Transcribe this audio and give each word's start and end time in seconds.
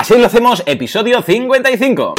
Así 0.00 0.16
lo 0.16 0.24
hacemos, 0.24 0.62
episodio 0.64 1.20
55. 1.20 2.14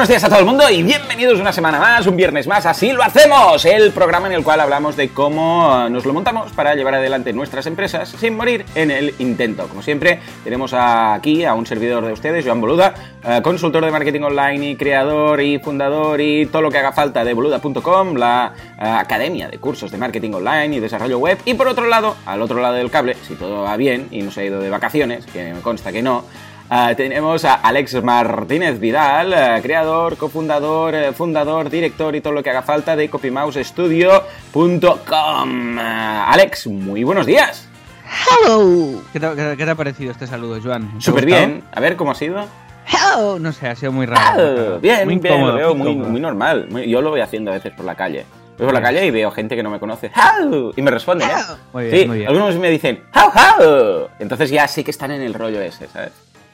Buenos 0.00 0.08
días 0.08 0.24
a 0.24 0.30
todo 0.30 0.38
el 0.38 0.46
mundo 0.46 0.64
y 0.70 0.82
bienvenidos 0.82 1.38
una 1.40 1.52
semana 1.52 1.78
más, 1.78 2.06
un 2.06 2.16
viernes 2.16 2.46
más, 2.46 2.64
así 2.64 2.90
lo 2.90 3.02
hacemos, 3.02 3.62
el 3.66 3.92
programa 3.92 4.28
en 4.28 4.32
el 4.32 4.42
cual 4.42 4.58
hablamos 4.60 4.96
de 4.96 5.10
cómo 5.10 5.70
eh, 5.76 5.90
nos 5.90 6.06
lo 6.06 6.14
montamos 6.14 6.52
para 6.52 6.74
llevar 6.74 6.94
adelante 6.94 7.34
nuestras 7.34 7.66
empresas 7.66 8.08
sin 8.08 8.34
morir 8.34 8.64
en 8.74 8.90
el 8.90 9.14
intento. 9.18 9.68
Como 9.68 9.82
siempre, 9.82 10.20
tenemos 10.42 10.72
aquí 10.72 11.44
a 11.44 11.52
un 11.52 11.66
servidor 11.66 12.06
de 12.06 12.14
ustedes, 12.14 12.46
Joan 12.46 12.62
Boluda, 12.62 12.94
eh, 13.22 13.40
consultor 13.42 13.84
de 13.84 13.90
marketing 13.90 14.22
online 14.22 14.70
y 14.70 14.76
creador 14.76 15.38
y 15.42 15.58
fundador 15.58 16.18
y 16.22 16.46
todo 16.46 16.62
lo 16.62 16.70
que 16.70 16.78
haga 16.78 16.92
falta 16.92 17.22
de 17.22 17.34
boluda.com, 17.34 18.14
la 18.14 18.54
eh, 18.78 18.86
academia 18.86 19.48
de 19.48 19.58
cursos 19.58 19.90
de 19.90 19.98
marketing 19.98 20.32
online 20.32 20.76
y 20.76 20.80
desarrollo 20.80 21.18
web. 21.18 21.36
Y 21.44 21.52
por 21.52 21.68
otro 21.68 21.86
lado, 21.86 22.16
al 22.24 22.40
otro 22.40 22.62
lado 22.62 22.76
del 22.76 22.90
cable, 22.90 23.16
si 23.28 23.34
todo 23.34 23.64
va 23.64 23.76
bien 23.76 24.08
y 24.10 24.22
no 24.22 24.30
se 24.30 24.40
ha 24.40 24.44
ido 24.46 24.62
de 24.62 24.70
vacaciones, 24.70 25.26
que 25.26 25.52
me 25.52 25.60
consta 25.60 25.92
que 25.92 26.00
no, 26.00 26.24
Uh, 26.70 26.94
tenemos 26.94 27.44
a 27.44 27.54
Alex 27.54 28.00
Martínez 28.00 28.78
Vidal, 28.78 29.32
uh, 29.32 29.60
creador, 29.60 30.16
cofundador, 30.16 30.94
uh, 30.94 31.12
fundador, 31.12 31.68
director 31.68 32.14
y 32.14 32.20
todo 32.20 32.32
lo 32.32 32.44
que 32.44 32.50
haga 32.50 32.62
falta 32.62 32.94
de 32.94 33.10
copymousestudio.com. 33.10 35.78
Alex, 35.80 36.68
muy 36.68 37.02
buenos 37.02 37.26
días. 37.26 37.68
Hello. 38.06 39.02
¿Qué 39.12 39.18
te, 39.18 39.26
qué, 39.34 39.54
qué 39.58 39.64
te 39.64 39.70
ha 39.72 39.74
parecido 39.74 40.12
este 40.12 40.28
saludo, 40.28 40.60
Joan? 40.62 41.00
Súper 41.00 41.26
bien. 41.26 41.64
A 41.72 41.80
ver, 41.80 41.96
¿cómo 41.96 42.12
ha 42.12 42.14
sido? 42.14 42.44
Hello. 42.86 43.40
No 43.40 43.50
sé, 43.50 43.66
ha 43.66 43.74
sido 43.74 43.90
muy 43.90 44.06
raro. 44.06 44.78
bien, 44.78 45.06
muy 45.06 45.18
bien, 45.18 45.44
lo 45.44 45.54
veo 45.54 45.74
muy, 45.74 45.96
muy 45.96 46.20
normal. 46.20 46.68
Muy, 46.70 46.88
yo 46.88 47.02
lo 47.02 47.10
voy 47.10 47.20
haciendo 47.20 47.50
a 47.50 47.54
veces 47.54 47.72
por 47.72 47.84
la 47.84 47.96
calle. 47.96 48.24
Voy 48.58 48.66
por 48.66 48.74
la 48.74 48.82
calle 48.82 49.04
y 49.04 49.10
veo 49.10 49.32
gente 49.32 49.56
que 49.56 49.64
no 49.64 49.70
me 49.70 49.80
conoce. 49.80 50.12
How? 50.14 50.72
Y 50.76 50.82
me 50.82 50.92
responden, 50.92 51.30
¿eh? 51.30 51.34
Muy 51.72 51.86
bien, 51.86 51.96
sí, 51.96 52.06
muy 52.06 52.18
bien. 52.18 52.28
algunos 52.28 52.54
me 52.60 52.70
dicen, 52.70 53.02
how, 53.12 53.28
how. 53.28 54.08
Entonces 54.20 54.50
ya 54.50 54.68
sí 54.68 54.84
que 54.84 54.92
están 54.92 55.10
en 55.10 55.22
el 55.22 55.34
rollo 55.34 55.60
ese, 55.60 55.88
¿sabes? 55.88 56.12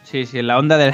Sí, 0.09 0.25
sí, 0.25 0.39
en 0.39 0.47
la 0.47 0.57
onda 0.57 0.79
del 0.79 0.93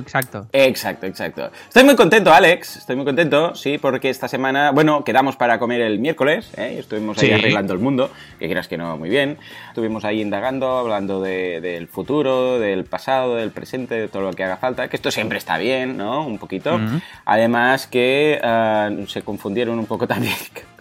exacto. 0.00 0.46
Exacto, 0.52 1.04
exacto. 1.04 1.50
Estoy 1.68 1.84
muy 1.84 1.96
contento, 1.96 2.32
Alex. 2.32 2.76
Estoy 2.78 2.96
muy 2.96 3.04
contento, 3.04 3.54
sí, 3.54 3.76
porque 3.76 4.08
esta 4.08 4.26
semana, 4.26 4.70
bueno, 4.70 5.04
quedamos 5.04 5.36
para 5.36 5.58
comer 5.58 5.82
el 5.82 5.98
miércoles, 5.98 6.50
¿eh? 6.56 6.76
Estuvimos 6.78 7.18
ahí 7.18 7.28
Sí. 7.28 7.34
arreglando 7.34 7.74
el 7.74 7.78
mundo, 7.80 8.10
que 8.38 8.46
quieras 8.46 8.66
que 8.66 8.78
no, 8.78 8.96
muy 8.96 9.10
bien. 9.10 9.36
Estuvimos 9.68 10.06
ahí 10.06 10.22
indagando, 10.22 10.78
hablando 10.78 11.20
de- 11.20 11.60
del 11.60 11.88
futuro, 11.88 12.58
del 12.58 12.84
pasado, 12.84 13.36
del 13.36 13.50
presente, 13.50 13.96
de 13.96 14.08
todo 14.08 14.22
lo 14.22 14.32
que 14.32 14.44
haga 14.44 14.56
falta, 14.56 14.88
que 14.88 14.96
esto 14.96 15.10
siempre 15.10 15.36
está 15.36 15.58
bien, 15.58 15.98
¿no? 15.98 16.26
Un 16.26 16.38
poquito. 16.38 16.80
Además 17.26 17.86
que 17.86 18.40
ah, 18.42 18.88
se 19.08 19.20
confundieron 19.20 19.78
un 19.78 19.84
poco 19.86 20.06
también 20.08 20.32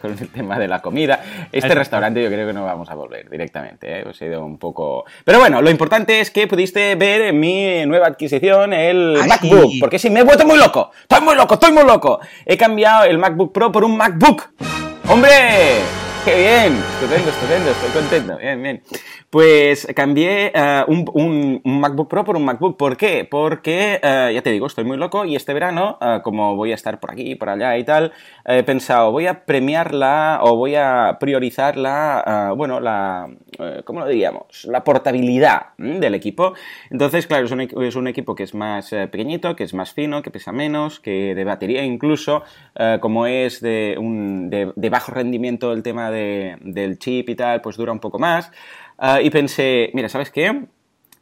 con 0.03 0.11
el 0.11 0.27
tema 0.27 0.59
de 0.59 0.67
la 0.67 0.81
comida. 0.81 1.23
Este 1.49 1.73
restaurante 1.73 2.21
yo 2.21 2.27
creo 2.27 2.45
que 2.45 2.51
no 2.51 2.65
vamos 2.65 2.89
a 2.89 2.95
volver 2.95 3.29
directamente, 3.29 3.99
¿eh? 3.99 4.03
Os 4.05 4.21
he 4.21 4.25
ido 4.25 4.45
un 4.45 4.57
poco... 4.57 5.05
Pero 5.23 5.39
bueno, 5.39 5.61
lo 5.61 5.69
importante 5.69 6.19
es 6.19 6.29
que 6.29 6.45
pudiste 6.45 6.95
ver 6.95 7.21
en 7.21 7.39
mi 7.39 7.85
nueva 7.85 8.07
adquisición 8.07 8.73
el 8.73 9.17
¡Ay! 9.21 9.29
MacBook, 9.29 9.71
porque 9.79 9.99
sí, 9.99 10.09
me 10.09 10.19
he 10.19 10.23
vuelto 10.23 10.45
muy 10.45 10.57
loco. 10.57 10.91
Estoy 11.03 11.21
muy 11.21 11.35
loco, 11.35 11.53
estoy 11.53 11.71
muy 11.71 11.85
loco. 11.85 12.19
He 12.45 12.57
cambiado 12.57 13.05
el 13.05 13.17
MacBook 13.17 13.53
Pro 13.53 13.71
por 13.71 13.85
un 13.85 13.95
MacBook. 13.95 14.49
¡Hombre! 15.07 16.02
¡Qué 16.25 16.35
bien! 16.35 16.77
Estupendo, 16.77 17.29
estupendo, 17.31 17.69
estoy 17.71 17.89
contento. 18.01 18.37
Bien, 18.37 18.61
bien. 18.63 18.81
Pues 19.29 19.87
cambié 19.93 20.51
eh, 20.55 20.83
un, 20.87 21.03
un- 21.13 21.61
un 21.65 21.79
MacBook 21.81 22.07
Pro 22.07 22.23
por 22.23 22.37
un 22.37 22.45
MacBook. 22.45 22.77
¿Por 22.77 22.95
qué? 22.95 23.27
Porque, 23.29 23.99
eh, 24.01 24.31
ya 24.33 24.41
te 24.41 24.51
digo, 24.51 24.67
estoy 24.67 24.85
muy 24.85 24.95
loco 24.95 25.25
y 25.25 25.35
este 25.35 25.53
verano, 25.53 25.97
eh, 25.99 26.19
como 26.23 26.55
voy 26.55 26.71
a 26.71 26.75
estar 26.75 26.99
por 27.01 27.11
aquí, 27.11 27.35
por 27.35 27.49
allá 27.49 27.77
y 27.77 27.83
tal, 27.83 28.13
he 28.45 28.63
pensado, 28.63 29.11
voy 29.11 29.25
a 29.27 29.43
premiarla 29.45 30.39
o 30.43 30.55
voy 30.55 30.75
a 30.75 31.17
priorizar 31.19 31.75
la, 31.77 32.53
bueno, 32.55 32.79
la, 32.79 33.27
¿cómo 33.83 33.99
lo 34.01 34.07
diríamos? 34.07 34.65
La 34.65 34.83
portabilidad 34.83 35.73
¿m? 35.77 35.99
del 35.99 36.15
equipo. 36.15 36.53
Entonces, 36.89 37.27
claro, 37.27 37.45
es 37.45 37.51
un, 37.51 37.61
es 37.61 37.95
un 37.97 38.07
equipo 38.07 38.35
que 38.35 38.43
es 38.43 38.53
más 38.53 38.91
pequeñito, 38.91 39.55
que 39.57 39.63
es 39.65 39.73
más 39.73 39.91
fino, 39.93 40.21
que 40.21 40.31
pesa 40.31 40.51
menos, 40.53 40.99
que 41.01 41.33
de 41.35 41.43
batería 41.43 41.83
incluso, 41.83 42.43
como 43.01 43.25
es 43.25 43.59
de, 43.61 43.95
un, 43.99 44.49
de, 44.49 44.71
de 44.75 44.89
bajo 44.89 45.11
rendimiento 45.11 45.73
el 45.73 45.83
tema 45.83 46.11
de- 46.11 46.12
del 46.13 46.99
chip 46.99 47.29
y 47.29 47.35
tal, 47.35 47.61
pues 47.61 47.77
dura 47.77 47.91
un 47.91 47.99
poco 47.99 48.19
más. 48.19 48.51
Ah, 48.97 49.21
y 49.21 49.29
pensé, 49.29 49.91
mira, 49.93 50.09
¿sabes 50.09 50.31
qué? 50.31 50.67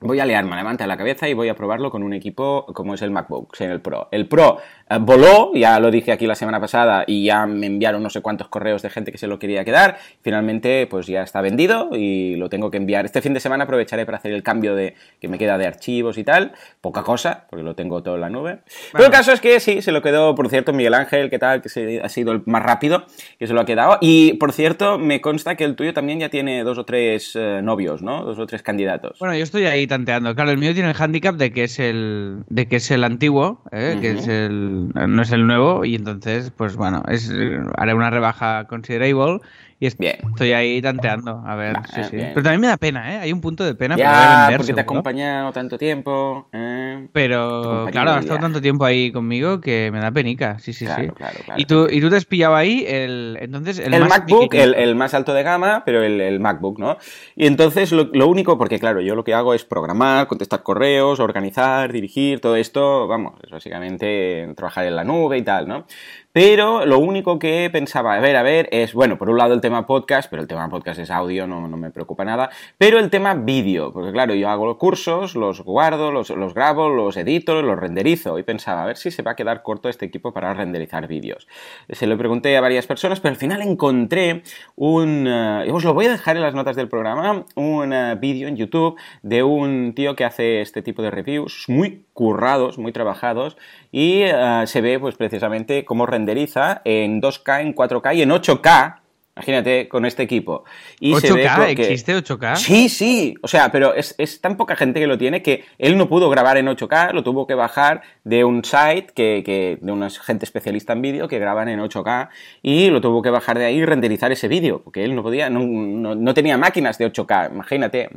Voy 0.04 0.20
a 0.20 0.26
liarme 0.26 0.60
en 0.60 0.88
la 0.88 0.98
cabeza 0.98 1.30
y 1.30 1.34
voy 1.34 1.48
a 1.50 1.54
probarlo 1.56 1.92
con 1.92 2.02
un 2.02 2.14
equipo 2.14 2.66
como 2.74 2.96
es 2.96 3.04
el 3.04 3.12
MacBook, 3.12 3.56
en 3.60 3.70
el 3.70 3.82
Pro. 3.82 4.08
El 4.12 4.28
Pro 4.28 4.58
eh, 4.90 4.98
voló, 5.00 5.52
ya 5.54 5.80
lo 5.80 5.92
dije 5.92 6.12
aquí 6.12 6.26
la 6.26 6.34
semana 6.34 6.60
pasada 6.60 7.04
y 7.06 7.26
ya 7.26 7.46
me 7.46 7.68
enviaron 7.68 8.02
no 8.02 8.10
sé 8.10 8.22
cuántos 8.22 8.48
correos 8.48 8.82
de 8.82 8.90
gente 8.90 9.12
que 9.12 9.20
se 9.20 9.28
lo 9.28 9.38
quería 9.38 9.64
quedar. 9.64 9.98
Finalmente, 10.22 10.88
pues 10.88 11.06
ya 11.06 11.22
está 11.22 11.42
vendido 11.42 11.90
y 11.96 12.36
lo 12.36 12.50
tengo 12.50 12.72
que 12.72 12.78
enviar. 12.78 13.06
Este 13.06 13.22
fin 13.22 13.36
de 13.36 13.40
semana 13.40 13.66
aprovecharé 13.66 14.06
para 14.06 14.18
hacer 14.18 14.32
el 14.34 14.42
cambio 14.42 14.74
de 14.76 14.96
que 15.20 15.28
me 15.28 15.38
queda 15.38 15.60
de 15.60 15.68
archivos 15.68 16.18
y 16.18 16.24
tal. 16.24 16.54
Poca 16.82 17.04
cosa, 17.04 17.46
porque 17.50 17.64
lo 17.64 17.76
tengo 17.76 18.02
todo 18.02 18.16
en 18.16 18.22
la 18.22 18.30
nube. 18.32 18.60
Pero 18.92 19.06
el 19.06 19.12
caso 19.12 19.32
es 19.32 19.40
que 19.40 19.60
sí, 19.60 19.84
se 19.84 19.92
lo 19.92 20.02
quedó, 20.02 20.34
por 20.34 20.50
cierto, 20.50 20.74
Miguel 20.74 20.96
Ángel, 20.96 21.30
que 21.30 21.38
tal, 21.38 21.62
que 21.62 21.70
se- 21.70 22.02
ha 22.02 22.10
sido 22.10 22.32
el 22.32 22.42
más 22.48 22.64
rápido, 22.64 23.06
que 23.38 23.46
se 23.46 23.54
lo 23.54 23.62
ha 23.62 23.66
quedado. 23.66 24.00
Y, 24.02 24.34
por 24.34 24.52
cierto, 24.52 24.98
me 24.98 25.22
consta 25.22 25.56
que 25.56 25.64
el 25.64 25.76
tuyo 25.76 25.94
también 25.94 26.20
ya 26.20 26.30
tiene 26.30 26.64
dos 26.64 26.80
o 26.80 26.86
tres 26.86 27.36
eh, 27.36 27.60
novios, 27.62 28.02
¿no? 28.02 28.24
Dos 28.26 28.40
o 28.40 28.48
tres 28.48 28.64
candidatos. 28.64 29.20
Bueno, 29.20 29.36
yo 29.36 29.44
estoy 29.44 29.66
ahí 29.66 29.86
tanteando. 29.92 30.34
Claro, 30.36 30.52
el 30.52 30.58
mío 30.58 30.74
tiene 30.74 30.90
el 30.90 30.96
handicap 30.98 31.36
de 31.36 31.52
que 31.52 31.66
es 31.66 31.78
el, 31.78 32.44
de 32.48 32.66
que 32.66 32.78
es 32.78 32.90
el 32.92 33.04
antiguo, 33.04 33.62
¿eh? 33.74 33.98
que 34.00 34.12
es 34.12 34.26
el, 34.26 34.88
no 34.90 35.22
es 35.22 35.32
el 35.34 35.46
nuevo, 35.46 35.84
y 35.84 35.96
entonces, 35.96 36.50
pues 36.56 36.78
bueno, 36.78 37.04
es, 37.10 37.30
haré 37.76 37.94
una 37.94 38.10
rebaja 38.10 38.68
considerable 38.68 39.42
y 39.82 39.88
es- 39.88 39.98
Bien. 39.98 40.16
estoy 40.30 40.54
ahí 40.54 40.80
tanteando. 40.80 41.42
A 41.44 41.56
ver, 41.56 41.76
sí, 41.92 42.04
sí. 42.04 42.18
Pero 42.18 42.44
también 42.44 42.62
me 42.62 42.68
da 42.68 42.78
pena, 42.78 43.16
¿eh? 43.16 43.18
Hay 43.18 43.34
un 43.34 43.42
punto 43.42 43.64
de 43.64 43.74
pena 43.74 43.96
ya, 43.98 44.38
vender, 44.46 44.58
porque 44.58 44.74
te 44.74 44.80
ha 44.80 44.84
acompañado 44.84 45.52
tanto 45.52 45.76
tiempo. 45.80 46.48
¿eh? 46.54 47.08
Pero 47.12 47.88
claro, 47.92 48.12
ha 48.12 48.14
de 48.16 48.20
estado 48.22 48.40
tanto 48.40 48.62
tiempo 48.62 48.86
ahí 48.86 49.12
conmigo 49.12 49.60
que 49.60 49.90
me 49.92 50.00
da 50.00 50.12
penica. 50.12 50.60
Sí, 50.60 50.72
sí, 50.72 50.86
Claro, 50.86 51.04
sí. 51.04 51.10
claro, 51.10 51.40
claro. 51.44 51.60
¿Y, 51.60 51.66
tú, 51.66 51.88
y 51.90 52.00
tú 52.00 52.12
te 52.12 52.16
has 52.18 52.26
pillado 52.26 52.56
ahí 52.56 52.86
el, 52.88 53.40
entonces, 53.42 53.80
el, 53.80 53.92
El, 53.96 54.02
más 54.02 54.10
MacBook, 54.20 54.54
el, 54.54 54.76
el 54.76 54.96
más 54.96 55.16
alto 55.16 55.34
de 55.34 55.42
gama, 55.42 55.82
pero 55.84 56.04
el, 56.04 56.22
el 56.22 56.40
MacBook, 56.40 56.78
¿no? 56.78 56.98
Y 57.36 57.48
entonces 57.48 57.92
lo, 57.92 58.04
lo 58.14 58.28
único, 58.28 58.60
porque 58.60 58.78
claro, 58.78 59.02
yo 59.02 59.16
lo 59.16 59.24
que 59.24 59.34
hago 59.34 59.56
es 59.56 59.66
programar, 59.66 60.28
contestar 60.28 60.62
correos, 60.62 61.20
organizar, 61.20 61.92
dirigir, 61.92 62.40
todo 62.40 62.56
esto, 62.56 63.08
vamos, 63.08 63.34
es 63.44 63.50
básicamente 63.50 64.48
trabajar 64.56 64.86
en 64.86 64.96
la 64.96 65.04
nube 65.04 65.40
y 65.40 65.42
tal, 65.42 65.68
¿no? 65.68 65.88
Pero 66.34 66.86
lo 66.86 67.00
único 67.00 67.40
que 67.40 67.70
pensaba, 67.72 68.16
a 68.16 68.20
ver, 68.20 68.38
a 68.38 68.44
ver, 68.44 68.70
es, 68.72 68.94
bueno, 68.94 69.18
por 69.18 69.30
un 69.30 69.38
lado 69.38 69.54
el 69.54 69.60
tema 69.60 69.86
podcast, 69.86 70.30
pero 70.30 70.42
el 70.42 70.48
tema 70.48 70.70
podcast 70.70 71.00
es 71.00 71.12
audio, 71.12 71.46
no, 71.46 71.68
no 71.68 71.76
me 71.76 71.92
preocupa 71.92 72.24
nada, 72.24 72.50
pero 72.78 73.00
el 73.00 73.10
tema 73.10 73.34
vídeo, 73.34 73.92
porque 73.92 74.14
claro, 74.14 74.34
yo 74.34 74.50
hago 74.50 74.66
los 74.66 74.78
cursos, 74.78 75.36
los 75.36 75.62
guardo, 75.62 76.12
los, 76.12 76.30
los 76.30 76.54
grabo, 76.54 76.90
los 76.90 77.18
edito, 77.18 77.62
los 77.62 77.78
renderizo, 77.78 78.40
y 78.40 78.44
pensaba, 78.44 78.84
a 78.84 78.86
ver 78.86 78.98
si 78.98 79.12
se 79.12 79.24
va 79.24 79.32
a 79.32 79.36
quedar 79.36 79.62
corto 79.62 79.90
este 79.90 80.06
equipo 80.06 80.32
para 80.34 80.54
renderizar 80.54 81.08
vídeos. 81.08 81.48
Se 81.90 82.08
lo 82.08 82.18
pregunté 82.18 82.56
a 82.56 82.62
varias 82.62 82.88
personas, 82.88 83.20
pero 83.20 83.34
al 83.34 83.38
final 83.38 83.62
encontré 83.62 84.44
un, 84.76 85.28
eh, 85.28 85.70
os 85.72 85.84
lo 85.84 85.94
voy 85.94 86.06
a 86.06 86.12
dejar 86.12 86.38
en 86.38 86.44
las 86.44 86.54
notas 86.54 86.76
del 86.78 86.88
programa, 86.88 87.46
un 87.56 87.92
eh, 87.92 88.16
vídeo 88.16 88.48
en 88.48 88.56
YouTube 88.56 88.98
de 89.22 89.44
un 89.44 89.94
tío 89.96 90.16
que 90.16 90.24
hace 90.24 90.62
este 90.62 90.82
tipo 90.82 91.02
de 91.02 91.12
reviews 91.12 91.66
muy 91.68 92.06
currados, 92.14 92.78
muy 92.78 92.92
trabajados, 92.92 93.58
y 93.92 94.22
eh, 94.22 94.64
se 94.66 94.80
ve 94.82 95.00
pues 95.00 95.16
precisamente 95.16 95.84
cómo 95.84 96.06
renderiza 96.26 96.82
en 96.86 97.22
2K, 97.22 97.62
en 97.62 97.74
4K 97.76 98.16
y 98.16 98.22
en 98.22 98.30
8K. 98.32 98.98
Imagínate 99.34 99.88
con 99.88 100.06
este 100.06 100.24
equipo. 100.24 100.66
Y 101.00 101.14
se 101.22 101.32
ve 101.34 101.48
8K, 101.48 101.56
co- 101.56 101.76
que- 101.76 101.84
¿existe 101.84 102.14
8K? 102.16 102.56
Sí, 102.58 102.90
sí. 102.90 103.34
O 103.42 103.48
sea, 103.48 103.72
pero 103.72 103.94
es, 103.96 104.14
es 104.18 104.42
tan 104.42 104.58
poca 104.58 104.76
gente 104.76 105.00
que 105.00 105.08
lo 105.08 105.18
tiene 105.18 105.42
que 105.42 105.64
él 105.80 105.98
no 105.98 106.10
pudo 106.10 106.30
grabar 106.30 106.58
en 106.58 106.68
8K, 106.68 107.14
lo 107.14 107.24
tuvo 107.24 107.48
que 107.48 107.56
bajar 107.56 108.02
de 108.26 108.44
un 108.44 108.64
site 108.66 109.08
que, 109.16 109.42
que- 109.46 109.80
de 109.82 109.92
una 109.92 110.10
gente 110.10 110.44
especialista 110.44 110.92
en 110.94 111.02
vídeo 111.02 111.28
que 111.30 111.40
graban 111.40 111.70
en 111.70 111.80
8K 111.80 112.28
y 112.62 112.90
lo 112.90 113.00
tuvo 113.00 113.22
que 113.22 113.30
bajar 113.30 113.58
de 113.58 113.66
ahí 113.66 113.78
y 113.78 113.86
renderizar 113.86 114.34
ese 114.34 114.50
vídeo, 114.50 114.82
porque 114.84 115.06
él 115.06 115.16
no 115.16 115.24
podía, 115.24 115.50
no, 115.50 115.62
no- 115.62 116.14
no 116.14 116.34
tenía 116.34 116.58
máquinas 116.58 116.98
de 116.98 117.06
8K, 117.10 117.52
imagínate. 117.54 118.10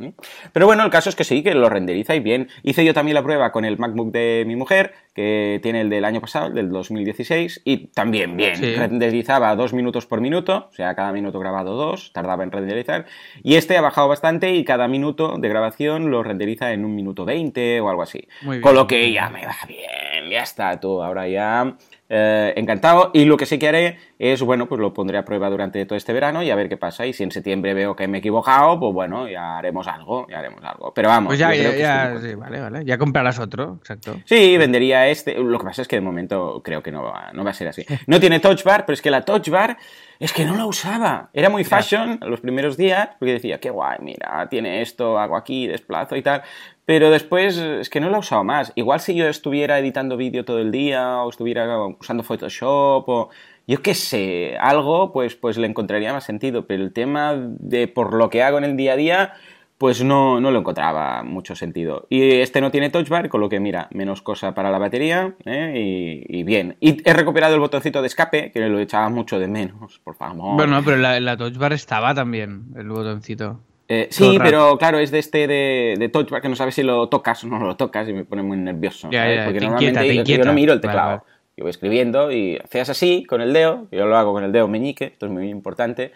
Pero 0.51 0.65
bueno, 0.65 0.83
el 0.83 0.91
caso 0.91 1.09
es 1.09 1.15
que 1.15 1.23
sí, 1.23 1.41
que 1.43 1.55
lo 1.55 1.69
renderiza 1.69 2.13
y 2.13 2.19
bien. 2.19 2.49
Hice 2.61 2.83
yo 2.83 2.93
también 2.93 3.15
la 3.15 3.23
prueba 3.23 3.53
con 3.53 3.63
el 3.63 3.77
MacBook 3.77 4.11
de 4.11 4.43
mi 4.45 4.57
mujer, 4.57 4.93
que 5.15 5.61
tiene 5.63 5.79
el 5.79 5.89
del 5.89 6.03
año 6.03 6.19
pasado, 6.19 6.47
el 6.47 6.53
del 6.53 6.69
2016, 6.69 7.61
y 7.63 7.87
también 7.87 8.35
bien. 8.35 8.57
Sí. 8.57 8.75
Renderizaba 8.75 9.55
dos 9.55 9.73
minutos 9.73 10.05
por 10.05 10.19
minuto, 10.19 10.67
o 10.69 10.73
sea, 10.73 10.93
cada 10.93 11.13
minuto 11.13 11.39
grabado 11.39 11.75
dos, 11.75 12.11
tardaba 12.11 12.43
en 12.43 12.51
renderizar. 12.51 13.05
Y 13.41 13.55
este 13.55 13.77
ha 13.77 13.81
bajado 13.81 14.09
bastante 14.09 14.53
y 14.53 14.65
cada 14.65 14.89
minuto 14.89 15.37
de 15.37 15.47
grabación 15.47 16.11
lo 16.11 16.21
renderiza 16.21 16.73
en 16.73 16.83
un 16.83 16.93
minuto 16.95 17.23
20 17.23 17.79
o 17.79 17.89
algo 17.89 18.01
así. 18.01 18.27
Con 18.61 18.75
lo 18.75 18.87
que 18.87 19.09
ya 19.13 19.29
me 19.29 19.45
va 19.45 19.55
bien, 19.65 20.29
ya 20.29 20.43
está 20.43 20.77
tú. 20.81 21.01
Ahora 21.01 21.29
ya 21.29 21.77
eh, 22.09 22.53
encantado. 22.55 23.11
Y 23.13 23.25
lo 23.25 23.37
que 23.37 23.45
sí 23.45 23.57
que 23.57 23.67
haré 23.67 23.97
es, 24.19 24.41
bueno, 24.41 24.67
pues 24.67 24.79
lo 24.79 24.93
pondré 24.93 25.17
a 25.17 25.25
prueba 25.25 25.49
durante 25.49 25.85
todo 25.85 25.97
este 25.97 26.13
verano 26.13 26.43
y 26.43 26.49
a 26.49 26.55
ver 26.55 26.69
qué 26.69 26.77
pasa. 26.77 27.05
Y 27.05 27.13
si 27.13 27.23
en 27.23 27.31
septiembre 27.31 27.73
veo 27.73 27.95
que 27.95 28.07
me 28.07 28.17
he 28.17 28.19
equivocado, 28.19 28.79
pues 28.79 28.93
bueno, 28.93 29.27
ya 29.27 29.57
haremos 29.57 29.87
algo, 29.87 30.27
ya 30.29 30.39
haremos 30.39 30.63
algo. 30.63 30.93
Pero 30.93 31.09
vamos, 31.09 31.29
pues 31.29 31.39
ya, 31.39 31.53
ya, 31.53 32.17
sí, 32.21 32.35
vale, 32.35 32.61
vale. 32.61 32.85
Ya 32.85 32.97
comprarás 32.97 33.39
otro, 33.39 33.77
exacto. 33.79 34.19
Sí, 34.25 34.57
vendería 34.57 35.07
este. 35.07 35.35
Lo 35.35 35.57
que 35.57 35.65
pasa 35.65 35.81
es 35.81 35.87
que 35.87 35.95
de 35.95 36.01
momento 36.01 36.61
creo 36.63 36.83
que 36.83 36.91
no 36.91 37.03
va, 37.03 37.31
no 37.33 37.43
va 37.43 37.51
a 37.51 37.53
ser 37.53 37.67
así. 37.67 37.85
No 38.07 38.19
tiene 38.19 38.39
touch 38.39 38.63
bar, 38.63 38.85
pero 38.85 38.93
es 38.93 39.01
que 39.01 39.09
la 39.09 39.23
touch 39.23 39.49
bar 39.49 39.77
es 40.19 40.33
que 40.33 40.45
no 40.45 40.55
la 40.55 40.65
usaba. 40.65 41.29
Era 41.33 41.49
muy 41.49 41.63
fashion 41.63 42.19
los 42.21 42.41
primeros 42.41 42.77
días, 42.77 43.09
porque 43.19 43.33
decía, 43.33 43.59
qué 43.59 43.69
guay, 43.69 43.97
mira, 44.01 44.47
tiene 44.49 44.81
esto, 44.81 45.19
hago 45.19 45.35
aquí, 45.35 45.67
desplazo 45.67 46.15
y 46.15 46.21
tal. 46.21 46.43
Pero 46.85 47.09
después 47.09 47.57
es 47.57 47.89
que 47.89 47.99
no 47.99 48.09
la 48.09 48.17
he 48.17 48.19
usado 48.19 48.43
más. 48.43 48.71
Igual 48.75 48.99
si 48.99 49.15
yo 49.15 49.27
estuviera 49.27 49.79
editando 49.79 50.17
vídeo 50.17 50.45
todo 50.45 50.59
el 50.59 50.71
día 50.71 51.23
o 51.23 51.29
estuviera 51.29 51.83
usando 51.85 52.23
Photoshop 52.23 53.09
o 53.09 53.29
yo 53.67 53.81
qué 53.81 53.95
sé, 53.95 54.55
algo, 54.59 55.11
pues, 55.11 55.35
pues 55.35 55.57
le 55.57 55.65
encontraría 55.65 56.13
más 56.13 56.23
sentido. 56.23 56.67
Pero 56.67 56.83
el 56.83 56.93
tema 56.93 57.33
de 57.35 57.87
por 57.87 58.13
lo 58.13 58.29
que 58.29 58.43
hago 58.43 58.59
en 58.59 58.63
el 58.65 58.77
día 58.77 58.93
a 58.93 58.97
día, 58.97 59.33
pues 59.77 60.03
no, 60.03 60.39
no 60.39 60.51
lo 60.51 60.59
encontraba 60.59 61.23
mucho 61.23 61.55
sentido. 61.55 62.07
Y 62.09 62.39
este 62.39 62.61
no 62.61 62.71
tiene 62.71 62.89
touch 62.89 63.09
bar, 63.09 63.27
con 63.29 63.41
lo 63.41 63.49
que 63.49 63.59
mira, 63.59 63.87
menos 63.91 64.21
cosa 64.21 64.53
para 64.53 64.71
la 64.71 64.77
batería 64.77 65.35
¿eh? 65.45 66.25
y, 66.27 66.43
bien. 66.43 66.77
Y 66.79 67.01
he 67.07 67.13
recuperado 67.13 67.55
el 67.55 67.59
botoncito 67.59 68.01
de 68.01 68.07
escape, 68.07 68.51
que 68.51 68.59
lo 68.67 68.79
echaba 68.79 69.09
mucho 69.09 69.39
de 69.39 69.47
menos, 69.47 69.99
por 70.03 70.15
favor. 70.15 70.55
Bueno, 70.55 70.81
pero 70.83 70.97
la, 70.97 71.19
la 71.19 71.35
touch 71.35 71.57
bar 71.57 71.73
estaba 71.73 72.13
también, 72.13 72.65
el 72.75 72.87
botoncito. 72.87 73.59
Eh, 73.87 74.07
sí, 74.09 74.39
pero 74.41 74.77
claro, 74.77 74.97
es 74.97 75.11
de 75.11 75.19
este 75.19 75.45
de, 75.45 75.95
de 75.99 76.09
touch 76.09 76.31
bar 76.31 76.41
que 76.41 76.49
no 76.49 76.55
sabes 76.55 76.73
si 76.73 76.81
lo 76.81 77.07
tocas 77.07 77.43
o 77.43 77.47
no 77.47 77.59
lo 77.59 77.75
tocas 77.75 78.07
y 78.09 78.13
me 78.13 78.23
pone 78.23 78.41
muy 78.41 78.57
nervioso. 78.57 79.09
Porque 79.09 79.59
normalmente 79.59 80.23
yo 80.23 80.43
no 80.43 80.53
miro 80.53 80.73
el 80.73 80.81
teclado. 80.81 81.23
Yo 81.57 81.63
voy 81.63 81.69
escribiendo 81.69 82.31
y 82.33 82.57
hacías 82.57 82.89
así 82.89 83.23
con 83.23 83.39
el 83.39 83.53
dedo, 83.53 83.87
yo 83.89 84.05
lo 84.07 84.17
hago 84.17 84.33
con 84.33 84.43
el 84.43 84.51
dedo 84.51 84.67
meñique, 84.67 85.05
esto 85.05 85.27
es 85.27 85.31
muy 85.31 85.49
importante. 85.49 86.11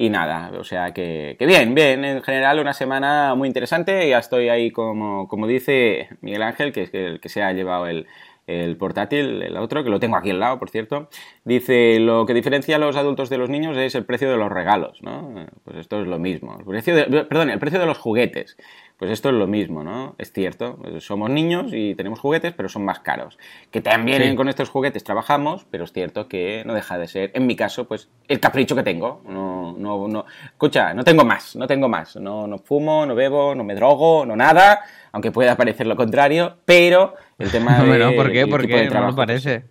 Y 0.00 0.10
nada, 0.10 0.52
o 0.56 0.62
sea 0.62 0.94
que, 0.94 1.36
bien, 1.40 1.74
bien, 1.74 2.04
en 2.04 2.22
general 2.22 2.60
una 2.60 2.72
semana 2.72 3.34
muy 3.34 3.48
interesante. 3.48 4.08
Ya 4.08 4.20
estoy 4.20 4.48
ahí, 4.48 4.70
como, 4.70 5.26
como 5.26 5.48
dice 5.48 6.08
Miguel 6.20 6.42
Ángel, 6.44 6.72
que 6.72 6.82
es 6.82 6.94
el 6.94 7.18
que 7.18 7.28
se 7.28 7.42
ha 7.42 7.52
llevado 7.52 7.88
el, 7.88 8.06
el 8.46 8.76
portátil, 8.76 9.42
el 9.42 9.56
otro, 9.56 9.82
que 9.82 9.90
lo 9.90 9.98
tengo 9.98 10.16
aquí 10.16 10.30
al 10.30 10.38
lado, 10.38 10.60
por 10.60 10.70
cierto, 10.70 11.08
dice, 11.44 11.98
lo 11.98 12.26
que 12.26 12.34
diferencia 12.34 12.76
a 12.76 12.78
los 12.78 12.94
adultos 12.94 13.28
de 13.28 13.38
los 13.38 13.50
niños 13.50 13.76
es 13.76 13.96
el 13.96 14.04
precio 14.04 14.30
de 14.30 14.36
los 14.36 14.52
regalos, 14.52 15.02
¿no? 15.02 15.34
Pues 15.64 15.78
esto 15.78 16.00
es 16.00 16.06
lo 16.06 16.20
mismo. 16.20 16.56
El 16.60 16.64
precio 16.64 16.94
de, 16.94 17.24
perdón, 17.24 17.50
el 17.50 17.58
precio 17.58 17.80
de 17.80 17.86
los 17.86 17.98
juguetes. 17.98 18.56
Pues 18.98 19.12
esto 19.12 19.28
es 19.28 19.36
lo 19.36 19.46
mismo, 19.46 19.84
¿no? 19.84 20.16
Es 20.18 20.32
cierto, 20.32 20.76
somos 20.98 21.30
niños 21.30 21.66
y 21.72 21.94
tenemos 21.94 22.18
juguetes, 22.18 22.52
pero 22.52 22.68
son 22.68 22.84
más 22.84 22.98
caros. 22.98 23.38
Que 23.70 23.80
también 23.80 24.34
con 24.34 24.48
estos 24.48 24.70
juguetes 24.70 25.04
trabajamos, 25.04 25.64
pero 25.70 25.84
es 25.84 25.92
cierto 25.92 26.26
que 26.26 26.64
no 26.66 26.74
deja 26.74 26.98
de 26.98 27.06
ser, 27.06 27.30
en 27.34 27.46
mi 27.46 27.54
caso, 27.54 27.86
pues 27.86 28.08
el 28.26 28.40
capricho 28.40 28.74
que 28.74 28.82
tengo. 28.82 29.22
No, 29.24 29.76
no, 29.78 30.08
no, 30.08 30.24
escucha, 30.46 30.94
no 30.94 31.04
tengo 31.04 31.24
más, 31.24 31.54
no 31.54 31.68
tengo 31.68 31.88
más. 31.88 32.16
No, 32.16 32.48
no 32.48 32.58
fumo, 32.58 33.06
no 33.06 33.14
bebo, 33.14 33.54
no 33.54 33.62
me 33.62 33.76
drogo, 33.76 34.26
no 34.26 34.34
nada, 34.34 34.80
aunque 35.12 35.30
pueda 35.30 35.56
parecer 35.56 35.86
lo 35.86 35.94
contrario, 35.94 36.56
pero 36.64 37.14
el 37.38 37.52
tema 37.52 37.78
de... 37.84 37.98
no, 38.00 38.12
¿por 38.16 38.32
qué? 38.32 38.48
Porque 38.48 38.90
no 38.90 39.06
lo 39.06 39.14
parece. 39.14 39.62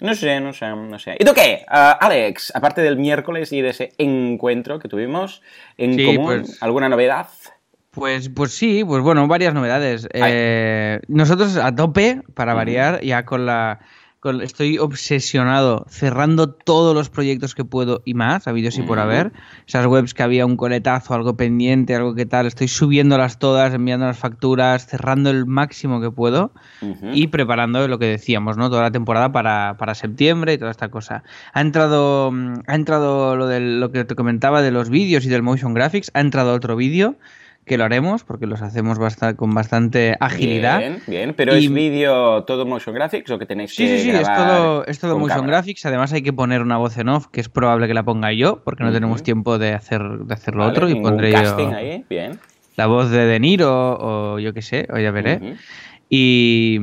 No 0.00 0.14
sé, 0.14 0.40
no 0.40 0.52
sé, 0.52 0.68
no 0.68 0.98
sé. 0.98 1.16
¿Y 1.18 1.24
tú 1.24 1.32
qué, 1.32 1.64
uh, 1.68 1.96
Alex? 2.00 2.52
Aparte 2.54 2.82
del 2.82 2.98
miércoles 2.98 3.52
y 3.52 3.62
de 3.62 3.70
ese 3.70 3.92
encuentro 3.96 4.80
que 4.80 4.88
tuvimos 4.88 5.40
en 5.78 6.04
común, 6.04 6.42
pues... 6.42 6.62
¿alguna 6.62 6.88
novedad? 6.88 7.28
Pues, 7.96 8.28
pues 8.28 8.52
sí, 8.52 8.84
pues 8.84 9.02
bueno, 9.02 9.26
varias 9.26 9.54
novedades. 9.54 10.06
Eh, 10.12 11.00
nosotros 11.08 11.56
a 11.56 11.74
tope, 11.74 12.22
para 12.34 12.52
variar, 12.52 13.02
ya 13.02 13.24
con 13.24 13.46
la 13.46 13.80
estoy 14.42 14.78
obsesionado 14.78 15.86
cerrando 15.88 16.48
todos 16.48 16.94
los 16.94 17.10
proyectos 17.10 17.54
que 17.54 17.64
puedo 17.64 18.02
y 18.04 18.14
más, 18.14 18.44
vídeos 18.52 18.78
y 18.78 18.82
por 18.82 18.98
haber. 18.98 19.32
Esas 19.66 19.86
webs 19.86 20.14
que 20.14 20.22
había 20.22 20.46
un 20.46 20.56
coletazo, 20.56 21.14
algo 21.14 21.36
pendiente, 21.36 21.94
algo 21.94 22.14
que 22.14 22.26
tal, 22.26 22.46
estoy 22.46 22.68
subiéndolas 22.68 23.38
todas, 23.38 23.72
enviando 23.74 24.06
las 24.06 24.18
facturas, 24.18 24.86
cerrando 24.86 25.30
el 25.30 25.46
máximo 25.46 26.00
que 26.00 26.10
puedo 26.10 26.52
y 27.12 27.28
preparando 27.28 27.86
lo 27.88 27.98
que 27.98 28.06
decíamos, 28.06 28.56
¿no? 28.56 28.70
Toda 28.70 28.82
la 28.82 28.90
temporada 28.90 29.32
para, 29.32 29.76
para, 29.78 29.94
septiembre 29.94 30.54
y 30.54 30.58
toda 30.58 30.70
esta 30.70 30.88
cosa. 30.88 31.22
Ha 31.52 31.60
entrado, 31.60 32.32
ha 32.66 32.74
entrado 32.74 33.36
lo, 33.36 33.46
de, 33.46 33.60
lo 33.60 33.90
que 33.92 34.04
te 34.04 34.14
comentaba 34.14 34.62
de 34.62 34.70
los 34.70 34.90
vídeos 34.90 35.24
y 35.24 35.28
del 35.28 35.42
motion 35.42 35.74
graphics, 35.74 36.10
ha 36.14 36.20
entrado 36.20 36.52
otro 36.52 36.76
vídeo 36.76 37.16
que 37.66 37.76
lo 37.76 37.84
haremos 37.84 38.22
porque 38.22 38.46
los 38.46 38.62
hacemos 38.62 38.98
con 39.36 39.52
bastante 39.52 40.16
agilidad. 40.20 40.78
Bien, 40.78 41.02
bien, 41.06 41.34
pero 41.36 41.52
¿es 41.52 41.70
vídeo 41.70 42.44
todo 42.44 42.64
motion 42.64 42.94
graphics 42.94 43.28
o 43.30 43.38
que 43.38 43.46
tenéis 43.46 43.74
sí, 43.74 43.84
que 43.84 43.98
Sí, 43.98 44.04
sí, 44.04 44.10
es 44.10 44.22
todo, 44.22 44.86
es 44.86 45.00
todo 45.00 45.18
motion 45.18 45.46
graphics. 45.48 45.84
Además 45.84 46.12
hay 46.12 46.22
que 46.22 46.32
poner 46.32 46.62
una 46.62 46.76
voz 46.76 46.96
en 46.96 47.08
off 47.08 47.26
que 47.26 47.40
es 47.40 47.48
probable 47.48 47.88
que 47.88 47.94
la 47.94 48.04
ponga 48.04 48.32
yo 48.32 48.62
porque 48.62 48.84
no 48.84 48.92
tenemos 48.92 49.24
tiempo 49.24 49.58
de 49.58 49.74
hacer 49.74 50.00
de 50.00 50.32
hacerlo 50.32 50.64
otro 50.64 50.88
y 50.88 50.94
pondré 50.94 51.32
casting 51.32 51.74
ahí, 51.74 52.04
bien. 52.08 52.38
la 52.76 52.86
voz 52.86 53.10
de 53.10 53.26
De 53.26 53.40
Niro 53.40 53.98
o 53.98 54.38
yo 54.38 54.54
qué 54.54 54.62
sé, 54.62 54.86
o 54.92 54.98
ya 54.98 55.10
veré. 55.10 55.56
Y, 56.08 56.78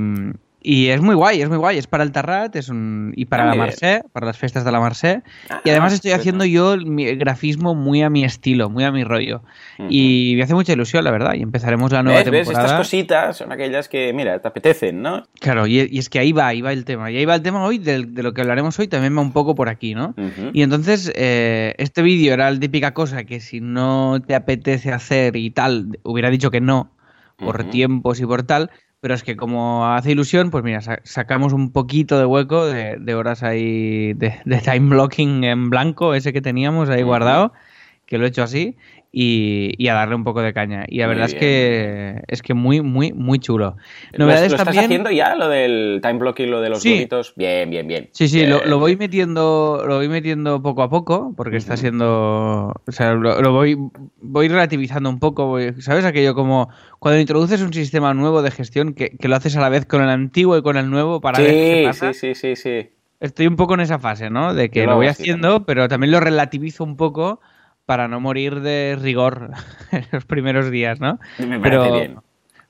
y 0.64 0.88
es 0.88 1.02
muy 1.02 1.14
guay, 1.14 1.42
es 1.42 1.50
muy 1.50 1.58
guay. 1.58 1.78
Es 1.78 1.88
para 1.88 2.04
el 2.04 2.14
Tarrat 2.14 2.56
es 2.56 2.70
un, 2.70 3.12
y 3.18 3.26
para 3.26 3.46
la 3.46 3.56
Marseille, 3.56 4.04
para 4.14 4.26
las 4.26 4.38
fiestas 4.38 4.64
de 4.64 4.72
la 4.72 4.80
Marseille. 4.80 5.22
y 5.66 5.70
además 5.70 5.92
ah, 5.92 5.96
estoy 5.96 6.12
haciendo 6.12 6.46
yo 6.46 6.74
el 6.74 7.18
grafismo 7.18 7.76
muy 7.76 8.02
a 8.02 8.10
mi 8.10 8.24
estilo, 8.24 8.70
muy 8.70 8.86
a 8.86 8.92
mi 8.92 9.04
rollo. 9.04 9.44
Y 9.90 10.34
me 10.38 10.44
hace 10.44 10.54
mucha 10.54 10.72
ilusión, 10.72 11.04
la 11.04 11.12
verdad. 11.12 11.34
Y 11.34 11.42
empezaremos 11.42 11.92
la 11.92 12.02
nueva 12.02 12.24
temporada. 12.24 12.50
¿Ves? 12.50 12.58
Estas 12.58 12.78
cositas 12.78 13.38
son 13.38 13.52
aquellas 13.52 13.90
que, 13.90 14.14
mira, 14.14 14.40
te 14.40 14.48
apetecen, 14.48 15.02
¿no? 15.02 15.24
Claro, 15.42 15.68
y, 15.68 15.80
es 15.80 16.10
que 16.10 16.20
ahí 16.20 16.32
va, 16.32 16.48
ahí 16.48 16.62
va 16.62 16.72
el 16.72 16.86
tema. 16.86 17.12
Y 17.12 17.18
ahí 17.18 17.26
va 17.26 17.36
el 17.36 17.42
tema 17.42 17.66
hoy, 17.66 17.78
de, 17.78 18.00
lo 18.00 18.34
que 18.34 18.42
hablaremos 18.42 18.80
hoy, 18.80 18.88
también 18.88 19.18
va 19.18 19.22
un 19.22 19.34
poco 19.34 19.56
por 19.56 19.68
aquí, 19.68 19.94
¿no? 19.96 20.16
Y 20.54 20.62
entonces, 20.62 21.12
eh, 21.16 21.76
este 21.78 22.02
vídeo 22.02 22.34
era 22.34 22.50
la 22.50 22.60
típica 22.60 22.94
cosa 22.94 23.26
que 23.26 23.42
si 23.42 23.60
no 23.60 24.22
te 24.26 24.34
apetece 24.34 24.94
hacer 24.94 25.36
y 25.36 25.52
tal, 25.52 26.00
hubiera 26.04 26.30
dicho 26.30 26.52
que 26.52 26.62
no, 26.62 26.92
por 27.38 27.66
tiempos 27.66 28.22
y 28.22 28.26
por 28.26 28.44
tal, 28.44 28.72
pero 29.04 29.16
es 29.16 29.24
que 29.24 29.36
como 29.36 29.86
hace 29.86 30.12
ilusión, 30.12 30.50
pues 30.50 30.64
mira, 30.64 30.80
sacamos 31.04 31.52
un 31.52 31.74
poquito 31.74 32.18
de 32.20 32.26
hueco 32.26 32.66
de, 32.66 33.16
horas 33.16 33.44
ahí 33.44 34.14
de, 34.14 34.40
time 34.64 34.92
blocking 34.92 35.44
en 35.44 35.70
blanco, 35.70 36.14
ese 36.14 36.32
que 36.32 36.40
teníamos 36.40 36.88
ahí 36.88 37.02
guardado, 37.02 37.52
que 38.06 38.18
lo 38.18 38.24
he 38.24 38.30
hecho 38.30 38.44
así, 38.44 38.78
y, 39.16 39.88
a 39.88 39.94
darle 39.94 40.16
un 40.16 40.24
poco 40.24 40.42
de 40.42 40.54
caña. 40.54 40.86
Y 40.88 40.98
la 40.98 41.08
verdad 41.08 41.28
es 41.28 41.36
que 41.36 42.24
es 42.28 42.42
que 42.42 42.56
muy, 42.56 42.82
muy, 42.82 43.14
muy 43.14 43.38
chulo. 43.38 43.78
Novedades 44.18 44.52
¿Lo, 44.52 44.58
estás 44.58 44.76
haciendo 44.76 45.12
ya, 45.12 45.36
lo 45.36 45.50
del 45.50 46.00
time 46.02 46.16
blocking, 46.16 46.50
lo 46.50 46.62
de 46.62 46.70
los 46.70 46.82
sí. 46.82 47.08
Bien, 47.36 47.70
bien, 47.70 47.88
bien. 47.88 48.10
Sí, 48.12 48.28
sí, 48.28 48.48
Lo, 48.48 48.80
voy 48.80 48.98
metiendo, 48.98 49.84
lo 49.88 49.98
voy 49.98 50.10
metiendo 50.10 50.64
poco 50.64 50.82
a 50.82 50.90
poco, 50.90 51.32
porque 51.38 51.58
está 51.58 51.78
siendo. 51.78 52.74
O 52.88 52.92
sea, 52.92 53.14
lo, 53.14 53.52
voy, 53.52 53.78
voy 54.20 54.48
relativizando 54.48 55.12
un 55.12 55.20
poco. 55.20 55.60
¿Sabes? 55.78 56.06
Aquello 56.06 56.34
como 56.34 56.70
cuando 56.98 57.20
introduces 57.20 57.62
un 57.62 57.72
sistema 57.72 58.16
nuevo 58.16 58.42
de 58.42 58.50
gestión 58.50 58.96
que, 58.96 59.16
lo 59.22 59.36
haces 59.36 59.56
a 59.56 59.62
la 59.62 59.70
vez 59.70 59.86
con 59.86 60.02
el 60.02 60.10
antiguo 60.10 60.58
y 60.58 60.64
con 60.64 60.76
el 60.76 60.90
nuevo 60.90 61.22
para 61.22 61.38
ver 61.38 61.52
qué 61.52 61.84
pasa. 61.86 62.14
Sí, 62.14 62.34
sí, 62.34 62.56
sí, 62.56 62.56
sí. 62.56 62.90
Estoy 63.20 63.46
un 63.46 63.58
poco 63.58 63.76
en 63.76 63.82
esa 63.82 64.00
fase, 64.00 64.32
¿no? 64.32 64.56
De 64.56 64.70
que 64.70 64.88
lo 64.88 64.96
voy 64.96 65.08
haciendo, 65.08 65.66
pero 65.66 65.88
también 65.88 66.12
lo 66.12 66.20
relativizo 66.20 66.84
un 66.84 66.98
poco 66.98 67.40
para 67.86 68.08
no 68.08 68.20
morir 68.20 68.62
de 68.62 68.98
rigor 69.00 69.52
en 69.92 70.06
los 70.12 70.26
primeros 70.26 70.72
días, 70.72 71.00
¿no? 71.00 71.20
Me 71.40 71.60
Pero, 71.60 71.94
bien 71.94 72.18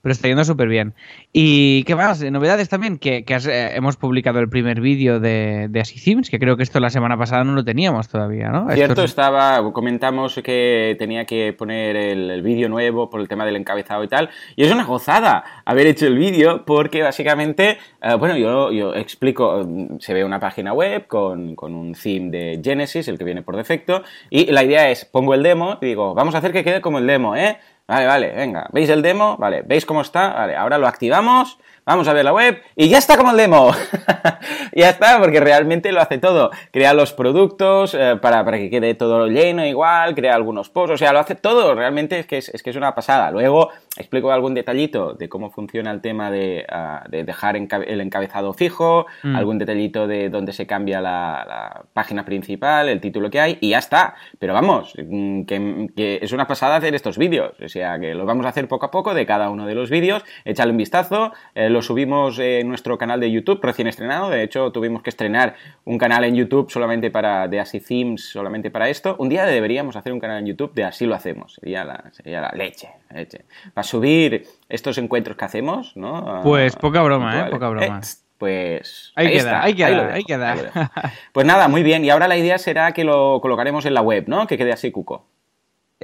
pero 0.03 0.12
está 0.12 0.27
yendo 0.27 0.43
súper 0.43 0.67
bien. 0.67 0.93
¿Y 1.31 1.86
qué 1.86 1.95
más? 1.95 2.22
Novedades 2.22 2.67
también, 2.67 2.98
que, 2.98 3.24
eh, 3.25 3.72
hemos 3.74 3.95
publicado 3.95 4.39
el 4.39 4.50
primer 4.50 4.81
vídeo 4.81 5.22
de, 5.22 5.67
de 5.69 5.79
Así 5.79 6.13
que 6.29 6.39
creo 6.39 6.57
que 6.57 6.63
esto 6.63 6.81
la 6.81 6.89
semana 6.89 7.17
pasada 7.17 7.45
no 7.45 7.53
lo 7.53 7.63
teníamos 7.63 8.10
todavía, 8.10 8.50
¿no? 8.50 8.69
Cierto, 8.72 9.05
estaba, 9.05 9.63
comentamos 9.72 10.36
que 10.43 10.98
tenía 11.00 11.24
que 11.25 11.53
poner 11.53 11.95
el, 11.95 12.41
vídeo 12.41 12.67
nuevo 12.67 13.10
por 13.10 13.22
el 13.22 13.29
tema 13.29 13.45
del 13.45 13.55
encabezado 13.55 14.03
y 14.03 14.10
tal, 14.10 14.29
y 14.57 14.65
es 14.65 14.72
una 14.74 14.83
gozada 14.83 15.45
haber 15.63 15.88
hecho 15.88 16.05
el 16.05 16.17
vídeo 16.17 16.65
porque 16.65 17.01
básicamente, 17.01 17.77
eh, 18.01 18.15
bueno, 18.19 18.36
yo, 18.36 18.74
yo 18.74 18.93
explico, 18.95 19.65
se 20.00 20.13
ve 20.13 20.25
una 20.25 20.41
página 20.41 20.74
web 20.74 21.07
con, 21.07 21.55
con 21.55 21.74
un 21.74 21.93
theme 21.93 22.29
de 22.29 22.62
Genesis, 22.62 23.07
el 23.07 23.17
que 23.17 23.24
viene 23.24 23.41
por 23.41 23.55
defecto, 23.55 24.03
y 24.29 24.51
la 24.51 24.65
idea 24.65 24.89
es, 24.89 25.05
pongo 25.05 25.33
el 25.33 25.43
demo 25.43 25.77
y 25.81 25.86
digo, 25.86 26.13
vamos 26.13 26.36
a 26.36 26.39
hacer 26.39 26.51
que 26.51 26.65
quede 26.65 26.81
como 26.81 26.98
el 26.98 27.07
demo, 27.07 27.38
¿eh? 27.38 27.57
Vale, 27.88 28.08
vale, 28.08 28.32
venga. 28.32 28.68
¿Veis 28.72 28.90
el 28.90 29.02
demo? 29.02 29.38
Vale, 29.38 29.62
¿veis 29.66 29.86
cómo 29.86 30.02
está? 30.02 30.34
Vale, 30.34 30.56
ahora 30.56 30.78
lo 30.78 30.88
activamos 30.88 31.58
vamos 31.86 32.08
a 32.08 32.13
ver 32.13 32.24
la 32.24 32.34
web 32.34 32.62
y 32.75 32.88
ya 32.90 32.98
está 32.98 33.18
como 33.18 33.32
el 33.32 33.38
demo. 33.38 33.72
ya 34.74 34.90
está, 34.90 35.20
porque 35.20 35.40
realmente 35.40 35.92
lo 35.92 36.02
hace 36.02 36.18
todo. 36.18 36.52
Crea 36.72 36.94
los 36.94 37.13
productos 37.13 37.94
eh, 37.94 38.18
para, 38.22 38.44
para, 38.46 38.58
que 38.58 38.70
quede 38.70 38.94
todo 38.94 39.28
lleno 39.28 39.66
igual, 39.66 40.16
crea 40.16 40.36
algunos 40.36 40.70
posts, 40.70 40.94
o 40.94 40.98
sea, 40.98 41.13
lo 41.13 41.20
hace 41.20 41.36
todo. 41.36 41.75
Realmente 41.75 42.20
es 42.20 42.25
que 42.25 42.38
es, 42.38 42.50
es 42.50 42.63
que 42.63 42.70
es 42.70 42.75
una 42.75 42.96
pasada. 42.96 43.32
Luego 43.32 43.70
explico 43.98 44.32
algún 44.32 44.54
detallito 44.54 45.13
de 45.13 45.30
cómo 45.30 45.52
funciona 45.52 45.92
el 45.92 46.02
tema 46.02 46.32
de, 46.32 46.66
ah, 46.70 47.04
de 47.10 47.24
dejar 47.24 47.56
el 47.56 48.02
encabezado 48.02 48.54
fijo, 48.54 49.06
mm. 49.22 49.36
algún 49.36 49.60
detallito 49.60 50.08
de 50.08 50.30
dónde 50.30 50.54
se 50.54 50.66
cambia 50.66 51.00
la, 51.00 51.46
la, 51.48 51.86
página 51.94 52.25
principal, 52.25 52.90
el 52.90 53.00
título 53.00 53.30
que 53.30 53.40
hay 53.40 53.58
y 53.62 53.70
ya 53.70 53.80
está. 53.80 54.16
Pero 54.40 54.54
vamos, 54.54 54.94
mm, 54.98 55.44
que, 55.44 55.90
que 55.96 56.20
es 56.22 56.32
una 56.32 56.48
pasada 56.48 56.78
hacer 56.78 56.96
estos 56.96 57.18
vídeos. 57.18 57.54
O 57.74 57.80
sea, 57.80 58.00
que 58.00 58.13
lo 58.13 58.27
vamos 58.27 58.46
a 58.46 58.50
hacer 58.50 58.68
poco 58.68 58.86
a 58.86 58.92
poco 58.92 59.15
de 59.15 59.25
cada 59.25 59.50
uno 59.50 59.65
de 59.65 59.74
los 59.74 59.89
vídeos, 59.89 60.24
échale 60.46 60.70
un 60.70 60.77
vistazo. 60.77 61.34
Eh, 61.56 61.72
lo 61.72 61.82
subimos 61.82 62.38
en 62.38 62.68
nuestro 62.68 63.00
canal 63.00 63.20
de 63.20 63.32
YouTube 63.32 63.60
recién 63.63 63.88
estrenado. 63.88 64.30
De 64.30 64.44
hecho, 64.44 64.72
tuvimos 64.72 65.01
que 65.01 65.10
estrenar 65.10 65.56
un 65.84 65.98
canal 65.98 66.24
en 66.24 66.36
YouTube 66.36 66.70
solamente 66.70 67.10
para 67.10 67.48
de 67.48 67.60
Así 67.60 67.80
Themes, 67.80 68.30
solamente 68.30 68.70
para 68.70 68.89
esto. 68.89 69.15
Un 69.18 69.30
día 69.30 69.48
deberíamos 69.48 69.96
hacer 69.96 70.13
un 70.13 70.20
canal 70.20 70.38
en 70.38 70.46
YouTube 70.46 70.72
de 70.75 70.84
Así 70.84 71.08
lo 71.08 71.15
hacemos. 71.15 71.56
Sería 71.56 71.84
la, 71.84 72.12
sería 72.12 72.42
la 72.42 72.51
leche, 72.51 72.89
leche. 73.10 73.46
Para 73.74 73.84
subir 73.84 74.46
estos 74.70 75.00
encuentros 75.00 75.36
que 75.36 75.46
hacemos, 75.46 75.98
¿no? 75.98 76.42
Pues 76.44 76.75
poca 76.75 77.01
broma, 77.01 77.48
¿eh? 77.48 77.50
Poca 77.50 77.70
broma. 77.70 78.01
pues 78.38 79.13
ahí, 79.15 79.32
queda, 79.32 79.63
ahí 79.63 79.74
queda, 79.74 80.13
ahí 80.13 80.24
queda. 80.24 80.92
Pues 81.32 81.48
nada, 81.48 81.68
muy 81.68 81.82
bien. 81.82 82.06
Y 82.06 82.12
ahora 82.12 82.27
la 82.27 82.38
idea 82.38 82.60
será 82.60 82.92
que 82.92 83.03
lo 83.03 83.39
colocaremos 83.42 83.88
en 83.88 83.96
la 83.96 84.01
web, 84.01 84.25
¿no? 84.27 84.46
Que 84.46 84.60
quede 84.60 84.72
así 84.72 84.92
cuco. 84.92 85.25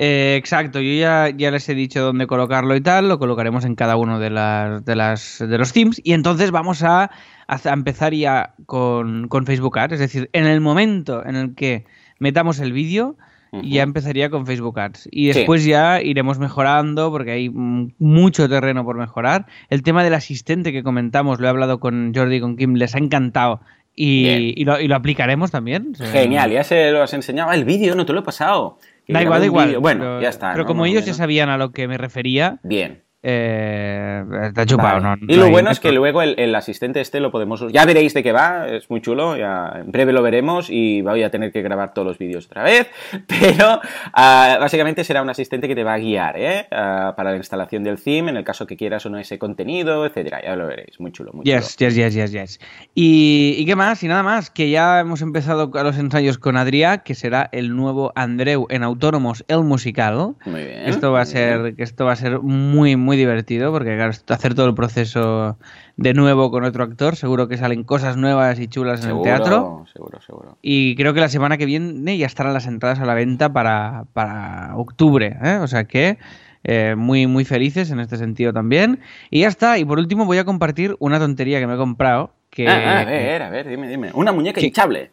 Eh, 0.01 0.37
exacto, 0.37 0.79
yo 0.79 0.93
ya, 0.93 1.29
ya 1.29 1.51
les 1.51 1.67
he 1.67 1.75
dicho 1.75 2.01
dónde 2.01 2.25
colocarlo 2.25 2.73
y 2.73 2.79
tal, 2.79 3.09
lo 3.09 3.19
colocaremos 3.19 3.65
en 3.65 3.75
cada 3.75 3.97
uno 3.97 4.17
de, 4.17 4.29
las, 4.29 4.85
de, 4.85 4.95
las, 4.95 5.39
de 5.45 5.57
los 5.57 5.73
themes 5.73 5.99
y 6.01 6.13
entonces 6.13 6.51
vamos 6.51 6.83
a, 6.83 7.11
a 7.47 7.73
empezar 7.73 8.13
ya 8.13 8.53
con, 8.65 9.27
con, 9.27 9.45
Facebook 9.45 9.77
Ads, 9.77 9.95
es 9.95 9.99
decir, 9.99 10.29
en 10.31 10.45
el 10.45 10.61
momento 10.61 11.25
en 11.25 11.35
el 11.35 11.53
que 11.53 11.83
metamos 12.17 12.61
el 12.61 12.71
vídeo, 12.71 13.17
ya 13.51 13.81
empezaría 13.81 14.29
con 14.29 14.45
Facebook 14.45 14.79
Ads 14.79 15.09
y 15.11 15.33
después 15.33 15.65
ya 15.65 16.01
iremos 16.01 16.39
mejorando 16.39 17.11
porque 17.11 17.31
hay 17.31 17.49
mucho 17.49 18.47
terreno 18.47 18.85
por 18.85 18.95
mejorar. 18.95 19.47
El 19.69 19.83
tema 19.83 20.05
del 20.05 20.13
asistente 20.13 20.71
que 20.71 20.81
comentamos, 20.81 21.41
lo 21.41 21.47
he 21.47 21.49
hablado 21.49 21.81
con 21.81 22.13
Jordi 22.15 22.37
y 22.37 22.39
con 22.39 22.55
Kim, 22.55 22.75
les 22.75 22.95
ha 22.95 22.99
encantado 22.99 23.59
y, 23.95 24.53
y, 24.55 24.63
lo, 24.63 24.79
y, 24.79 24.87
lo, 24.87 24.95
aplicaremos 24.95 25.51
también. 25.51 25.93
Genial, 25.95 26.51
ya 26.51 26.63
se 26.63 26.89
lo 26.91 27.03
has 27.03 27.13
enseñado. 27.13 27.51
El 27.51 27.65
vídeo 27.65 27.95
no 27.95 28.05
te 28.05 28.13
lo 28.13 28.21
he 28.21 28.23
pasado. 28.23 28.77
Da 29.13 29.21
igual, 29.21 29.39
da 29.39 29.45
igual. 29.45 29.77
Bueno, 29.79 30.21
ya 30.21 30.29
está. 30.29 30.51
Pero 30.53 30.65
como 30.65 30.85
ellos 30.85 31.05
ya 31.05 31.13
sabían 31.13 31.49
a 31.49 31.57
lo 31.57 31.71
que 31.71 31.87
me 31.87 31.97
refería. 31.97 32.59
Bien. 32.63 33.03
Eh, 33.21 34.23
está 34.43 34.65
chupado, 34.65 35.01
¿no? 35.01 35.15
Y 35.27 35.35
lo 35.35 35.49
bueno 35.49 35.71
es 35.71 35.79
que 35.79 35.91
luego 35.91 36.21
el, 36.21 36.55
asistente 36.55 37.01
este 37.01 37.19
lo 37.19 37.31
podemos... 37.31 37.65
Ya 37.71 37.85
veréis 37.85 38.13
de 38.13 38.23
qué 38.23 38.31
va, 38.31 38.67
es 38.67 38.89
muy 38.89 39.01
chulo, 39.01 39.35
ya 39.35 39.73
en 39.75 39.91
breve 39.91 40.13
lo 40.13 40.21
veremos 40.21 40.69
y 40.69 41.01
voy 41.01 41.23
a 41.23 41.29
tener 41.29 41.51
que 41.51 41.61
grabar 41.61 41.93
todos 41.93 42.07
los 42.07 42.17
vídeos 42.17 42.45
otra 42.45 42.63
vez, 42.63 42.89
pero 43.27 43.81
ah, 44.13 44.57
básicamente 44.59 45.03
será 45.03 45.21
un 45.21 45.29
asistente 45.29 45.67
que 45.67 45.75
te 45.75 45.83
va 45.83 45.95
a 45.95 45.97
guiar 45.97 46.35
¿eh? 46.37 46.67
Ah, 46.71 47.13
para 47.17 47.31
la 47.31 47.37
instalación 47.37 47.83
del 47.83 48.01
theme, 48.01 48.31
en 48.31 48.37
el 48.37 48.43
caso 48.43 48.65
que 48.65 48.77
quieras 48.77 49.05
o 49.05 49.09
no 49.09 49.17
ese 49.17 49.37
contenido, 49.37 50.05
etcétera, 50.05 50.41
ya 50.41 50.55
lo 50.55 50.67
veréis, 50.67 50.99
muy 50.99 51.11
chulo, 51.11 51.31
muy 51.33 51.43
yes, 51.43 51.75
chulo. 51.75 51.89
Yes, 51.89 51.95
yes, 51.95 52.13
yes, 52.13 52.31
yes. 52.31 52.59
Y, 52.95 53.55
y 53.57 53.65
qué 53.65 53.75
más, 53.75 54.01
y 54.03 54.07
nada 54.07 54.23
más, 54.23 54.49
que 54.49 54.69
ya 54.69 54.99
hemos 54.99 55.21
empezado 55.21 55.71
a 55.73 55.83
los 55.83 55.97
ensayos 55.97 56.37
con 56.37 56.55
Adrià, 56.55 57.03
que 57.03 57.15
será 57.15 57.49
el 57.51 57.75
nuevo 57.75 58.13
Andreu 58.15 58.67
en 58.69 58.83
Autónomos, 58.83 59.43
el 59.47 59.63
musical. 59.63 60.35
Muy 60.45 60.63
bien. 60.63 60.81
Esto 60.85 61.11
va 61.11 61.21
a 61.21 61.25
ser, 61.25 61.75
esto 61.77 62.05
va 62.05 62.13
a 62.13 62.15
ser 62.15 62.39
muy, 62.39 62.95
muy 62.95 63.08
muy 63.09 63.17
divertido 63.17 63.71
porque 63.71 63.95
claro, 63.95 64.13
hacer 64.27 64.53
todo 64.53 64.67
el 64.67 64.75
proceso 64.75 65.57
de 65.97 66.13
nuevo 66.13 66.51
con 66.51 66.63
otro 66.63 66.83
actor, 66.83 67.15
seguro 67.15 67.47
que 67.47 67.57
salen 67.57 67.83
cosas 67.83 68.17
nuevas 68.17 68.59
y 68.59 68.67
chulas 68.67 69.03
en 69.03 69.17
el 69.17 69.23
teatro. 69.23 69.83
Seguro, 69.91 70.21
seguro. 70.21 70.57
Y 70.61 70.95
creo 70.95 71.15
que 71.15 71.19
la 71.19 71.27
semana 71.27 71.57
que 71.57 71.65
viene 71.65 72.19
ya 72.19 72.27
estarán 72.27 72.53
las 72.53 72.67
entradas 72.67 72.99
a 72.99 73.05
la 73.05 73.15
venta 73.15 73.51
para, 73.51 74.05
para 74.13 74.75
octubre, 74.75 75.37
¿eh? 75.41 75.57
o 75.59 75.65
sea 75.65 75.85
que 75.85 76.19
eh, 76.63 76.93
muy, 76.95 77.25
muy 77.25 77.45
felices 77.45 77.89
en 77.89 77.99
este 77.99 78.17
sentido 78.17 78.53
también. 78.53 78.99
Y 79.31 79.39
ya 79.39 79.47
está, 79.47 79.79
y 79.79 79.85
por 79.85 79.97
último 79.97 80.25
voy 80.25 80.37
a 80.37 80.45
compartir 80.45 80.95
una 80.99 81.17
tontería 81.17 81.59
que 81.59 81.65
me 81.65 81.73
he 81.73 81.77
comprado. 81.77 82.35
Que, 82.51 82.67
ah, 82.67 82.81
ah, 82.85 82.99
a 82.99 83.05
ver, 83.05 83.41
a 83.41 83.49
ver, 83.49 83.67
dime, 83.67 83.87
dime. 83.87 84.11
Una 84.13 84.31
muñeca 84.31 84.61
hinchable 84.61 85.09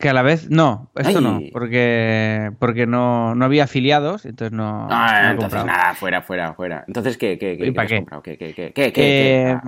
que 0.00 0.08
a 0.08 0.12
la 0.12 0.22
vez 0.22 0.50
no, 0.50 0.90
esto 0.96 1.20
no, 1.20 1.40
porque 1.52 2.50
porque 2.58 2.86
no, 2.86 3.34
no 3.34 3.44
había 3.44 3.64
afiliados, 3.64 4.24
entonces 4.26 4.52
no. 4.56 4.88
Ah, 4.90 5.22
no 5.26 5.30
entonces 5.32 5.64
nada, 5.64 5.94
fuera, 5.94 6.22
fuera, 6.22 6.54
fuera. 6.54 6.84
Entonces, 6.88 7.16
¿qué, 7.16 7.38
qué, 7.38 7.56
qué, 7.56 7.72
¿Para 7.72 7.86
qué, 7.86 7.94
qué? 7.94 7.98
comprado? 8.00 8.22
¿Qué, 8.22 8.36
qué, 8.36 8.54
qué, 8.54 8.72
qué, 8.72 8.92
qué, 8.92 9.50
Eh, 9.50 9.58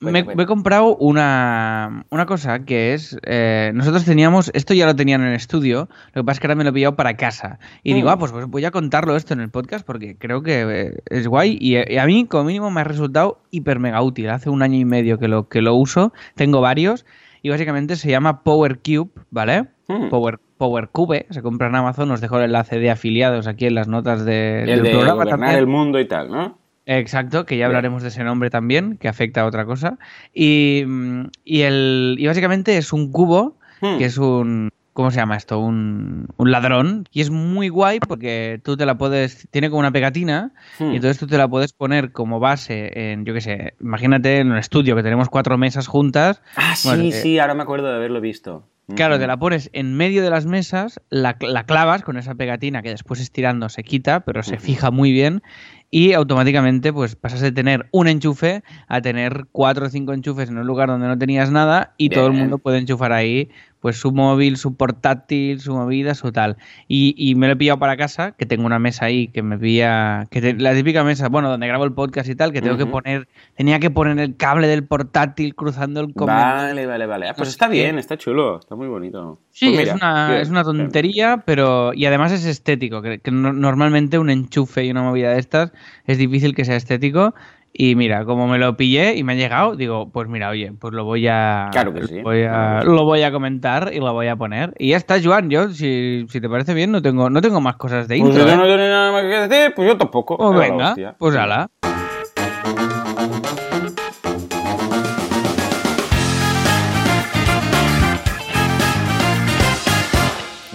me, 0.00 0.24
me, 0.24 0.42
he 0.42 0.46
comprado 0.46 0.96
una, 0.96 2.04
una 2.10 2.26
cosa 2.26 2.64
que 2.64 2.92
es. 2.92 3.16
Eh, 3.24 3.70
nosotros 3.72 4.04
teníamos. 4.04 4.50
Esto 4.52 4.74
ya 4.74 4.84
lo 4.84 4.96
tenían 4.96 5.20
en 5.20 5.28
el 5.28 5.34
estudio. 5.34 5.88
Lo 6.12 6.22
que 6.22 6.26
pasa 6.26 6.36
es 6.36 6.40
que 6.40 6.46
ahora 6.48 6.56
me 6.56 6.64
lo 6.64 6.70
he 6.70 6.72
pillado 6.72 6.96
para 6.96 7.16
casa. 7.16 7.60
Y 7.84 7.92
Mm. 7.92 7.94
digo, 7.96 8.10
ah, 8.10 8.18
pues, 8.18 8.32
pues 8.32 8.46
voy 8.46 8.64
a 8.64 8.72
contarlo 8.72 9.14
esto 9.14 9.32
en 9.32 9.40
el 9.40 9.48
podcast 9.50 9.86
porque 9.86 10.16
creo 10.18 10.42
que 10.42 10.62
eh, 10.68 10.94
es 11.06 11.28
guay. 11.28 11.56
Y, 11.60 11.76
y 11.76 11.98
a 11.98 12.06
mí, 12.06 12.26
como 12.26 12.44
mínimo, 12.44 12.68
me 12.72 12.80
ha 12.80 12.84
resultado 12.84 13.40
hiper 13.52 13.78
mega 13.78 14.02
útil. 14.02 14.28
Hace 14.30 14.50
un 14.50 14.62
año 14.62 14.76
y 14.76 14.84
medio 14.84 15.18
que 15.20 15.28
lo, 15.28 15.48
que 15.48 15.62
lo 15.62 15.74
uso. 15.76 16.12
Tengo 16.34 16.60
varios. 16.60 17.06
Y 17.42 17.50
básicamente 17.50 17.96
se 17.96 18.08
llama 18.10 18.42
Power 18.44 18.78
Cube, 18.78 19.10
¿vale? 19.30 19.66
Mm. 19.88 20.08
Power, 20.08 20.38
Power 20.58 20.88
Cube, 20.88 21.26
se 21.30 21.42
compra 21.42 21.66
en 21.68 21.74
Amazon, 21.74 22.10
os 22.12 22.20
dejo 22.20 22.38
el 22.38 22.44
enlace 22.44 22.78
de 22.78 22.90
afiliados 22.90 23.46
aquí 23.48 23.66
en 23.66 23.74
las 23.74 23.88
notas 23.88 24.24
de, 24.24 24.60
El 24.62 24.66
del 24.66 24.82
de 24.84 24.90
programa 24.90 25.26
también. 25.26 25.52
el 25.56 25.66
mundo 25.66 25.98
y 25.98 26.06
tal, 26.06 26.30
¿no? 26.30 26.58
Exacto, 26.86 27.44
que 27.46 27.56
ya 27.56 27.66
hablaremos 27.66 28.02
de 28.02 28.08
ese 28.08 28.24
nombre 28.24 28.50
también, 28.50 28.96
que 28.96 29.08
afecta 29.08 29.42
a 29.42 29.46
otra 29.46 29.64
cosa. 29.66 29.98
Y, 30.32 30.84
mm, 30.86 31.22
y, 31.44 31.60
el, 31.62 32.16
y 32.18 32.26
básicamente 32.26 32.76
es 32.76 32.92
un 32.92 33.10
cubo, 33.12 33.58
Hmm. 33.80 33.98
que 33.98 34.04
es 34.04 34.16
un... 34.16 34.70
¿Cómo 34.92 35.10
se 35.10 35.16
llama 35.16 35.36
esto? 35.36 35.58
Un, 35.58 36.26
un 36.36 36.50
ladrón. 36.50 37.08
Y 37.12 37.22
es 37.22 37.30
muy 37.30 37.68
guay 37.70 37.98
porque 38.00 38.60
tú 38.62 38.76
te 38.76 38.84
la 38.84 38.98
puedes... 38.98 39.48
Tiene 39.50 39.70
como 39.70 39.80
una 39.80 39.90
pegatina 39.92 40.52
Hmm. 40.78 40.92
y 40.92 40.96
entonces 40.96 41.18
tú 41.18 41.26
te 41.26 41.38
la 41.38 41.48
puedes 41.48 41.72
poner 41.72 42.12
como 42.12 42.40
base 42.40 42.90
en, 43.12 43.24
yo 43.24 43.34
qué 43.34 43.40
sé, 43.40 43.74
imagínate 43.80 44.38
en 44.38 44.50
un 44.52 44.58
estudio 44.58 44.94
que 44.96 45.02
tenemos 45.02 45.28
cuatro 45.28 45.56
mesas 45.58 45.86
juntas. 45.86 46.42
Ah, 46.56 46.76
sí, 46.76 47.08
eh, 47.08 47.12
sí, 47.12 47.38
ahora 47.38 47.54
me 47.54 47.62
acuerdo 47.62 47.88
de 47.88 47.96
haberlo 47.96 48.20
visto. 48.20 48.68
Claro, 48.94 49.18
te 49.18 49.26
la 49.26 49.38
pones 49.38 49.70
en 49.72 49.94
medio 49.96 50.22
de 50.22 50.28
las 50.28 50.44
mesas, 50.44 51.00
la, 51.08 51.36
la 51.40 51.64
clavas 51.64 52.02
con 52.02 52.18
esa 52.18 52.34
pegatina 52.34 52.82
que 52.82 52.90
después 52.90 53.20
estirando 53.20 53.68
se 53.70 53.84
quita, 53.84 54.20
pero 54.20 54.42
se 54.42 54.58
fija 54.58 54.90
muy 54.90 55.12
bien 55.12 55.42
y 55.90 56.12
automáticamente 56.14 56.92
pues 56.92 57.16
pasas 57.16 57.40
de 57.40 57.52
tener 57.52 57.86
un 57.92 58.08
enchufe 58.08 58.62
a 58.88 59.00
tener 59.00 59.46
cuatro 59.52 59.86
o 59.86 59.88
cinco 59.88 60.12
enchufes 60.12 60.50
en 60.50 60.58
un 60.58 60.66
lugar 60.66 60.88
donde 60.88 61.06
no 61.06 61.16
tenías 61.16 61.50
nada 61.50 61.94
y 61.96 62.10
todo 62.10 62.26
el 62.26 62.32
mundo 62.32 62.58
puede 62.58 62.78
enchufar 62.78 63.12
ahí 63.12 63.50
pues 63.82 63.98
su 63.98 64.12
móvil, 64.12 64.56
su 64.56 64.76
portátil, 64.76 65.60
su 65.60 65.74
movida, 65.74 66.14
su 66.14 66.32
tal. 66.32 66.56
Y, 66.88 67.14
y 67.18 67.34
me 67.34 67.48
lo 67.48 67.54
he 67.54 67.56
pillado 67.56 67.78
para 67.80 67.96
casa, 67.96 68.32
que 68.32 68.46
tengo 68.46 68.64
una 68.64 68.78
mesa 68.78 69.06
ahí 69.06 69.26
que 69.28 69.42
me 69.42 69.58
pilla, 69.58 70.26
que 70.30 70.40
te- 70.40 70.54
la 70.54 70.72
típica 70.72 71.02
mesa, 71.04 71.28
bueno, 71.28 71.50
donde 71.50 71.66
grabo 71.66 71.84
el 71.84 71.92
podcast 71.92 72.30
y 72.30 72.36
tal, 72.36 72.52
que 72.52 72.62
tengo 72.62 72.76
que 72.76 72.84
Ujú. 72.84 72.92
poner, 72.92 73.28
tenía 73.56 73.80
que 73.80 73.90
poner 73.90 74.18
el 74.20 74.36
cable 74.36 74.68
del 74.68 74.84
portátil 74.84 75.54
cruzando 75.56 76.00
el 76.00 76.14
comedor. 76.14 76.40
Vale, 76.40 76.86
vale, 76.86 77.06
vale. 77.06 77.28
Ah, 77.28 77.34
pues 77.36 77.48
No 77.48 77.50
está 77.50 77.66
sé 77.66 77.72
bien, 77.72 77.96
qué. 77.96 78.00
está 78.00 78.16
chulo, 78.16 78.60
está 78.60 78.76
muy 78.76 78.86
bonito. 78.86 79.40
Sí, 79.50 79.66
Pues 79.74 79.88
es, 79.88 79.94
mira, 79.94 79.94
una, 79.96 80.28
bien, 80.28 80.40
es 80.42 80.48
una 80.48 80.62
bien. 80.62 80.76
tontería, 80.78 81.42
pero. 81.44 81.92
Y 81.92 82.06
además 82.06 82.30
es 82.32 82.44
estético. 82.46 83.02
Que, 83.02 83.18
que 83.18 83.30
no- 83.32 83.52
normalmente 83.52 84.18
un 84.18 84.30
enchufe 84.30 84.84
y 84.84 84.90
una 84.92 85.02
movida 85.02 85.32
de 85.32 85.40
estas 85.40 85.72
es 86.06 86.18
difícil 86.18 86.54
que 86.54 86.64
sea 86.64 86.76
estético. 86.76 87.34
Y 87.74 87.94
mira, 87.96 88.24
como 88.26 88.46
me 88.48 88.58
lo 88.58 88.76
pillé 88.76 89.16
y 89.16 89.24
me 89.24 89.32
ha 89.32 89.36
llegado, 89.36 89.76
digo, 89.76 90.10
pues 90.12 90.28
mira, 90.28 90.50
oye, 90.50 90.72
pues 90.78 90.92
lo 90.92 91.04
voy 91.04 91.26
a. 91.26 91.68
Claro 91.72 91.94
que 91.94 92.06
sí, 92.06 92.16
Lo 92.16 92.22
voy 92.24 92.42
a, 92.42 92.50
claro 92.50 92.80
que 92.80 92.86
sí. 92.86 92.92
lo 92.96 93.04
voy 93.04 93.22
a 93.22 93.32
comentar 93.32 93.90
y 93.94 93.98
lo 93.98 94.12
voy 94.12 94.26
a 94.28 94.36
poner. 94.36 94.74
Y 94.78 94.90
ya 94.90 94.98
está, 94.98 95.16
Joan. 95.22 95.48
Yo, 95.48 95.70
si, 95.70 96.26
si 96.28 96.40
te 96.40 96.48
parece 96.50 96.74
bien, 96.74 96.92
no 96.92 97.00
tengo, 97.00 97.30
no 97.30 97.40
tengo 97.40 97.60
más 97.62 97.76
cosas 97.76 98.08
de 98.08 98.18
Pues 98.18 98.28
intro. 98.34 98.46
yo 98.46 98.52
¿eh? 98.52 98.56
no 98.56 98.62
tengo 98.64 98.76
nada 98.76 99.10
más 99.12 99.22
que 99.22 99.48
decir, 99.48 99.72
pues 99.74 99.88
yo 99.88 99.96
tampoco. 99.96 100.36
Pues 100.36 100.58
venga, 100.58 100.94
pues 101.18 101.34
ala. 101.34 101.70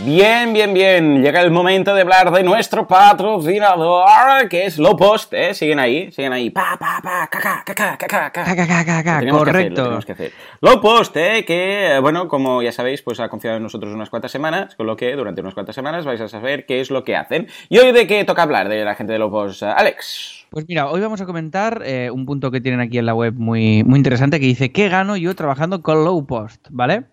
Bien, 0.08 0.54
bien, 0.54 0.74
bien. 0.74 1.22
Llega 1.22 1.42
el 1.42 1.52
momento 1.52 1.94
de 1.94 2.00
hablar 2.00 2.32
de 2.32 2.42
nuestro 2.42 2.88
patrocinador, 2.88 4.48
que 4.50 4.66
es 4.66 4.80
Lowpost, 4.80 5.34
¿eh? 5.34 5.54
Siguen 5.54 5.80
ahí, 5.80 6.14
siguen 6.14 6.32
ahí. 6.32 6.50
Pa, 6.50 6.78
pa, 6.80 7.02
pa, 7.04 7.28
caca, 7.28 7.62
caca, 7.66 7.98
caca, 7.98 8.32
caca. 8.32 9.30
Correcto. 9.30 9.84
tenemos 9.84 10.06
que 10.06 10.12
hacer. 10.14 10.32
Lowpost, 10.62 11.18
¿eh? 11.18 11.44
Que, 11.46 11.96
eh, 11.96 12.00
bueno, 12.00 12.30
como 12.30 12.62
ya 12.62 12.72
sabéis, 12.72 13.02
pues 13.02 13.20
ha 13.20 13.28
confiado 13.28 13.58
en 13.58 13.64
nosotros 13.64 13.94
unas 13.94 14.10
cuantas 14.10 14.32
semanas, 14.32 14.76
con 14.76 14.88
lo 14.88 14.96
que 14.96 15.14
durante 15.14 15.42
unas 15.42 15.54
cuantas 15.54 15.76
semanas 15.76 16.06
vais 16.06 16.22
a 16.22 16.30
saber 16.30 16.66
qué 16.66 16.80
es 16.80 16.90
lo 16.90 17.04
que 17.04 17.18
hacen. 17.18 17.50
¿Y 17.68 17.80
hoy 17.80 17.92
de 17.92 18.08
qué 18.08 18.24
toca 18.24 18.44
hablar 18.44 18.70
de 18.70 18.86
la 18.86 18.96
gente 18.96 19.12
de 19.12 19.20
Lowpost? 19.20 19.64
Alex. 19.64 20.37
Pues 20.50 20.66
mira, 20.68 20.90
hoy 20.90 21.02
vamos 21.02 21.20
a 21.20 21.26
comentar 21.26 21.82
eh, 21.86 22.10
un 22.10 22.26
punto 22.26 22.52
que 22.52 22.62
tienen 22.62 22.80
aquí 22.80 22.98
en 22.98 23.06
la 23.06 23.14
web 23.14 23.34
muy, 23.36 23.84
muy 23.84 23.98
interesante 23.98 24.40
que 24.40 24.46
dice 24.46 24.72
¿Qué 24.72 24.88
gano 24.88 25.18
yo 25.18 25.36
trabajando 25.36 25.82
con 25.82 26.06
Low 26.06 26.26
Post? 26.26 26.68
¿Vale? 26.72 27.04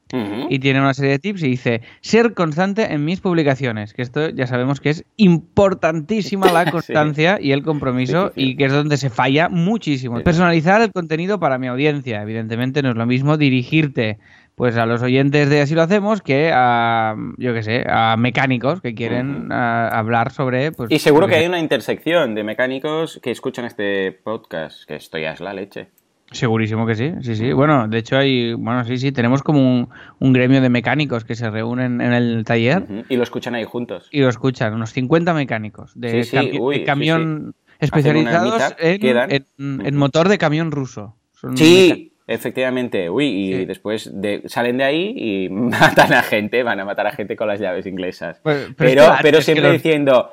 Y 0.48 0.60
tiene 0.60 0.78
una 0.80 0.94
serie 0.94 1.10
de 1.10 1.18
tips 1.18 1.42
y 1.42 1.48
dice 1.48 1.82
ser 2.00 2.34
constante 2.34 2.92
en 2.92 3.04
mis 3.04 3.20
publicaciones, 3.20 3.92
que 3.92 4.02
esto 4.02 4.28
ya 4.28 4.46
sabemos 4.46 4.80
que 4.80 4.90
es 4.90 5.04
importantísima 5.16 6.52
la 6.52 6.70
constancia 6.70 7.38
y 7.40 7.50
el 7.50 7.64
compromiso 7.64 8.28
Sí, 8.28 8.32
sí, 8.34 8.40
sí. 8.40 8.50
y 8.50 8.56
que 8.56 8.66
es 8.66 8.72
donde 8.72 8.96
se 8.96 9.10
falla 9.10 9.48
muchísimo. 9.48 10.22
Personalizar 10.22 10.80
el 10.82 10.92
contenido 10.92 11.40
para 11.40 11.58
mi 11.58 11.66
audiencia, 11.66 12.22
evidentemente 12.22 12.80
no 12.80 12.90
es 12.90 12.96
lo 12.96 13.06
mismo 13.06 13.36
dirigirte 13.36 14.18
pues 14.54 14.76
a 14.76 14.86
los 14.86 15.02
oyentes 15.02 15.48
de 15.50 15.60
Así 15.62 15.74
lo 15.74 15.82
hacemos 15.82 16.22
que 16.22 16.50
a, 16.54 17.16
yo 17.38 17.52
qué 17.54 17.62
sé, 17.62 17.84
a 17.88 18.16
mecánicos 18.16 18.80
que 18.80 18.94
quieren 18.94 19.50
a- 19.50 19.88
hablar 19.88 20.30
sobre... 20.32 20.70
Pues, 20.72 20.90
Y 20.92 20.98
seguro 21.00 21.26
que 21.26 21.34
hay 21.36 21.46
una 21.46 21.58
intersección 21.58 22.34
de 22.34 22.44
mecánicos 22.44 23.18
que 23.22 23.30
escuchan 23.32 23.64
este 23.64 24.12
podcast, 24.12 24.84
que 24.86 24.96
esto 24.96 25.18
ya 25.18 25.32
es 25.32 25.40
la 25.40 25.52
leche. 25.52 25.88
Segurísimo 26.30 26.86
que 26.86 26.94
sí, 26.94 27.12
sí, 27.20 27.36
sí. 27.36 27.52
Bueno, 27.52 27.86
de 27.86 27.98
hecho 27.98 28.16
hay, 28.16 28.54
bueno, 28.54 28.84
sí, 28.84 28.96
sí, 28.98 29.12
tenemos 29.12 29.42
como 29.42 29.60
un, 29.60 29.88
un 30.18 30.32
gremio 30.32 30.60
de 30.60 30.68
mecánicos 30.68 31.24
que 31.24 31.34
se 31.36 31.48
reúnen 31.50 32.00
en 32.00 32.12
el 32.12 32.44
taller. 32.44 32.86
Y 33.08 33.16
lo 33.16 33.22
escuchan 33.22 33.54
ahí 33.54 33.64
juntos. 33.64 34.08
y 34.10 34.20
lo 34.20 34.28
escuchan, 34.28 34.72
unos 34.74 34.90
50 34.92 35.34
mecánicos 35.34 35.92
de, 35.94 36.24
Sí, 36.24 36.30
sí, 36.30 36.36
cami- 36.36 36.60
uy, 36.60 36.74
de 36.76 36.80
sí, 36.80 36.86
camión 36.86 37.22
una 37.42 37.52
especializados 37.78 38.74
en, 38.78 39.86
en- 39.86 39.96
motor 39.96 40.28
de 40.28 40.38
camión 40.38 40.70
ruso. 40.70 41.14
sí, 41.54 42.12
efectivamente. 42.26 43.10
Uy, 43.10 43.26
y 43.26 43.64
después 43.64 44.12
salen 44.46 44.78
de 44.78 44.84
ahí 44.84 45.14
y 45.16 45.48
matan 45.50 46.12
a 46.12 46.22
gente, 46.22 46.62
van 46.62 46.80
a 46.80 46.84
matar 46.84 47.06
a 47.06 47.12
gente 47.12 47.36
con 47.36 47.48
las 47.48 47.60
llaves 47.60 47.86
inglesas. 47.86 48.40
Pues, 48.42 48.68
pero 48.76 49.14
pero, 49.22 49.40
siempre 49.40 49.72
diciendo 49.72 50.30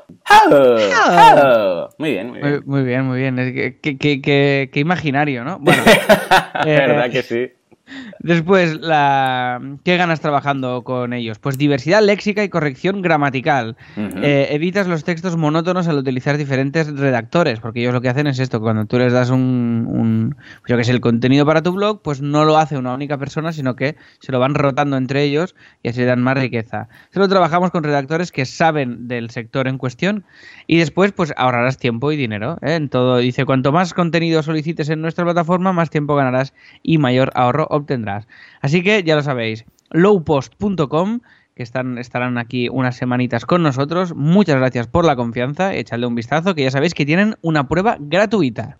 Muy 1.97 2.11
bien, 2.11 2.29
muy 2.29 2.39
bien. 2.39 2.63
Muy, 2.65 2.83
bien, 2.83 3.05
muy 3.05 3.19
bien. 3.19 3.79
Qué 3.81 4.79
imaginario, 4.79 5.43
¿no? 5.43 5.59
Bueno. 5.59 5.83
verdad 6.65 7.09
que 7.09 7.21
sí. 7.21 7.51
Después, 8.19 8.79
la... 8.81 9.59
¿qué 9.83 9.97
ganas 9.97 10.21
trabajando 10.21 10.83
con 10.83 11.13
ellos? 11.13 11.39
Pues 11.39 11.57
diversidad 11.57 12.01
léxica 12.01 12.43
y 12.43 12.49
corrección 12.49 13.01
gramatical. 13.01 13.75
Eh, 13.97 14.49
evitas 14.51 14.87
los 14.87 15.03
textos 15.03 15.37
monótonos 15.37 15.87
al 15.87 15.97
utilizar 15.97 16.37
diferentes 16.37 16.91
redactores, 16.93 17.59
porque 17.59 17.81
ellos 17.81 17.93
lo 17.93 18.01
que 18.01 18.09
hacen 18.09 18.27
es 18.27 18.39
esto, 18.39 18.59
cuando 18.59 18.85
tú 18.85 18.97
les 18.97 19.13
das 19.13 19.29
un, 19.29 19.87
un 19.89 20.35
yo 20.67 20.77
que 20.77 20.83
sé, 20.83 20.91
el 20.91 21.01
contenido 21.01 21.45
para 21.45 21.61
tu 21.61 21.71
blog, 21.71 22.01
pues 22.01 22.21
no 22.21 22.45
lo 22.45 22.57
hace 22.57 22.77
una 22.77 22.93
única 22.93 23.17
persona, 23.17 23.51
sino 23.51 23.75
que 23.75 23.95
se 24.19 24.31
lo 24.31 24.39
van 24.39 24.55
rotando 24.55 24.97
entre 24.97 25.23
ellos 25.23 25.55
y 25.83 25.89
así 25.89 26.03
dan 26.03 26.21
más 26.21 26.37
riqueza. 26.37 26.89
Solo 27.13 27.27
trabajamos 27.27 27.71
con 27.71 27.83
redactores 27.83 28.31
que 28.31 28.45
saben 28.45 29.07
del 29.07 29.29
sector 29.29 29.67
en 29.67 29.77
cuestión 29.77 30.25
y 30.67 30.77
después 30.77 31.11
pues 31.11 31.33
ahorrarás 31.37 31.77
tiempo 31.77 32.11
y 32.11 32.17
dinero. 32.17 32.57
¿eh? 32.61 32.75
En 32.75 32.89
todo 32.89 33.17
dice, 33.17 33.45
cuanto 33.45 33.71
más 33.71 33.93
contenido 33.93 34.43
solicites 34.43 34.89
en 34.89 35.01
nuestra 35.01 35.25
plataforma, 35.25 35.73
más 35.73 35.89
tiempo 35.89 36.15
ganarás 36.15 36.53
y 36.83 36.97
mayor 36.97 37.31
ahorro 37.35 37.67
obtendrás. 37.81 38.27
Así 38.61 38.81
que 38.83 39.03
ya 39.03 39.15
lo 39.15 39.21
sabéis, 39.21 39.65
lowpost.com 39.91 41.19
que 41.55 41.63
están, 41.63 41.97
estarán 41.97 42.37
aquí 42.37 42.69
unas 42.69 42.95
semanitas 42.95 43.45
con 43.45 43.61
nosotros. 43.61 44.15
Muchas 44.15 44.55
gracias 44.55 44.87
por 44.87 45.05
la 45.05 45.15
confianza. 45.15 45.73
Echadle 45.73 46.07
un 46.07 46.15
vistazo, 46.15 46.55
que 46.55 46.63
ya 46.63 46.71
sabéis 46.71 46.93
que 46.93 47.05
tienen 47.05 47.35
una 47.41 47.67
prueba 47.67 47.97
gratuita. 47.99 48.75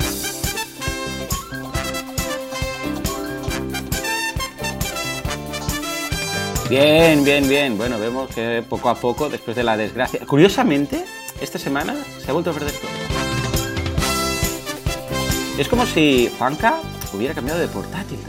Bien, 6.69 7.25
bien, 7.25 7.49
bien. 7.49 7.77
Bueno, 7.77 7.99
vemos 7.99 8.33
que 8.33 8.63
poco 8.67 8.87
a 8.87 8.95
poco, 8.95 9.27
después 9.27 9.57
de 9.57 9.63
la 9.63 9.75
desgracia. 9.75 10.25
Curiosamente, 10.25 11.03
esta 11.41 11.59
semana 11.59 11.93
se 12.19 12.29
ha 12.29 12.33
vuelto 12.33 12.51
a 12.51 12.53
perder 12.53 12.71
todo. 12.71 12.91
Es 15.57 15.67
como 15.67 15.85
si 15.85 16.31
Juanca 16.39 16.79
hubiera 17.13 17.33
cambiado 17.33 17.59
de 17.59 17.67
portátil 17.67 18.19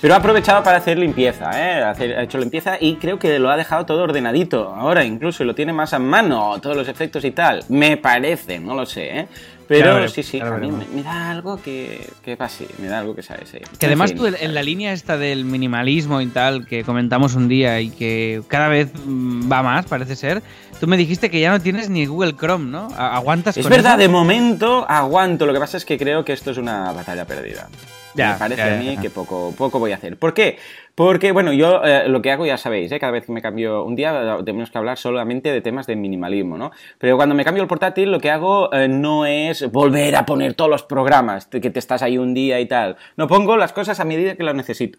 Pero 0.00 0.14
ha 0.14 0.18
aprovechado 0.18 0.62
para 0.62 0.76
hacer 0.76 0.98
limpieza, 0.98 1.50
¿eh? 1.58 1.82
ha 1.82 2.22
hecho 2.22 2.38
limpieza 2.38 2.76
y 2.78 2.96
creo 2.96 3.18
que 3.18 3.38
lo 3.38 3.50
ha 3.50 3.56
dejado 3.56 3.86
todo 3.86 4.04
ordenadito. 4.04 4.68
Ahora 4.68 5.04
incluso 5.04 5.42
lo 5.42 5.54
tiene 5.54 5.72
más 5.72 5.94
a 5.94 5.98
mano, 5.98 6.60
todos 6.60 6.76
los 6.76 6.86
efectos 6.86 7.24
y 7.24 7.32
tal. 7.32 7.64
Me 7.70 7.96
parece, 7.96 8.60
no 8.60 8.74
lo 8.74 8.86
sé, 8.86 9.20
¿eh? 9.20 9.26
Pero 9.68 10.08
sí, 10.08 10.22
sí, 10.22 10.40
a 10.40 10.50
mí 10.52 10.70
me, 10.70 11.02
da 11.02 11.30
algo 11.30 11.60
que, 11.60 12.08
que 12.22 12.36
pase, 12.36 12.68
me 12.78 12.86
da 12.86 13.00
algo 13.00 13.14
que 13.14 13.22
sabes. 13.22 13.48
Sí. 13.50 13.58
Que 13.78 13.86
además 13.86 14.14
tú 14.14 14.26
en 14.26 14.54
la 14.54 14.62
línea 14.62 14.92
esta 14.92 15.18
del 15.18 15.44
minimalismo 15.44 16.20
y 16.20 16.26
tal 16.26 16.66
que 16.66 16.84
comentamos 16.84 17.34
un 17.34 17.48
día 17.48 17.80
y 17.80 17.90
que 17.90 18.42
cada 18.48 18.68
vez 18.68 18.90
mm, 19.04 19.50
va 19.50 19.62
más, 19.62 19.86
parece 19.86 20.14
ser, 20.16 20.42
tú 20.80 20.86
me 20.86 20.96
dijiste 20.96 21.30
que 21.30 21.40
ya 21.40 21.50
no 21.50 21.60
tienes 21.60 21.90
ni 21.90 22.06
Google 22.06 22.34
Chrome, 22.34 22.70
¿no? 22.70 22.88
¿Aguantas 22.96 23.56
Es 23.56 23.68
verdad, 23.68 23.98
de 23.98 24.08
momento 24.08 24.86
aguanto. 24.88 25.46
Lo 25.46 25.52
que 25.52 25.60
pasa 25.60 25.76
es 25.76 25.84
que 25.84 25.98
creo 25.98 26.24
que 26.24 26.32
esto 26.32 26.50
es 26.50 26.58
una 26.58 26.92
batalla 26.92 27.24
perdida 27.24 27.68
me 28.16 28.34
parece 28.38 28.62
a 28.62 28.76
mí 28.76 28.96
que 28.98 29.10
poco, 29.10 29.54
poco 29.56 29.78
voy 29.78 29.92
a 29.92 29.96
hacer. 29.96 30.16
¿Por 30.16 30.34
qué? 30.34 30.58
Porque, 30.94 31.32
bueno, 31.32 31.52
yo 31.52 31.82
eh, 31.84 32.08
lo 32.08 32.22
que 32.22 32.30
hago 32.30 32.46
ya 32.46 32.56
sabéis, 32.56 32.90
¿eh? 32.90 32.98
cada 32.98 33.12
vez 33.12 33.26
que 33.26 33.32
me 33.32 33.42
cambio 33.42 33.84
un 33.84 33.96
día 33.96 34.38
tenemos 34.44 34.70
que 34.70 34.78
hablar 34.78 34.96
solamente 34.96 35.52
de 35.52 35.60
temas 35.60 35.86
de 35.86 35.94
minimalismo, 35.94 36.56
¿no? 36.56 36.70
Pero 36.98 37.16
cuando 37.16 37.34
me 37.34 37.44
cambio 37.44 37.62
el 37.62 37.68
portátil 37.68 38.10
lo 38.10 38.18
que 38.18 38.30
hago 38.30 38.72
eh, 38.72 38.88
no 38.88 39.26
es 39.26 39.70
volver 39.70 40.16
a 40.16 40.24
poner 40.24 40.54
todos 40.54 40.70
los 40.70 40.84
programas 40.84 41.46
que 41.46 41.70
te 41.70 41.78
estás 41.78 42.02
ahí 42.02 42.16
un 42.16 42.32
día 42.32 42.60
y 42.60 42.66
tal. 42.66 42.96
No 43.16 43.28
pongo 43.28 43.58
las 43.58 43.74
cosas 43.74 44.00
a 44.00 44.04
medida 44.04 44.36
que 44.36 44.42
las 44.42 44.54
necesito. 44.54 44.98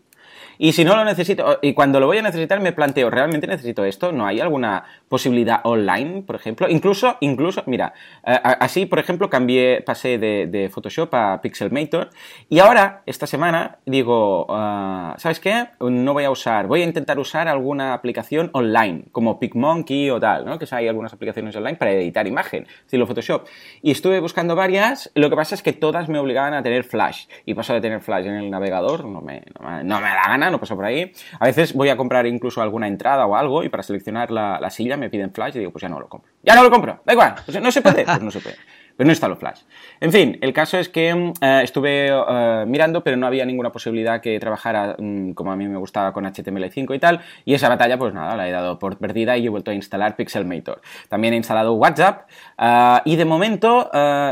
Y 0.57 0.73
si 0.73 0.83
no 0.83 0.95
lo 0.95 1.05
necesito, 1.05 1.59
y 1.61 1.73
cuando 1.73 1.99
lo 1.99 2.07
voy 2.07 2.17
a 2.17 2.21
necesitar 2.21 2.59
me 2.59 2.71
planteo, 2.71 3.09
¿realmente 3.09 3.47
necesito 3.47 3.85
esto? 3.85 4.11
¿No 4.11 4.25
hay 4.25 4.39
alguna 4.39 4.83
posibilidad 5.07 5.59
online, 5.63 6.23
por 6.23 6.35
ejemplo? 6.35 6.67
Incluso, 6.69 7.17
incluso, 7.19 7.63
mira, 7.67 7.93
así, 8.23 8.85
por 8.85 8.99
ejemplo, 8.99 9.29
cambié, 9.29 9.81
pasé 9.81 10.17
de, 10.17 10.69
Photoshop 10.73 11.13
a 11.13 11.41
Pixelmator 11.41 12.09
y 12.49 12.59
ahora, 12.59 13.03
esta 13.05 13.27
semana, 13.27 13.77
digo, 13.85 14.47
ah, 14.49 15.15
¿sabes 15.17 15.39
qué? 15.39 15.67
No 15.79 16.13
voy 16.13 16.23
a 16.23 16.31
usar, 16.31 16.67
voy 16.67 16.81
a 16.81 16.85
intentar 16.85 17.19
usar 17.19 17.47
alguna 17.47 17.93
aplicación 17.93 18.49
online, 18.53 19.05
como 19.11 19.39
PicMonkey 19.39 20.09
o 20.09 20.19
tal, 20.19 20.45
¿no? 20.45 20.59
Que 20.59 20.67
hay 20.71 20.87
algunas 20.87 21.13
aplicaciones 21.13 21.55
online 21.55 21.77
para 21.77 21.91
editar 21.91 22.27
imagen, 22.27 22.67
estilo 22.81 23.07
Photoshop. 23.07 23.47
Y 23.81 23.91
estuve 23.91 24.19
buscando 24.19 24.55
varias, 24.55 25.11
lo 25.15 25.29
que 25.29 25.35
pasa 25.35 25.55
es 25.55 25.61
que 25.61 25.73
todas 25.73 26.09
me 26.09 26.19
obligaban 26.19 26.53
a 26.53 26.63
tener 26.63 26.83
Flash. 26.83 27.27
Y 27.45 27.53
paso 27.53 27.73
de 27.73 27.81
tener 27.81 28.01
Flash 28.01 28.25
en 28.25 28.35
el 28.35 28.49
navegador, 28.49 29.05
no 29.05 29.21
me, 29.21 29.43
no 29.59 29.99
me 30.01 30.07
da 30.07 30.27
gana 30.27 30.46
no 30.49 30.59
pasa 30.59 30.75
por 30.75 30.85
ahí. 30.85 31.11
A 31.39 31.45
veces 31.45 31.73
voy 31.73 31.89
a 31.89 31.97
comprar 31.97 32.25
incluso 32.25 32.61
alguna 32.61 32.87
entrada 32.87 33.25
o 33.25 33.35
algo 33.35 33.63
y 33.63 33.69
para 33.69 33.83
seleccionar 33.83 34.31
la, 34.31 34.69
silla 34.69 34.97
me 34.97 35.09
piden 35.09 35.31
flash 35.31 35.55
y 35.55 35.59
digo, 35.59 35.71
pues 35.71 35.81
ya 35.81 35.89
no 35.89 35.99
lo 35.99 36.07
compro. 36.07 36.31
Ya 36.43 36.55
no 36.55 36.63
lo 36.63 36.69
compro, 36.69 37.01
da 37.05 37.13
igual, 37.13 37.35
no 37.61 37.71
se 37.71 37.81
puede, 37.81 38.03
pues 38.03 38.21
no 38.21 38.31
se 38.31 38.39
puede. 38.39 38.57
Pero 38.97 39.05
no 39.05 39.13
está 39.13 39.27
lo 39.27 39.35
flash. 39.35 39.61
En 40.01 40.11
fin, 40.11 40.39
el 40.41 40.53
caso 40.53 40.79
es 40.79 40.89
que 40.89 41.09
eh, 41.09 41.61
estuve 41.63 42.07
eh, 42.09 42.65
mirando, 42.67 43.03
pero 43.03 43.15
no 43.15 43.27
había 43.27 43.45
ninguna 43.45 43.71
posibilidad 43.71 44.21
que 44.21 44.39
trabajara 44.39 44.95
mm, 44.97 45.33
como 45.33 45.51
a 45.51 45.55
mí 45.55 45.67
me 45.67 45.77
gustaba 45.77 46.11
con 46.11 46.25
HTML5 46.25 46.95
y 46.95 46.99
tal. 46.99 47.21
Y 47.45 47.53
esa 47.53 47.69
batalla, 47.69 47.99
pues 47.99 48.15
nada, 48.15 48.35
la 48.35 48.49
he 48.49 48.51
dado 48.51 48.79
por 48.79 48.97
perdida 48.97 49.37
y 49.37 49.45
he 49.45 49.49
vuelto 49.49 49.69
a 49.69 49.75
instalar 49.75 50.15
Pixelmator. 50.15 50.81
También 51.09 51.35
he 51.35 51.37
instalado 51.37 51.73
WhatsApp. 51.73 52.27
Eh, 52.57 52.97
y 53.05 53.15
de 53.17 53.25
momento, 53.25 53.91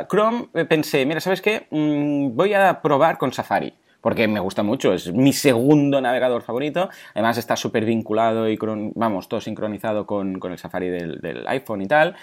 Chrome, 0.09 0.47
pensé, 0.67 1.05
mira, 1.05 1.19
¿sabes 1.19 1.43
qué? 1.43 1.67
Mm, 1.69 2.35
voy 2.35 2.55
a 2.55 2.81
probar 2.81 3.19
con 3.19 3.31
Safari 3.31 3.71
porque 4.05 4.27
me 4.27 4.39
gusta 4.39 4.61
mucho, 4.61 4.93
es 4.93 5.11
mi 5.11 5.33
segundo 5.33 5.99
navegador 5.99 6.43
favorito, 6.43 6.89
además 7.15 7.39
está 7.39 7.55
súper 7.55 7.85
vinculado 7.85 8.47
y, 8.47 8.55
vamos, 8.93 9.27
todo 9.27 9.41
sincronizado 9.41 10.05
con, 10.05 10.39
el 10.43 10.59
Safari 10.59 10.89
del, 10.89 11.43
iPhone 11.47 11.81
y 11.81 11.87
tal, 11.87 12.15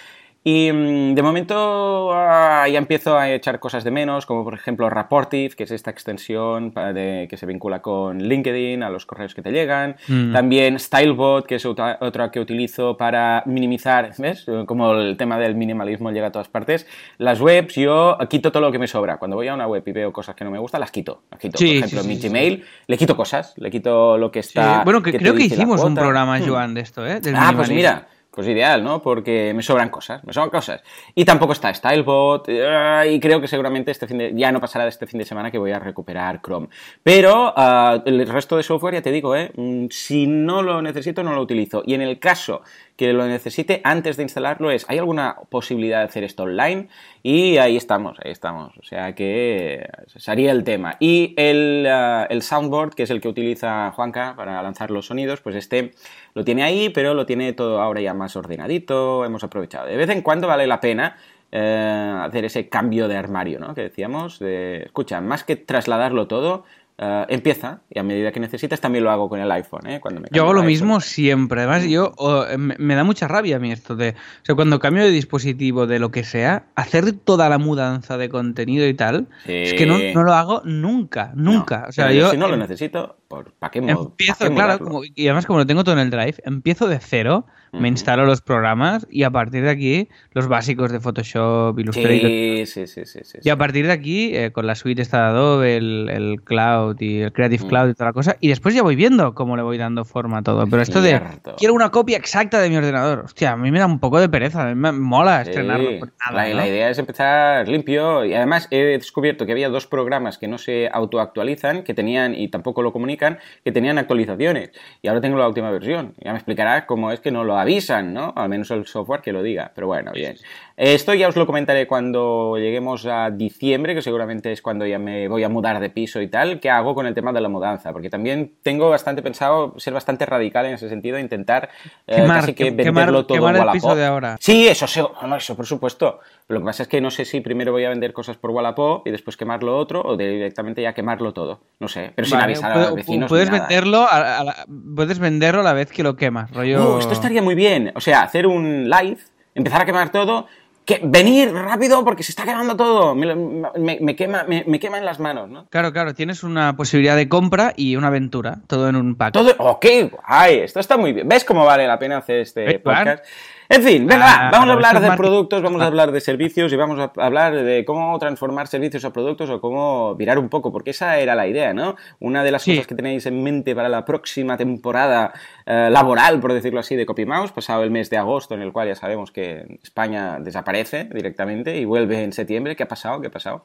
y 0.45 0.73
mm, 0.73 1.15
de 1.15 1.23
momento 1.23 2.13
ah, 2.13 2.67
ya 2.69 2.79
empiezo 2.79 3.17
a 3.17 3.31
echar 3.31 3.61
cosas 3.61 3.85
de 3.85 3.93
menos, 3.93 4.27
como 4.27 4.43
por 4.43 4.55
ejemplo 4.55 4.91
Rapportive, 4.91 5.55
que 5.55 5.65
es 5.65 5.71
esta 5.71 5.91
extensión 5.91 6.73
de, 6.73 7.29
que 7.31 7.37
se 7.37 7.47
vincula 7.47 7.81
con 7.81 8.19
LinkedIn, 8.19 8.83
a 8.83 8.91
los 8.91 9.07
correos 9.07 9.35
que 9.35 9.43
te 9.43 9.53
llegan. 9.53 9.97
Mm. 10.09 10.33
También 10.33 10.79
Stylebot, 10.79 11.47
que 11.47 11.57
es 11.57 11.67
otra, 11.67 12.31
que 12.33 12.41
utilizo 12.41 12.97
para 12.97 13.45
minimizar, 13.47 14.13
¿ves? 14.19 14.47
Como 14.67 14.93
el 14.95 15.17
tema 15.17 15.39
del 15.39 15.55
minimalismo 15.55 16.11
llega 16.11 16.29
a 16.29 16.33
todas 16.33 16.49
partes. 16.49 16.89
Las 17.19 17.41
webs, 17.41 17.77
yo 17.77 18.19
quito 18.29 18.51
todo 18.51 18.63
lo 18.63 18.73
que 18.73 18.81
me 18.81 18.89
sobra. 18.89 19.19
Cuando 19.19 19.37
voy 19.37 19.47
a 19.47 19.55
una 19.55 19.69
web 19.69 19.85
y 19.87 19.93
veo 19.93 20.13
cosas 20.13 20.35
que 20.35 20.45
no 20.45 20.51
me 20.51 20.59
gustan, 20.59 20.81
las 20.81 20.91
quito. 20.91 21.23
Las 21.31 21.39
quito. 21.39 21.59
por 21.59 21.67
ejemplo, 21.67 22.05
mi 22.05 22.19
Gmail, 22.19 22.65
le 22.89 22.99
quito 22.99 23.17
cosas, 23.17 23.55
le 23.59 23.71
quito 23.71 24.19
lo 24.19 24.33
que 24.33 24.41
está... 24.41 24.83
Bueno, 24.85 25.03
creo 25.03 25.35
que 25.35 25.45
hicimos 25.45 25.83
un 25.85 25.95
programa, 25.95 26.39
hmm. 26.39 26.49
Joan, 26.49 26.75
de 26.75 26.81
esto, 26.81 27.07
¿eh? 27.07 27.21
ah, 27.35 27.53
pues 27.55 27.71
mira 27.71 28.09
pues 28.35 28.49
ideal, 28.49 28.83
¿no? 28.83 29.03
Porque 29.03 29.53
me 29.55 29.63
sobran 29.63 29.91
cosas, 29.91 30.25
me 30.25 30.33
sobran 30.33 30.49
cosas. 30.49 30.83
Y 31.15 31.25
tampoco 31.25 31.53
está 31.53 31.73
Stylebot, 31.73 32.47
eh, 32.49 33.13
y 33.13 33.21
creo 33.21 33.41
que 33.41 33.47
seguramente 33.47 33.91
este 33.91 34.07
fin 34.07 34.19
de, 34.19 34.33
ya 34.35 34.51
no 34.51 34.59
pasará 34.59 34.85
de 34.85 34.91
este 34.91 35.07
fin 35.07 35.19
de 35.19 35.27
semana 35.27 35.51
que 35.51 35.59
voy 35.59 35.71
a 35.73 35.79
recuperar 35.79 36.41
Chrome. 36.41 36.69
Pero 37.03 37.53
ah, 37.55 38.03
el 38.07 38.27
resto 38.27 38.57
de 38.57 38.63
software, 38.63 38.95
ya 38.95 39.03
te 39.03 39.13
digo, 39.13 39.37
¿eh? 39.37 39.53
Mm, 39.55 39.87
si 39.91 40.27
no 40.27 40.63
lo 40.63 40.81
necesito, 40.81 41.23
no 41.23 41.35
lo 41.35 41.43
utilizo. 41.43 41.83
Y 41.85 41.93
en 41.93 42.01
el 42.01 42.19
caso 42.19 42.63
que 43.03 43.13
lo 43.13 43.27
necesite 43.27 43.81
antes 43.83 44.17
de 44.17 44.23
instalarlo 44.23 44.71
es, 44.71 44.87
¿hay 44.89 44.97
alguna 44.97 45.35
posibilidad 45.51 45.99
de 45.99 46.05
hacer 46.05 46.23
esto 46.23 46.45
online? 46.45 46.87
Y 47.25 47.57
ahí 47.57 47.77
estamos, 47.77 48.17
ahí 48.25 48.31
estamos. 48.31 48.73
O 48.79 48.85
sea 48.85 49.13
que 49.17 49.89
sería 50.07 50.53
el 50.53 50.63
tema. 50.63 50.99
Y 51.01 51.35
el, 51.37 51.85
ah, 51.91 52.29
el 52.31 52.43
soundboard, 52.43 52.95
que 52.95 53.03
es 53.03 53.11
el 53.11 53.21
que 53.21 53.27
utiliza 53.27 53.91
Juanca 53.91 54.35
para 54.37 54.63
lanzar 54.63 54.93
los 54.93 55.07
sonidos, 55.07 55.41
pues 55.41 55.57
este 55.57 55.91
lo 56.35 56.45
tiene 56.45 56.63
ahí, 56.63 56.91
pero 56.91 57.13
lo 57.13 57.27
tiene 57.27 57.53
todo 57.55 57.81
ahora 57.81 58.01
ya 58.01 58.15
más 58.15 58.37
ordenadito, 58.37 59.25
hemos 59.25 59.43
aprovechado. 59.43 59.89
De 59.89 59.97
vez 59.97 60.09
en 60.09 60.23
cuando 60.23 60.47
vale 60.47 60.69
la 60.69 60.81
pena 60.81 61.17
eh, 61.51 62.19
hacer 62.23 62.45
ese 62.45 62.69
cambio 62.69 63.09
de 63.09 63.17
armario, 63.17 63.59
¿no? 63.59 63.75
Que 63.75 63.83
decíamos, 63.83 64.39
de, 64.39 64.85
escucha, 64.85 65.21
más 65.21 65.43
que 65.43 65.57
trasladarlo 65.57 66.29
todo, 66.29 66.63
eh, 67.05 67.27
empieza 67.31 67.81
y 67.91 67.99
a 67.99 68.05
medida 68.05 68.31
que 68.31 68.39
necesitas 68.39 68.81
también 68.81 69.03
lo 69.03 69.11
hago 69.11 69.29
con 69.29 69.41
el 69.41 69.51
iPhone. 69.51 69.89
¿eh? 69.89 69.99
Cuando 70.01 70.23
yo 70.31 70.43
hago 70.43 70.53
lo 70.53 70.63
mismo 70.63 71.01
siempre. 71.01 71.63
Además, 71.63 71.85
yo 71.85 72.15
me, 72.57 72.95
da 72.95 73.03
mucha 73.03 73.27
rabia 73.27 73.57
a 73.57 73.59
mí 73.59 73.73
esto 73.73 73.97
de, 73.97 74.11
o 74.11 74.45
sea, 74.45 74.55
cuando 74.55 74.79
cambio 74.79 75.03
de 75.03 75.11
dispositivo 75.11 75.89
de 75.89 75.99
lo 75.99 76.13
que 76.13 76.23
sea, 76.23 76.67
hacer 76.77 77.11
toda 77.13 77.49
la 77.49 77.59
mudanza 77.59 78.19
de 78.19 78.29
contenido 78.29 78.87
y 78.87 78.95
tal, 78.95 79.27
es 79.47 79.75
que 79.75 79.85
no, 79.85 80.23
lo 80.23 80.33
hago 80.33 80.63
nunca, 80.65 81.33
nunca. 81.35 81.87
o 81.89 81.93
sea, 81.93 82.13
yo 82.13 82.31
si 82.31 82.37
no 82.37 82.47
lo 82.47 82.57
necesito, 82.57 83.17
¿Para 83.59 83.71
qué 83.71 83.79
Empiezo, 83.79 84.53
claro, 84.55 85.03
y 85.03 85.27
además 85.27 85.47
como 85.47 85.59
lo 85.59 85.67
tengo 85.67 85.85
todo 85.85 85.95
en 85.95 86.01
el 86.01 86.11
Drive, 86.11 86.37
empiezo 86.45 86.89
de 86.89 86.99
cero 86.99 87.47
me 87.73 87.89
instalo 87.89 88.27
los 88.27 88.43
programas 88.43 89.07
y 89.11 89.23
a 89.23 89.31
partir 89.31 89.63
de 89.63 89.71
aquí 89.71 90.09
los 90.33 90.47
básicos 90.47 90.93
de 90.93 91.01
Photoshop, 91.01 91.79
Illustrator. 91.79 92.29
Sí, 92.29 92.65
sí, 92.67 92.87
sí, 92.87 93.05
sí, 93.07 93.39
Y 93.43 93.49
a 93.49 93.57
partir 93.57 93.87
de 93.87 93.93
aquí, 93.93 94.37
eh, 94.37 94.53
con 94.53 94.67
la 94.67 94.75
suite 94.75 95.01
esta 95.01 95.23
de 95.23 95.25
Adobe, 95.25 95.77
el, 95.77 96.41
Cloud 96.45 97.01
y 97.01 97.21
el 97.21 97.33
Creative 97.33 97.67
Cloud 97.67 97.89
y 97.89 97.95
toda 97.95 98.11
la 98.11 98.13
cosa, 98.13 98.37
y 98.41 98.49
después 98.49 98.75
ya 98.75 98.83
voy 98.83 98.95
viendo 98.95 99.35
cómo 99.35 99.57
le 99.57 99.63
voy 99.63 99.79
dando 99.79 100.05
forma 100.05 100.39
a 100.39 100.43
todo. 100.43 100.67
Pero 100.67 100.83
esto 100.83 101.01
de 101.01 101.21
quiero 101.57 101.73
una 101.73 101.91
copia 101.91 102.19
exacta 102.19 102.61
de 102.61 102.69
mi 102.69 102.77
ordenador, 102.77 103.21
hostia, 103.21 103.53
a 103.53 103.57
mí 103.57 103.71
me 103.71 103.79
da 103.79 103.87
un 103.87 104.01
poco 104.01 104.21
de 104.21 104.29
pereza, 104.29 104.65
a 104.65 104.67
mí 104.67 104.75
me 104.75 104.93
mola 104.93 105.41
estrenarlo. 105.41 105.91
la, 106.31 106.49
la, 106.49 106.69
idea 106.69 106.91
es 106.91 106.99
empezar 106.99 107.67
limpio 107.69 108.25
y 108.27 108.35
además 108.35 108.69
he 108.71 108.83
descubierto 108.83 109.47
que 109.47 109.53
había 109.53 109.71
dos 109.71 109.87
programas 109.87 110.37
que 110.37 110.47
no 110.47 110.59
se 110.59 110.91
autoactualizan, 110.93 111.85
que 111.85 111.95
tenían, 111.95 112.35
y 112.35 112.49
tampoco 112.49 112.83
lo 112.83 112.93
comunican, 112.93 113.22
que 113.65 113.73
tenían 113.73 113.99
actualizaciones. 113.99 114.71
Y 115.01 115.09
ahora 115.09 115.21
tengo 115.21 115.39
la 115.39 115.49
última 115.49 115.71
versión. 115.71 116.15
Ya 116.23 116.33
me 116.33 116.39
explicarás 116.39 116.85
cómo 116.85 117.13
es 117.13 117.21
que 117.21 117.31
no 117.31 117.45
lo 117.45 117.59
avisan, 117.59 118.13
¿no? 118.13 118.33
Al 118.37 118.49
menos 118.49 118.71
el 118.71 118.87
software 118.87 119.21
que 119.21 119.33
lo 119.33 119.43
diga. 119.43 119.73
Pero 119.75 119.87
bueno, 119.87 120.13
bien. 120.13 120.37
Esto 120.83 121.15
ya 121.15 121.29
os 121.29 121.37
lo 121.37 121.47
comentaré 121.47 121.87
cuando 121.87 122.57
lleguemos 122.59 123.07
a 123.07 123.31
diciembre, 123.31 123.95
que 123.95 124.03
seguramente 124.03 124.51
es 124.51 124.61
cuando 124.61 124.85
ya 124.85 124.99
me 124.99 125.29
voy 125.29 125.45
a 125.45 125.49
mudar 125.49 125.79
de 125.79 125.91
piso 125.91 126.21
y 126.21 126.27
tal. 126.27 126.59
¿Qué 126.59 126.71
hago 126.71 126.97
con 126.97 127.07
el 127.07 127.15
tema 127.15 127.33
de 127.33 127.41
la 127.41 127.49
mudanza? 127.49 127.93
Porque 127.93 128.11
también 128.11 128.55
tengo 128.65 128.91
bastante 128.91 129.23
pensado 129.23 129.75
ser 129.79 129.95
bastante 129.95 130.27
radical 130.27 130.67
en 130.67 130.75
ese 130.75 130.89
sentido, 130.89 131.21
intentar 131.21 131.69
eh, 132.09 132.25
casi 132.27 132.55
que 132.55 132.73
venderlo 132.73 133.27
todo 133.27 133.39
quemar 133.39 133.55
el 133.59 133.71
piso 133.71 133.95
de 133.95 134.05
ahora. 134.05 134.37
Sí, 134.41 134.67
eso, 134.67 134.87
eso 134.87 135.57
por 135.57 135.67
supuesto. 135.67 136.19
Lo 136.49 136.59
que 136.59 136.65
pasa 136.65 136.83
es 136.83 136.89
que 136.89 137.01
no 137.01 137.13
sé 137.13 137.27
si 137.27 137.41
primero 137.41 137.71
voy 137.71 137.85
a 137.85 137.89
vender 137.91 138.13
cosas 138.13 138.37
por 138.37 138.51
Wallapop 138.51 139.07
y 139.07 139.13
después 139.13 139.37
quemar 139.37 139.63
lo 139.63 139.79
otro 139.79 140.03
o 140.03 140.17
directamente 140.17 140.83
ya 140.83 140.95
quemarlo 140.95 141.33
todo. 141.33 141.61
No 141.79 141.87
sé, 141.87 142.11
pero 142.13 142.27
sin 142.27 142.41
avisar 142.41 142.73
a 142.73 142.79
los 142.79 142.95
vecinos. 142.97 143.29
Puedes 143.29 143.51
venderlo, 143.51 144.09
a, 144.11 144.43
la, 144.43 144.67
puedes 144.97 145.21
venderlo 145.21 145.61
a 145.61 145.65
la 145.65 145.75
vez 145.75 145.93
que 145.93 146.03
lo 146.03 146.17
quemas. 146.17 146.51
Rollo... 146.51 146.97
Uh, 146.97 146.99
esto 146.99 147.13
estaría 147.13 147.41
muy 147.41 147.55
bien. 147.55 147.93
O 147.95 148.01
sea, 148.01 148.23
hacer 148.23 148.49
un 148.49 148.91
live, 148.91 149.19
empezar 149.55 149.83
a 149.83 149.85
quemar 149.85 150.11
todo 150.11 150.49
que 150.85 151.01
venir 151.03 151.53
rápido 151.53 152.05
porque 152.05 152.23
se 152.23 152.33
está 152.33 152.45
quemando 152.45 152.77
todo, 152.77 153.15
me, 153.15 154.17
quema, 154.17 154.45
me, 154.45 154.81
quema 154.81 154.99
en 154.99 155.05
las 155.05 155.21
manos, 155.21 155.49
¿no? 155.49 155.67
Claro, 155.67 155.93
claro, 155.93 156.15
tienes 156.15 156.43
una 156.43 156.77
posibilidad 156.77 157.17
de 157.17 157.29
compra 157.29 157.73
y 157.77 157.97
una 157.97 158.09
aventura, 158.09 158.59
todo 158.67 158.89
en 158.89 158.97
un 158.97 159.15
pack. 159.15 159.33
Todo, 159.33 159.55
ok, 159.59 159.87
guay, 160.11 160.59
esto 160.61 160.81
está 160.81 160.97
muy 160.97 161.13
bien. 161.13 161.29
¿Ves 161.29 161.45
cómo 161.45 161.65
vale 161.65 161.87
la 161.87 161.99
pena 161.99 162.19
hacer 162.19 162.41
este 162.41 162.79
podcast? 162.81 163.25
En 163.75 163.83
fin, 163.83 164.07
venga, 164.07 164.49
ah, 164.49 164.51
vamos 164.51 164.69
a 164.69 164.73
hablar 164.75 165.01
de 165.01 165.13
productos, 165.13 165.63
vamos 165.63 165.81
a 165.81 165.87
hablar 165.87 166.13
de 166.13 166.21
servicios 166.21 166.71
y 166.75 166.77
vamos 166.77 166.99
a 166.99 167.11
hablar 167.25 167.55
de 167.55 167.87
cómo 167.87 168.19
transformar 168.19 168.69
servicios 168.69 169.03
a 169.07 169.15
productos 169.15 169.49
o 169.49 169.63
cómo 169.63 170.15
virar 170.15 170.39
un 170.39 170.51
poco, 170.51 170.71
porque 170.71 170.91
esa 170.91 171.17
era 171.17 171.35
la 171.35 171.47
idea, 171.47 171.73
¿no? 171.73 171.97
Una 172.21 172.45
de 172.45 172.51
las 172.51 172.67
cosas 172.67 172.87
que 172.87 172.95
tenéis 172.95 173.25
en 173.25 173.43
mente 173.43 173.75
para 173.75 173.89
la 173.89 174.05
próxima 174.05 174.59
temporada 174.59 175.33
eh, 175.65 175.89
laboral, 175.91 176.39
por 176.39 176.53
decirlo 176.53 176.81
así, 176.81 176.97
de 176.97 177.07
CopyMouse, 177.07 177.53
pasado 177.53 177.83
el 177.83 177.91
mes 177.91 178.11
de 178.11 178.19
agosto, 178.19 178.55
en 178.55 178.61
el 178.61 178.75
cual 178.75 178.89
ya 178.89 178.95
sabemos 178.95 179.33
que 179.33 179.79
España 179.83 180.39
desaparece 180.39 181.05
directamente 181.05 181.79
y 181.79 181.87
vuelve 181.87 182.25
en 182.25 182.35
septiembre. 182.35 182.77
¿Qué 182.77 182.83
ha 182.83 182.89
pasado? 182.89 183.23
¿Qué 183.23 183.29
ha 183.29 183.33
pasado? 183.33 183.65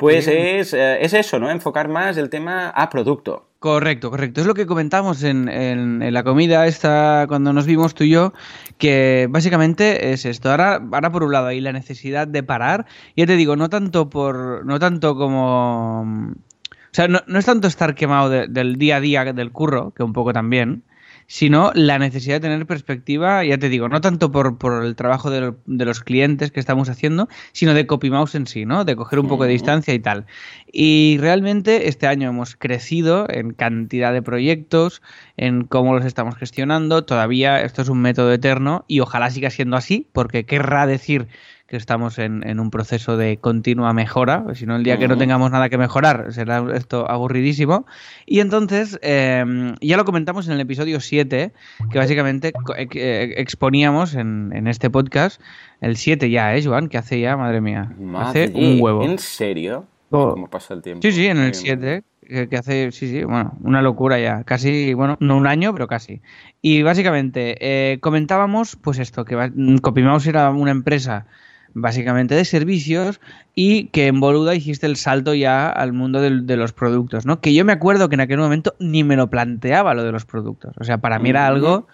Pues 0.00 0.26
es, 0.28 0.72
eh, 0.72 0.98
es 1.02 1.12
eso, 1.12 1.38
¿no? 1.38 1.50
Enfocar 1.50 1.88
más 1.88 2.16
el 2.16 2.30
tema 2.30 2.70
a 2.70 2.88
producto. 2.88 3.50
Correcto, 3.58 4.10
correcto. 4.10 4.40
Es 4.40 4.46
lo 4.46 4.54
que 4.54 4.64
comentamos 4.64 5.22
en, 5.22 6.00
la 6.14 6.24
comida 6.24 6.66
esta 6.66 7.26
cuando 7.28 7.52
nos 7.52 7.66
vimos 7.66 7.92
tú 7.92 8.04
y 8.04 8.08
yo, 8.08 8.32
que 8.78 9.26
básicamente 9.28 10.14
es 10.14 10.24
esto. 10.24 10.50
Ahora, 10.50 10.80
ahora 10.90 11.12
por 11.12 11.24
un 11.24 11.32
lado 11.32 11.48
hay 11.48 11.60
la 11.60 11.74
necesidad 11.74 12.26
de 12.26 12.42
parar. 12.42 12.86
Ya 13.14 13.26
te 13.26 13.36
digo, 13.36 13.56
no 13.56 13.68
tanto 13.68 14.08
por, 14.08 14.64
no 14.64 14.78
tanto 14.78 15.14
como, 15.14 16.00
o 16.00 16.92
sea, 16.92 17.06
no, 17.06 17.20
es 17.38 17.44
tanto 17.44 17.68
estar 17.68 17.94
quemado 17.94 18.30
del 18.30 18.76
día 18.76 18.96
a 18.96 19.00
día 19.00 19.32
del 19.34 19.52
curro, 19.52 19.92
que 19.94 20.02
un 20.02 20.14
poco 20.14 20.32
también, 20.32 20.82
sino 21.30 21.70
la 21.76 22.00
necesidad 22.00 22.40
de 22.40 22.40
tener 22.40 22.66
perspectiva, 22.66 23.44
ya 23.44 23.56
te 23.56 23.68
digo, 23.68 23.88
no 23.88 24.00
tanto 24.00 24.32
por, 24.32 24.56
el 24.84 24.96
trabajo 24.96 25.30
de, 25.30 25.54
los 25.64 26.00
clientes 26.00 26.50
que 26.50 26.58
estamos 26.58 26.88
haciendo, 26.88 27.28
sino 27.52 27.72
de 27.72 27.86
CopyMouse 27.86 28.34
en 28.34 28.48
sí, 28.48 28.66
¿no? 28.66 28.84
De 28.84 28.96
coger 28.96 29.20
un 29.20 29.28
poco 29.28 29.44
de 29.44 29.52
distancia 29.52 29.94
y 29.94 30.00
tal. 30.00 30.26
Y 30.72 31.18
realmente 31.20 31.86
este 31.86 32.08
año 32.08 32.30
hemos 32.30 32.56
crecido 32.56 33.28
en 33.30 33.52
cantidad 33.52 34.12
de 34.12 34.22
proyectos, 34.22 35.02
en 35.36 35.62
cómo 35.62 35.94
los 35.94 36.04
estamos 36.04 36.34
gestionando. 36.34 37.04
Todavía 37.04 37.62
esto 37.62 37.82
es 37.82 37.88
un 37.88 38.02
método 38.02 38.32
eterno 38.32 38.84
y 38.88 38.98
ojalá 38.98 39.30
siga 39.30 39.50
siendo 39.50 39.76
así, 39.76 40.08
porque 40.12 40.46
querrá 40.46 40.88
decir 40.88 41.28
que 41.70 41.76
estamos 41.76 42.18
en, 42.18 42.58
un 42.58 42.70
proceso 42.72 43.16
de 43.16 43.36
continua 43.36 43.92
mejora, 43.92 44.44
si 44.54 44.66
no 44.66 44.74
el 44.74 44.82
día 44.82 44.98
que 44.98 45.06
no 45.06 45.16
tengamos 45.16 45.52
nada 45.52 45.68
que 45.68 45.78
mejorar 45.78 46.32
será 46.32 46.64
esto 46.74 47.08
aburridísimo. 47.08 47.86
Y 48.26 48.40
entonces, 48.40 48.98
em, 49.02 49.76
ya 49.80 49.96
lo 49.96 50.04
comentamos 50.04 50.48
en 50.48 50.54
el 50.54 50.60
episodio 50.60 50.98
7, 50.98 51.52
que 51.92 51.98
básicamente 51.98 52.52
eh, 52.76 53.34
exponíamos 53.36 54.16
en, 54.16 54.66
este 54.66 54.90
podcast, 54.90 55.40
el 55.80 55.96
7 55.96 56.28
ya, 56.28 56.56
¿eh, 56.56 56.64
Joan? 56.64 56.88
Que 56.88 56.98
hace 56.98 57.20
ya, 57.20 57.36
madre 57.36 57.60
mía, 57.60 57.94
hace 58.16 58.50
un 58.52 58.80
huevo. 58.80 59.04
¿En 59.04 59.20
serio? 59.20 59.86
Oh. 60.10 60.32
¿Cómo 60.32 60.50
pasa 60.50 60.74
el 60.74 60.82
tiempo? 60.82 61.02
Sí, 61.02 61.12
sí, 61.12 61.26
en 61.26 61.38
el 61.38 61.54
7 61.54 62.02
que 62.48 62.56
hace, 62.56 62.92
sí, 62.92 63.08
sí, 63.08 63.24
bueno, 63.24 63.58
una 63.62 63.82
locura 63.82 64.18
ya, 64.20 64.44
casi, 64.44 64.94
bueno, 64.94 65.16
no 65.18 65.36
un 65.36 65.48
año, 65.48 65.72
pero 65.72 65.88
casi. 65.88 66.20
Y 66.62 66.82
básicamente 66.82 67.56
eh, 67.60 67.98
comentábamos, 67.98 68.76
pues 68.76 69.00
esto, 69.00 69.24
que 69.24 69.36
CopyMouse 69.82 70.28
era 70.28 70.50
una 70.50 70.70
empresa 70.70 71.26
básicamente 71.74 72.34
de 72.34 72.44
servicios 72.44 73.20
y 73.54 73.84
que 73.88 74.06
en 74.06 74.20
Boluda 74.20 74.54
hiciste 74.54 74.86
el 74.86 74.96
salto 74.96 75.34
ya 75.34 75.68
al 75.68 75.92
mundo 75.92 76.20
de, 76.20 76.56
los 76.56 76.72
productos, 76.72 77.26
¿no? 77.26 77.40
Que 77.40 77.54
yo 77.54 77.64
me 77.64 77.72
acuerdo 77.72 78.08
que 78.08 78.14
en 78.14 78.20
aquel 78.20 78.38
momento 78.38 78.74
ni 78.78 79.04
me 79.04 79.16
lo 79.16 79.28
planteaba 79.28 79.94
lo 79.94 80.02
de 80.02 80.12
los 80.12 80.24
productos. 80.24 80.74
O 80.78 80.84
sea, 80.84 80.98
para 80.98 81.18
mí 81.18 81.30
era 81.30 81.46
algo 81.46 81.86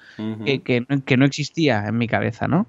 que, 0.64 1.16
no 1.16 1.24
existía 1.24 1.86
en 1.86 1.98
mi 1.98 2.08
cabeza, 2.08 2.48
¿no? 2.48 2.66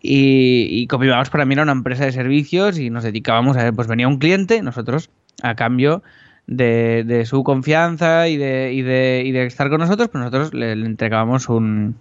Y, 0.00 0.66
y 0.70 0.86
Copybox 0.86 1.30
para 1.30 1.44
mí 1.44 1.54
era 1.54 1.62
una 1.62 1.72
empresa 1.72 2.04
de 2.04 2.12
servicios 2.12 2.78
y 2.78 2.90
nos 2.90 3.04
dedicábamos 3.04 3.56
a, 3.56 3.72
pues 3.72 3.88
venía 3.88 4.08
un 4.08 4.18
cliente, 4.18 4.62
nosotros 4.62 5.10
a 5.42 5.54
cambio 5.54 6.02
de, 6.46 7.24
su 7.26 7.44
confianza 7.44 8.28
y 8.28 8.36
de, 8.36 8.72
y, 8.72 8.82
de, 8.82 9.22
y 9.24 9.32
de 9.32 9.46
estar 9.46 9.70
con 9.70 9.80
nosotros, 9.80 10.08
pues 10.08 10.24
nosotros 10.24 10.52
le 10.52 10.72
entregábamos 10.72 11.48
un, 11.48 11.96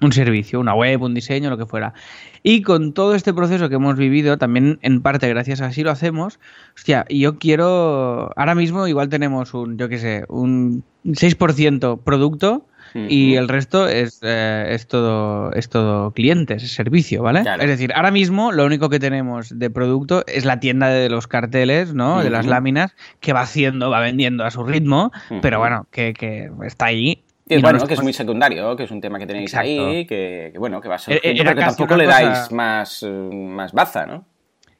un 0.00 0.12
servicio, 0.12 0.60
una 0.60 0.74
web, 0.74 1.02
un 1.02 1.14
diseño, 1.14 1.50
lo 1.50 1.58
que 1.58 1.66
fuera. 1.66 1.94
Y 2.42 2.62
con 2.62 2.92
todo 2.92 3.14
este 3.14 3.32
proceso 3.32 3.68
que 3.68 3.76
hemos 3.76 3.96
vivido, 3.96 4.38
también 4.38 4.78
en 4.82 5.00
parte 5.02 5.28
gracias 5.28 5.60
a 5.60 5.66
así 5.66 5.82
lo 5.82 5.90
hacemos, 5.90 6.40
hostia, 6.76 7.06
yo 7.08 7.38
quiero, 7.38 8.30
ahora 8.36 8.54
mismo 8.54 8.86
igual 8.86 9.08
tenemos 9.08 9.54
un, 9.54 9.78
yo 9.78 9.88
qué 9.88 9.98
sé, 9.98 10.24
un 10.28 10.84
6% 11.04 12.02
producto 12.02 12.66
y 13.08 13.34
el 13.34 13.48
resto 13.48 13.88
es, 13.88 14.20
eh, 14.22 14.66
es, 14.70 14.86
todo, 14.86 15.52
es 15.52 15.68
todo 15.68 16.12
clientes, 16.12 16.62
es 16.62 16.72
servicio, 16.72 17.22
¿vale? 17.22 17.40
Es 17.40 17.66
decir, 17.66 17.92
ahora 17.92 18.12
mismo 18.12 18.52
lo 18.52 18.64
único 18.64 18.88
que 18.88 19.00
tenemos 19.00 19.58
de 19.58 19.68
producto 19.68 20.22
es 20.28 20.44
la 20.44 20.60
tienda 20.60 20.88
de 20.90 21.08
los 21.08 21.26
carteles, 21.26 21.92
¿no? 21.92 22.22
De 22.22 22.30
las 22.30 22.46
láminas, 22.46 22.94
que 23.18 23.32
va 23.32 23.40
haciendo, 23.40 23.90
va 23.90 23.98
vendiendo 23.98 24.44
a 24.44 24.52
su 24.52 24.62
ritmo, 24.62 25.10
pero 25.42 25.58
bueno, 25.58 25.88
que, 25.90 26.14
que 26.14 26.50
está 26.62 26.86
ahí 26.86 27.24
y 27.46 27.60
bueno, 27.60 27.86
que 27.86 27.94
es 27.94 28.02
muy 28.02 28.12
secundario, 28.12 28.74
que 28.76 28.84
es 28.84 28.90
un 28.90 29.00
tema 29.00 29.18
que 29.18 29.26
tenéis 29.26 29.54
ahí, 29.54 30.06
que, 30.06 30.52
bueno, 30.58 30.80
que 30.80 30.88
va 30.88 30.94
a 30.94 30.98
ser 30.98 31.20
e-, 31.22 31.44
porque 31.44 31.60
tampoco 31.60 31.96
le 31.96 32.06
dais 32.06 32.50
más, 32.50 33.02
eh, 33.02 33.08
más 33.10 33.72
baza, 33.72 34.06
¿no? 34.06 34.24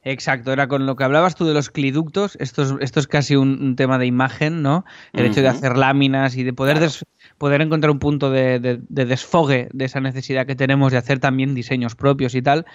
Exacto, 0.07 0.53
era 0.53 0.67
con 0.67 0.85
lo 0.85 0.95
que 0.95 1.03
hablabas 1.03 1.33
tú 1.33 1.45
de 1.45 1.55
los 1.55 1.71
cliductos, 1.71 2.37
esto 2.39 2.61
es, 2.61 2.75
esto 2.79 2.99
es 2.99 3.07
casi 3.07 3.35
un, 3.35 3.75
tema 3.75 3.97
de 3.97 4.05
imagen, 4.05 4.61
¿no? 4.61 4.85
El 5.13 5.25
hecho 5.25 5.41
de 5.41 5.47
hacer 5.47 5.77
láminas 5.77 6.37
y 6.37 6.43
de 6.43 6.53
poder 6.53 6.77
poder 7.39 7.61
encontrar 7.61 7.89
un 7.89 7.97
punto 7.97 8.29
de, 8.29 8.79
desfogue 8.87 9.67
de 9.73 9.85
esa 9.85 10.01
necesidad 10.01 10.45
que 10.45 10.55
tenemos 10.55 10.91
de 10.91 10.99
hacer 10.99 11.17
también 11.17 11.55
diseños 11.55 11.95
propios 11.95 12.35
y 12.35 12.43
tal, 12.43 12.67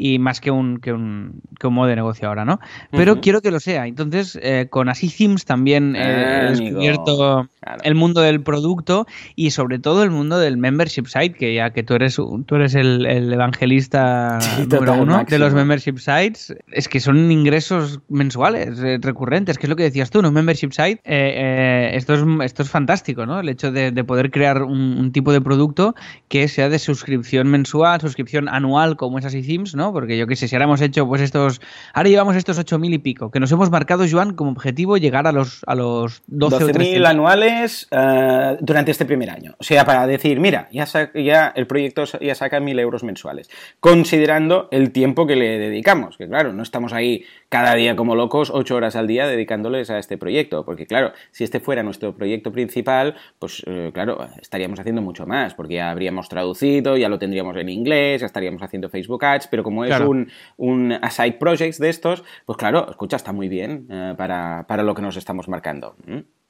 y 0.00 0.20
más 0.20 0.40
que 0.40 0.52
un, 0.52 0.78
que 0.78 0.92
un, 0.92 1.42
que 1.58 1.66
un 1.66 1.74
modo 1.74 1.88
de 1.88 1.96
negocio 1.96 2.28
ahora, 2.28 2.44
¿no? 2.44 2.60
Pero 2.92 3.20
quiero 3.20 3.42
que 3.42 3.50
lo 3.50 3.58
sea. 3.58 3.88
Entonces, 3.88 4.38
eh, 4.40 4.68
con 4.70 4.88
Así 4.88 5.08
Themes 5.10 5.44
también 5.44 5.96
eh, 5.96 6.46
he 6.46 6.50
descubierto 6.50 7.48
el 7.82 7.94
mundo 7.96 8.20
del 8.20 8.40
producto 8.40 9.06
y 9.34 9.50
sobre 9.50 9.80
todo 9.80 10.04
el 10.04 10.10
mundo 10.10 10.38
del 10.38 10.56
membership 10.56 11.06
site, 11.06 11.32
que 11.32 11.52
ya 11.52 11.70
que 11.70 11.82
tú 11.82 11.94
eres, 11.94 12.14
tú 12.14 12.54
eres 12.54 12.76
el, 12.76 13.06
evangelista 13.32 14.38
número 14.70 14.94
uno 14.94 15.24
de 15.24 15.38
los 15.38 15.52
membership 15.52 15.98
sites, 15.98 16.54
es 16.70 16.88
que 16.88 17.00
son 17.00 17.32
ingresos 17.32 18.00
mensuales, 18.08 18.78
eh, 18.78 18.98
recurrentes, 19.02 19.58
que 19.58 19.66
es 19.66 19.70
lo 19.70 19.74
que 19.74 19.82
decías 19.82 20.10
tú, 20.10 20.22
¿no? 20.22 20.28
Un 20.28 20.34
membership 20.34 20.70
site, 20.70 21.00
esto, 21.04 22.14
es, 22.14 22.22
esto 22.44 22.62
es 22.62 22.70
fantástico, 22.70 23.26
¿no? 23.26 23.40
El 23.40 23.48
hecho 23.48 23.72
de 23.72 24.04
poder 24.04 24.30
crear 24.30 24.62
un, 24.62 25.10
tipo 25.12 25.32
de 25.32 25.40
producto 25.40 25.94
que 26.28 26.46
sea 26.48 26.68
de 26.68 26.78
suscripción 26.78 27.48
mensual, 27.48 28.00
suscripción 28.00 28.48
anual, 28.48 28.96
como 28.96 29.18
es 29.18 29.24
así 29.24 29.42
Themes, 29.42 29.74
¿no? 29.74 29.87
Porque 29.92 30.16
yo 30.18 30.26
qué 30.26 30.36
sé, 30.36 30.48
si 30.48 30.54
ahora 30.54 30.64
hemos 30.64 30.80
hecho 30.80 31.06
pues 31.06 31.22
estos, 31.22 31.60
ahora 31.92 32.08
llevamos 32.08 32.36
estos 32.36 32.58
8.000 32.58 32.94
y 32.94 32.98
pico, 32.98 33.30
que 33.30 33.40
nos 33.40 33.52
hemos 33.52 33.70
marcado, 33.70 34.04
Joan, 34.10 34.34
como 34.34 34.50
objetivo 34.50 34.96
llegar 34.96 35.26
a 35.26 35.32
los, 35.32 35.62
a 35.66 35.74
los 35.74 36.22
12 36.26 36.72
12.000 36.72 37.06
anuales 37.06 37.88
uh, 37.90 38.56
durante 38.60 38.90
este 38.90 39.04
primer 39.04 39.30
año. 39.30 39.54
O 39.58 39.64
sea, 39.64 39.84
para 39.84 40.06
decir, 40.06 40.40
mira, 40.40 40.68
ya, 40.72 40.86
ya 41.14 41.52
el 41.54 41.66
proyecto 41.66 42.04
ya 42.20 42.34
saca 42.34 42.60
1.000 42.60 42.80
euros 42.80 43.02
mensuales, 43.04 43.50
considerando 43.80 44.68
el 44.70 44.92
tiempo 44.92 45.26
que 45.26 45.36
le 45.36 45.58
dedicamos, 45.58 46.16
que 46.16 46.28
claro, 46.28 46.52
no, 46.52 46.62
estamos 46.62 46.92
ahí 46.92 47.24
cada 47.48 47.74
día 47.74 47.96
como 47.96 48.14
locos, 48.14 48.50
ocho 48.52 48.76
horas 48.76 48.96
al 48.96 49.06
día 49.06 49.26
dedicándoles 49.26 49.90
a 49.90 49.98
este 49.98 50.18
proyecto. 50.18 50.64
Porque 50.64 50.86
claro, 50.86 51.12
si 51.30 51.44
este 51.44 51.60
fuera 51.60 51.82
nuestro 51.82 52.14
proyecto 52.14 52.52
principal, 52.52 53.16
pues 53.38 53.62
eh, 53.66 53.90
claro, 53.92 54.18
estaríamos 54.40 54.80
haciendo 54.80 55.02
mucho 55.02 55.26
más, 55.26 55.54
porque 55.54 55.74
ya 55.74 55.90
habríamos 55.90 56.28
traducido, 56.28 56.96
ya 56.96 57.08
lo 57.08 57.18
tendríamos 57.18 57.56
en 57.56 57.68
inglés, 57.68 58.20
ya 58.20 58.26
estaríamos 58.26 58.62
haciendo 58.62 58.88
Facebook 58.88 59.24
Ads, 59.24 59.48
pero 59.48 59.62
como 59.62 59.84
es 59.84 59.98
un, 60.00 60.30
un 60.56 60.94
side 61.10 61.32
project 61.32 61.78
de 61.78 61.88
estos, 61.88 62.24
pues 62.44 62.58
claro, 62.58 62.88
escucha, 62.90 63.16
está 63.16 63.32
muy 63.32 63.48
bien 63.48 63.86
eh, 63.90 64.14
para, 64.16 64.66
para, 64.68 64.82
lo 64.82 64.94
que 64.94 65.02
nos 65.02 65.16
estamos 65.16 65.48
marcando. 65.48 65.96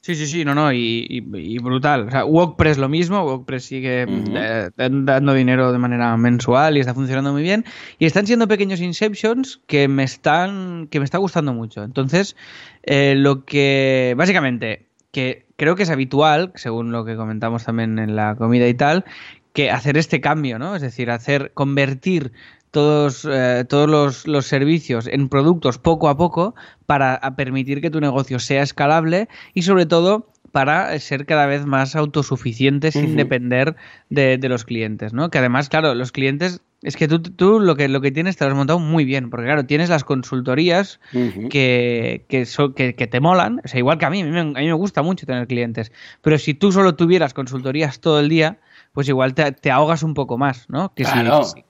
Sí, 0.01 0.15
sí, 0.15 0.27
sí, 0.27 0.45
no, 0.45 0.55
no, 0.55 0.73
y, 0.73 1.21
brutal. 1.61 2.07
O 2.09 2.11
sea, 2.11 2.25
WordPress 2.25 2.79
lo 2.79 2.89
mismo, 2.89 3.25
WordPress 3.25 3.65
sigue 3.65 4.07
eh, 4.09 4.71
dando 4.77 5.35
dinero 5.35 5.73
de 5.73 5.79
manera 5.79 6.17
mensual 6.17 6.77
y 6.77 6.81
está 6.81 6.95
funcionando 6.95 7.33
muy 7.33 7.43
bien. 7.43 7.65
Y 7.99 8.07
están 8.07 8.27
siendo 8.27 8.47
pequeños 8.47 8.81
inceptions 8.81 9.61
que 9.67 9.89
me 9.89 10.05
están, 10.05 10.87
que 10.89 11.01
me 11.01 11.05
está 11.05 11.19
gustando 11.19 11.53
mucho. 11.53 11.83
Entonces, 11.83 12.37
eh, 12.85 13.15
lo 13.17 13.45
que, 13.45 14.15
básicamente, 14.17 14.87
que 15.11 15.47
creo 15.57 15.75
que 15.75 15.83
es 15.83 15.91
habitual, 15.91 16.53
según 16.55 16.93
lo 16.93 17.05
que 17.05 17.17
comentamos 17.17 17.65
también 17.65 17.99
en 17.99 18.15
la 18.15 18.37
comida 18.37 18.69
y 18.69 18.75
tal, 18.75 19.05
que 19.53 19.73
hacer 19.73 19.99
este 19.99 20.21
cambio, 20.21 20.61
¿no? 20.61 20.77
Es 20.77 20.83
decir, 20.83 21.11
hacer, 21.11 21.51
convertir 21.53 22.33
todos, 22.71 23.27
eh, 23.31 23.65
todos 23.69 24.27
los, 24.27 24.47
servicios 24.47 25.07
en 25.07 25.29
productos 25.29 25.79
poco 25.79 26.09
a 26.09 26.17
poco 26.17 26.55
para 26.87 27.21
permitir 27.37 27.81
que 27.81 27.91
tu 27.91 28.01
negocio 28.01 28.39
sea 28.39 28.63
escalable 28.63 29.29
y 29.55 29.63
sobre 29.63 29.87
todo 29.87 30.27
para 30.53 30.99
ser 30.99 31.27
cada 31.27 31.47
vez 31.47 31.67
más 31.67 31.95
autosuficientes 31.95 32.95
sin 32.95 33.17
depender 33.17 33.77
de, 34.09 34.39
los 34.49 34.65
clientes, 34.65 35.13
¿no? 35.13 35.31
Que 35.31 35.39
además, 35.39 35.69
claro, 35.69 35.95
los 35.95 36.11
clientes, 36.11 36.63
es 36.83 36.97
que 36.97 37.07
tú, 37.07 37.21
tú 37.21 37.61
lo, 37.61 37.77
que, 37.77 37.89
lo 37.89 38.01
que 38.01 38.11
tienes 38.11 38.37
te 38.37 38.45
lo 38.45 38.53
has 38.53 38.57
montado 38.57 38.79
muy 38.79 39.05
bien, 39.05 39.29
porque 39.29 39.47
claro, 39.47 39.67
tienes 39.67 39.91
las 39.91 40.05
consultorías 40.05 41.01
que, 41.51 42.25
que, 42.29 42.95
que, 42.95 43.07
te 43.07 43.21
molan, 43.21 43.61
o 43.63 43.69
sea, 43.69 43.79
igual 43.79 43.99
que 43.99 44.07
a 44.07 44.11
mí, 44.11 44.23
a 44.23 44.25
mí, 44.25 44.53
me, 44.55 44.73
gusta 44.73 45.03
mucho 45.03 45.27
tener 45.27 45.47
clientes, 45.47 45.93
pero 46.23 46.39
si 46.39 46.55
tú 46.55 46.73
solo 46.73 46.95
tuvieras 46.95 47.35
consultorías 47.35 48.01
todo 48.01 48.19
el 48.21 48.31
día, 48.31 48.59
pues 48.95 49.09
igual 49.09 49.35
te, 49.35 49.71
ahogas 49.71 50.03
un 50.03 50.15
poco 50.15 50.39
más, 50.39 50.69
¿no? 50.71 50.95
Que, 50.95 51.05
si, 51.05 51.13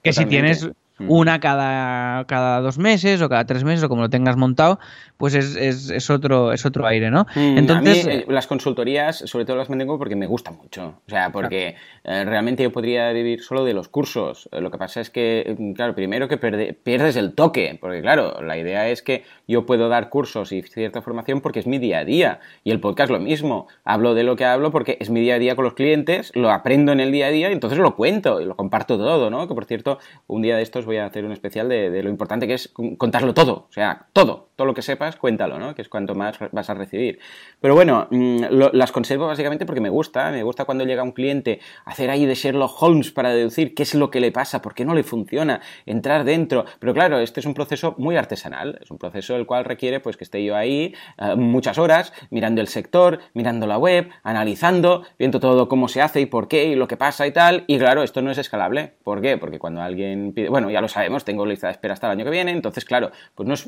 que 0.02 0.12
si 0.12 0.24
tienes 0.26 0.70
Mm. 0.98 1.10
una 1.10 1.40
cada, 1.40 2.24
cada 2.24 2.60
dos 2.60 2.78
meses 2.78 3.22
o 3.22 3.28
cada 3.28 3.44
tres 3.44 3.64
meses 3.64 3.84
o 3.84 3.88
como 3.88 4.02
lo 4.02 4.10
tengas 4.10 4.36
montado, 4.36 4.80
pues 5.16 5.34
es, 5.34 5.56
es, 5.56 5.90
es 5.90 6.10
otro, 6.10 6.52
es 6.52 6.64
otro 6.66 6.86
aire, 6.86 7.10
¿no? 7.10 7.26
Mm, 7.34 7.58
Entonces, 7.58 8.06
eh, 8.06 8.24
las 8.28 8.46
consultorías, 8.46 9.18
sobre 9.18 9.44
todo 9.44 9.56
las 9.56 9.68
mantengo 9.68 9.98
porque 9.98 10.16
me 10.16 10.26
gustan 10.26 10.56
mucho. 10.56 11.00
O 11.06 11.10
sea, 11.10 11.30
porque 11.30 11.76
eh, 12.04 12.24
realmente 12.24 12.62
yo 12.62 12.72
podría 12.72 13.12
vivir 13.12 13.42
solo 13.42 13.64
de 13.64 13.74
los 13.74 13.88
cursos. 13.88 14.48
Eh, 14.52 14.60
lo 14.60 14.70
que 14.70 14.78
pasa 14.78 15.00
es 15.00 15.10
que, 15.10 15.56
mm, 15.58 15.72
claro, 15.72 15.94
primero 15.94 16.28
que 16.28 16.36
pierdes 16.36 17.16
el 17.16 17.34
toque, 17.34 17.78
porque 17.80 18.00
claro, 18.00 18.42
la 18.42 18.56
idea 18.58 18.88
es 18.88 19.02
que 19.02 19.24
yo 19.46 19.66
puedo 19.66 19.88
dar 19.88 20.08
cursos 20.08 20.52
y 20.52 20.62
cierta 20.62 21.02
formación 21.02 21.40
porque 21.40 21.60
es 21.60 21.66
mi 21.66 21.78
día 21.78 21.98
a 21.98 22.04
día. 22.04 22.40
Y 22.64 22.70
el 22.70 22.80
podcast 22.80 23.10
lo 23.10 23.20
mismo. 23.20 23.68
Hablo 23.84 24.14
de 24.14 24.24
lo 24.24 24.36
que 24.36 24.44
hablo 24.44 24.70
porque 24.70 24.98
es 25.00 25.10
mi 25.10 25.20
día 25.20 25.36
a 25.36 25.38
día 25.38 25.56
con 25.56 25.64
los 25.64 25.74
clientes, 25.74 26.32
lo 26.34 26.50
aprendo 26.50 26.92
en 26.92 27.00
el 27.00 27.12
día 27.12 27.26
a 27.26 27.30
día 27.30 27.50
y 27.50 27.52
entonces 27.52 27.78
lo 27.78 27.96
cuento 27.96 28.40
y 28.40 28.44
lo 28.44 28.56
comparto 28.56 28.96
todo, 28.96 29.30
¿no? 29.30 29.46
Que 29.48 29.54
por 29.54 29.64
cierto, 29.64 29.98
un 30.26 30.42
día 30.42 30.56
de 30.56 30.62
estos 30.62 30.86
voy 30.88 30.96
a 30.96 31.06
hacer 31.06 31.24
un 31.24 31.32
especial 31.32 31.68
de, 31.68 32.02
lo 32.02 32.10
importante 32.10 32.46
que 32.46 32.54
es 32.54 32.72
contarlo 32.96 33.34
todo, 33.34 33.66
o 33.68 33.72
sea, 33.72 34.06
todo, 34.12 34.48
todo 34.56 34.66
lo 34.66 34.74
que 34.74 34.82
sepas, 34.82 35.16
cuéntalo, 35.16 35.58
¿no? 35.58 35.74
Que 35.74 35.82
es 35.82 35.88
cuanto 35.88 36.14
más 36.14 36.36
vas 36.50 36.70
a 36.70 36.74
recibir. 36.74 37.20
Pero 37.60 37.74
bueno, 37.74 38.08
mm, 38.10 38.44
las 38.72 38.90
conservo 38.90 39.26
básicamente 39.26 39.66
porque 39.66 39.80
me 39.80 39.90
gusta, 39.90 40.30
me 40.30 40.42
gusta 40.42 40.64
cuando 40.64 40.84
llega 40.84 41.02
un 41.02 41.12
cliente 41.12 41.60
hacer 41.84 42.10
ahí 42.10 42.26
de 42.26 42.34
Sherlock 42.34 42.82
Holmes 42.82 43.12
para 43.12 43.30
deducir 43.30 43.74
qué 43.74 43.84
es 43.84 43.94
lo 43.94 44.10
que 44.10 44.20
le 44.20 44.32
pasa, 44.32 44.62
por 44.62 44.74
qué 44.74 44.84
no 44.84 44.94
le 44.94 45.04
funciona, 45.04 45.60
entrar 45.86 46.24
dentro. 46.24 46.64
Pero 46.80 46.94
claro, 46.94 47.20
este 47.20 47.40
es 47.40 47.46
un 47.46 47.54
proceso 47.54 47.94
muy 47.98 48.16
artesanal, 48.16 48.78
es 48.82 48.90
un 48.90 48.98
proceso 48.98 49.36
el 49.36 49.46
cual 49.46 49.64
requiere 49.64 50.00
pues 50.00 50.16
que 50.16 50.24
esté 50.24 50.42
yo 50.44 50.56
ahí 50.56 50.94
eh, 51.18 51.36
muchas 51.36 51.78
horas 51.78 52.12
mirando 52.30 52.60
el 52.60 52.68
sector, 52.68 53.20
mirando 53.34 53.66
la 53.66 53.78
web, 53.78 54.08
analizando, 54.22 55.04
viendo 55.18 55.40
todo 55.40 55.68
cómo 55.68 55.88
se 55.88 56.00
hace 56.00 56.20
y 56.20 56.26
por 56.26 56.48
qué 56.48 56.64
y 56.64 56.74
lo 56.74 56.88
que 56.88 56.96
pasa 56.96 57.26
y 57.26 57.32
tal. 57.32 57.64
Y 57.66 57.78
claro, 57.78 58.02
esto 58.02 58.22
no 58.22 58.30
es 58.30 58.38
escalable. 58.38 58.94
¿Por 59.04 59.20
qué? 59.20 59.36
Porque 59.36 59.58
cuando 59.58 59.82
alguien 59.82 60.32
pide, 60.32 60.48
bueno, 60.48 60.70
ya 60.70 60.77
lo 60.80 60.88
sabemos, 60.88 61.24
tengo 61.24 61.46
lista 61.46 61.68
de 61.68 61.72
espera 61.72 61.94
hasta 61.94 62.06
el 62.06 62.12
año 62.12 62.24
que 62.24 62.30
viene, 62.30 62.52
entonces, 62.52 62.84
claro, 62.84 63.10
pues 63.34 63.46
no 63.46 63.54
es, 63.54 63.66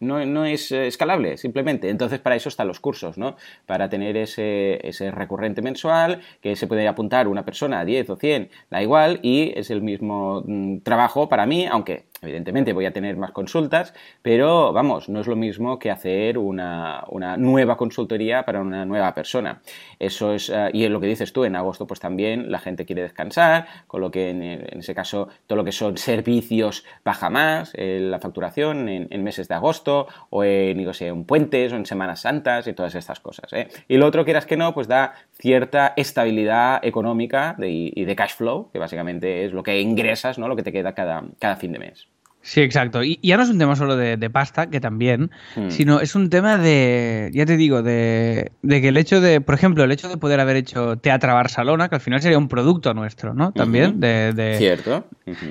no, 0.00 0.44
es 0.44 0.72
eh, 0.72 0.86
escalable, 0.86 1.36
simplemente. 1.36 1.88
Entonces, 1.88 2.20
para 2.20 2.36
eso 2.36 2.48
están 2.48 2.68
los 2.68 2.80
cursos, 2.80 3.18
¿no? 3.18 3.36
Para 3.66 3.88
tener 3.88 4.16
ese, 4.16 4.86
ese 4.86 5.10
recurrente 5.10 5.62
mensual, 5.62 6.20
que 6.40 6.56
se 6.56 6.66
puede 6.66 6.86
apuntar 6.88 7.28
una 7.28 7.44
persona, 7.44 7.84
10 7.84 8.10
o 8.10 8.16
100, 8.16 8.50
da 8.70 8.82
igual, 8.82 9.20
y 9.22 9.52
es 9.56 9.70
el 9.70 9.82
mismo 9.82 10.42
mm, 10.46 10.78
trabajo 10.78 11.28
para 11.28 11.46
mí, 11.46 11.66
aunque 11.66 12.09
Evidentemente 12.22 12.74
voy 12.74 12.84
a 12.84 12.92
tener 12.92 13.16
más 13.16 13.30
consultas, 13.30 13.94
pero 14.20 14.72
vamos, 14.72 15.08
no 15.08 15.20
es 15.20 15.26
lo 15.26 15.36
mismo 15.36 15.78
que 15.78 15.90
hacer 15.90 16.36
una, 16.36 17.04
nueva 17.38 17.76
consultoría 17.78 18.44
para 18.44 18.60
una 18.60 18.84
nueva 18.84 19.14
persona. 19.14 19.62
Eso 19.98 20.34
es, 20.34 20.50
uh, 20.50 20.68
y 20.72 20.86
lo 20.88 21.00
que 21.00 21.06
dices 21.06 21.32
tú, 21.32 21.44
en 21.44 21.56
agosto 21.56 21.86
pues 21.86 21.98
también 21.98 22.52
la 22.52 22.58
gente 22.58 22.84
quiere 22.84 23.02
descansar, 23.02 23.66
con 23.86 24.02
lo 24.02 24.10
que 24.10 24.30
en, 24.30 24.42
ese 24.42 24.94
caso 24.94 25.28
todo 25.46 25.56
lo 25.56 25.64
que 25.64 25.72
son 25.72 25.96
servicios 25.96 26.84
baja 27.04 27.30
más, 27.30 27.72
eh, 27.74 27.98
la 28.02 28.18
facturación 28.18 28.88
en, 28.88 29.22
meses 29.22 29.48
de 29.48 29.54
agosto, 29.54 30.06
o 30.28 30.44
en, 30.44 30.76
digo, 30.76 30.92
sé, 30.92 31.08
en 31.08 31.24
puentes, 31.24 31.72
o 31.72 31.76
en 31.76 31.86
Semanas 31.86 32.20
Santas 32.20 32.66
y 32.66 32.74
todas 32.74 32.94
estas 32.94 33.20
cosas. 33.20 33.52
¿eh? 33.52 33.68
Y 33.88 33.96
lo 33.96 34.06
otro, 34.06 34.24
quieras 34.24 34.44
que 34.44 34.56
no, 34.56 34.74
pues 34.74 34.88
da 34.88 35.14
cierta 35.40 35.94
estabilidad 35.96 36.84
económica 36.84 37.56
y 37.58 38.04
de 38.04 38.16
cash 38.16 38.34
flow, 38.34 38.70
que 38.72 38.78
básicamente 38.78 39.44
es 39.44 39.52
lo 39.52 39.62
que 39.62 39.80
ingresas, 39.80 40.38
¿no? 40.38 40.48
lo 40.48 40.56
que 40.56 40.62
te 40.62 40.72
queda 40.72 40.94
cada, 40.94 41.24
cada 41.38 41.56
fin 41.56 41.72
de 41.72 41.78
mes. 41.78 42.08
Sí, 42.42 42.62
exacto. 42.62 43.04
Y, 43.04 43.18
ya 43.22 43.36
no 43.36 43.42
es 43.42 43.50
un 43.50 43.58
tema 43.58 43.76
solo 43.76 43.96
de, 43.96 44.30
pasta, 44.30 44.70
que 44.70 44.80
también, 44.80 45.30
hmm. 45.56 45.70
sino 45.70 46.00
es 46.00 46.14
un 46.14 46.30
tema 46.30 46.56
de, 46.56 47.30
ya 47.34 47.44
te 47.44 47.56
digo, 47.56 47.82
de, 47.82 48.50
que 48.62 48.88
el 48.88 48.96
hecho 48.96 49.20
de, 49.20 49.40
por 49.40 49.54
ejemplo, 49.54 49.84
el 49.84 49.92
hecho 49.92 50.08
de 50.08 50.16
poder 50.16 50.40
haber 50.40 50.56
hecho 50.56 50.96
Teatra 50.96 51.34
Barcelona, 51.34 51.88
que 51.88 51.96
al 51.96 52.00
final 52.00 52.22
sería 52.22 52.38
un 52.38 52.48
producto 52.48 52.94
nuestro, 52.94 53.34
¿no? 53.34 53.52
También. 53.52 54.00
de, 54.00 54.54
Cierto. 54.58 55.06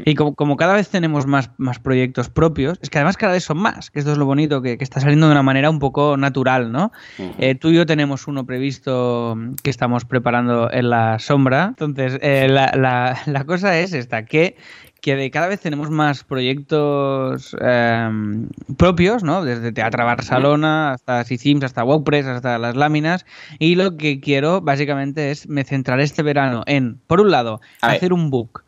Y 0.06 0.16
como, 0.16 0.58
cada 0.58 0.74
vez 0.74 0.90
tenemos 0.90 1.28
más, 1.28 1.52
más 1.58 1.80
proyectos 1.80 2.30
propios, 2.30 2.80
es 2.82 2.90
que 2.90 2.98
además 2.98 3.18
cada 3.18 3.34
vez 3.34 3.44
son 3.44 3.58
más, 3.58 3.92
que 3.92 4.00
esto 4.00 4.12
es 4.12 4.18
lo 4.18 4.26
bonito, 4.26 4.62
que, 4.62 4.78
está 4.80 5.00
saliendo 5.00 5.28
de 5.28 5.34
una 5.34 5.44
manera 5.44 5.70
un 5.70 5.80
poco 5.80 6.18
natural, 6.18 6.72
¿no? 6.72 6.92
Eh, 7.38 7.54
tú 7.54 7.70
y 7.70 7.76
yo 7.76 7.86
tenemos 7.86 8.28
uno 8.28 8.46
previsto 8.46 9.38
que 9.62 9.70
estamos 9.70 10.06
preparando 10.06 10.72
en 10.72 10.90
la 10.90 11.20
sombra. 11.20 11.66
Entonces, 11.70 12.18
eh, 12.22 12.48
la, 12.50 12.72
la, 12.76 13.20
la 13.28 13.44
cosa 13.44 13.78
es 13.80 13.94
esta, 13.94 14.26
que 14.26 14.56
que 15.02 15.16
de 15.16 15.32
cada 15.32 15.48
vez 15.48 15.60
tenemos 15.60 15.90
más 15.90 16.24
proyectos 16.24 17.56
em, 17.62 18.48
propios, 18.78 19.24
¿no? 19.24 19.44
Desde 19.44 19.72
Teatro 19.72 20.06
Barcelona 20.06 20.94
hasta 20.94 21.24
Sims, 21.24 21.64
hasta 21.64 21.84
WordPress, 21.84 22.26
hasta 22.26 22.58
las 22.58 22.76
láminas. 22.76 23.26
Y 23.60 23.76
lo 23.76 23.98
que 23.98 24.20
quiero 24.20 24.62
básicamente 24.62 25.32
es 25.32 25.48
me 25.48 25.64
centraré 25.64 26.04
este 26.04 26.24
verano 26.24 26.64
en, 26.66 27.00
por 27.08 27.22
un 27.22 27.32
lado, 27.32 27.62
hacer 27.82 28.14
un 28.14 28.30
book 28.30 28.64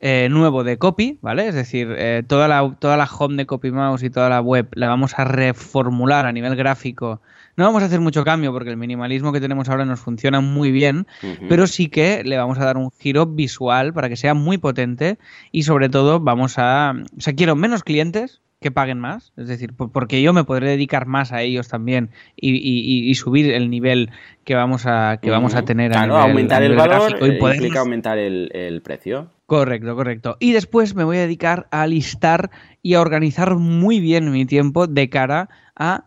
eh, 0.00 0.28
nuevo 0.30 0.64
de 0.64 0.78
copy, 0.78 1.18
¿vale? 1.22 1.48
Es 1.48 1.54
decir, 1.54 1.92
eh, 1.96 2.22
toda, 2.26 2.46
la, 2.46 2.76
toda 2.78 2.96
la 2.96 3.06
home 3.06 3.36
de 3.36 3.46
CopyMouse 3.46 4.04
y 4.04 4.10
toda 4.10 4.28
la 4.28 4.40
web 4.40 4.68
la 4.74 4.88
vamos 4.88 5.18
a 5.18 5.24
reformular 5.24 6.26
a 6.26 6.32
nivel 6.32 6.54
gráfico 6.54 7.20
no 7.58 7.64
vamos 7.64 7.82
a 7.82 7.86
hacer 7.86 8.00
mucho 8.00 8.24
cambio 8.24 8.52
porque 8.52 8.70
el 8.70 8.76
minimalismo 8.76 9.32
que 9.32 9.40
tenemos 9.40 9.68
ahora 9.68 9.84
nos 9.84 9.98
funciona 9.98 10.40
muy 10.40 10.70
bien, 10.70 11.08
pero 11.48 11.66
sí 11.66 11.88
que 11.88 12.22
le 12.22 12.38
vamos 12.38 12.56
a 12.60 12.64
dar 12.64 12.76
un 12.76 12.92
giro 12.92 13.26
visual 13.26 13.92
para 13.92 14.08
que 14.08 14.14
sea 14.14 14.32
muy 14.32 14.58
potente 14.58 15.18
y 15.50 15.64
sobre 15.64 15.88
todo 15.88 16.20
vamos 16.20 16.54
a... 16.56 16.94
O 17.16 17.20
sea, 17.20 17.34
quiero 17.34 17.56
menos 17.56 17.82
clientes, 17.82 18.42
que 18.60 18.70
paguen 18.70 19.00
más, 19.00 19.32
es 19.36 19.48
decir, 19.48 19.72
porque 19.74 20.22
yo 20.22 20.32
me 20.32 20.44
podré 20.44 20.68
dedicar 20.68 21.06
más 21.06 21.32
a 21.32 21.42
ellos 21.42 21.66
también 21.66 22.10
y, 22.36 23.12
subir 23.16 23.52
el 23.52 23.70
nivel 23.70 24.10
que 24.44 24.54
vamos 24.54 24.86
a 24.86 25.18
que 25.20 25.30
vamos 25.30 25.56
a 25.56 25.62
tener 25.62 25.90
claro, 25.90 26.16
a 26.16 26.22
aumentar 26.22 26.62
el 26.62 26.76
valor 26.76 27.16
y 27.20 27.38
poder... 27.38 27.56
implica 27.56 27.80
aumentar 27.80 28.18
el, 28.18 28.50
el, 28.52 28.82
precio. 28.82 29.30
Correcto, 29.46 29.96
correcto. 29.96 30.36
Y 30.38 30.52
después 30.52 30.94
me 30.94 31.02
voy 31.02 31.16
a 31.16 31.22
dedicar 31.22 31.66
a 31.72 31.88
listar 31.88 32.50
y 32.82 32.94
a 32.94 33.00
organizar 33.00 33.56
muy 33.56 33.98
bien 33.98 34.30
mi 34.30 34.46
tiempo 34.46 34.86
de 34.86 35.08
cara 35.08 35.48
a 35.74 36.04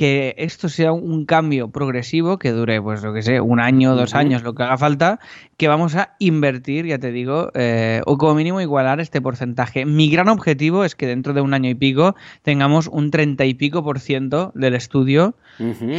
que 0.00 0.34
esto 0.38 0.70
sea 0.70 0.92
un 0.92 1.26
cambio 1.26 1.68
progresivo 1.68 2.38
que 2.38 2.52
dure, 2.52 2.80
pues 2.80 3.02
lo 3.02 3.12
que 3.12 3.20
sé, 3.20 3.38
un 3.38 3.60
año, 3.60 3.94
dos 3.94 4.14
años, 4.14 4.42
lo 4.42 4.54
que 4.54 4.62
haga 4.62 4.78
falta, 4.78 5.20
que 5.60 5.68
vamos 5.68 5.94
a 5.94 6.16
invertir, 6.18 6.86
ya 6.86 6.98
te 6.98 7.12
digo, 7.12 7.50
eh, 7.52 8.00
o 8.06 8.16
como 8.16 8.34
mínimo 8.34 8.62
igualar 8.62 8.98
este 8.98 9.20
porcentaje. 9.20 9.84
Mi 9.84 10.08
gran 10.08 10.30
objetivo 10.30 10.86
es 10.86 10.94
que 10.94 11.06
dentro 11.06 11.34
de 11.34 11.42
un 11.42 11.52
año 11.52 11.68
y 11.68 11.74
pico 11.74 12.16
tengamos 12.40 12.86
un 12.86 13.10
treinta 13.10 13.44
y 13.44 13.52
pico 13.52 13.84
por 13.84 14.00
ciento 14.00 14.52
del 14.54 14.74
estudio 14.74 15.34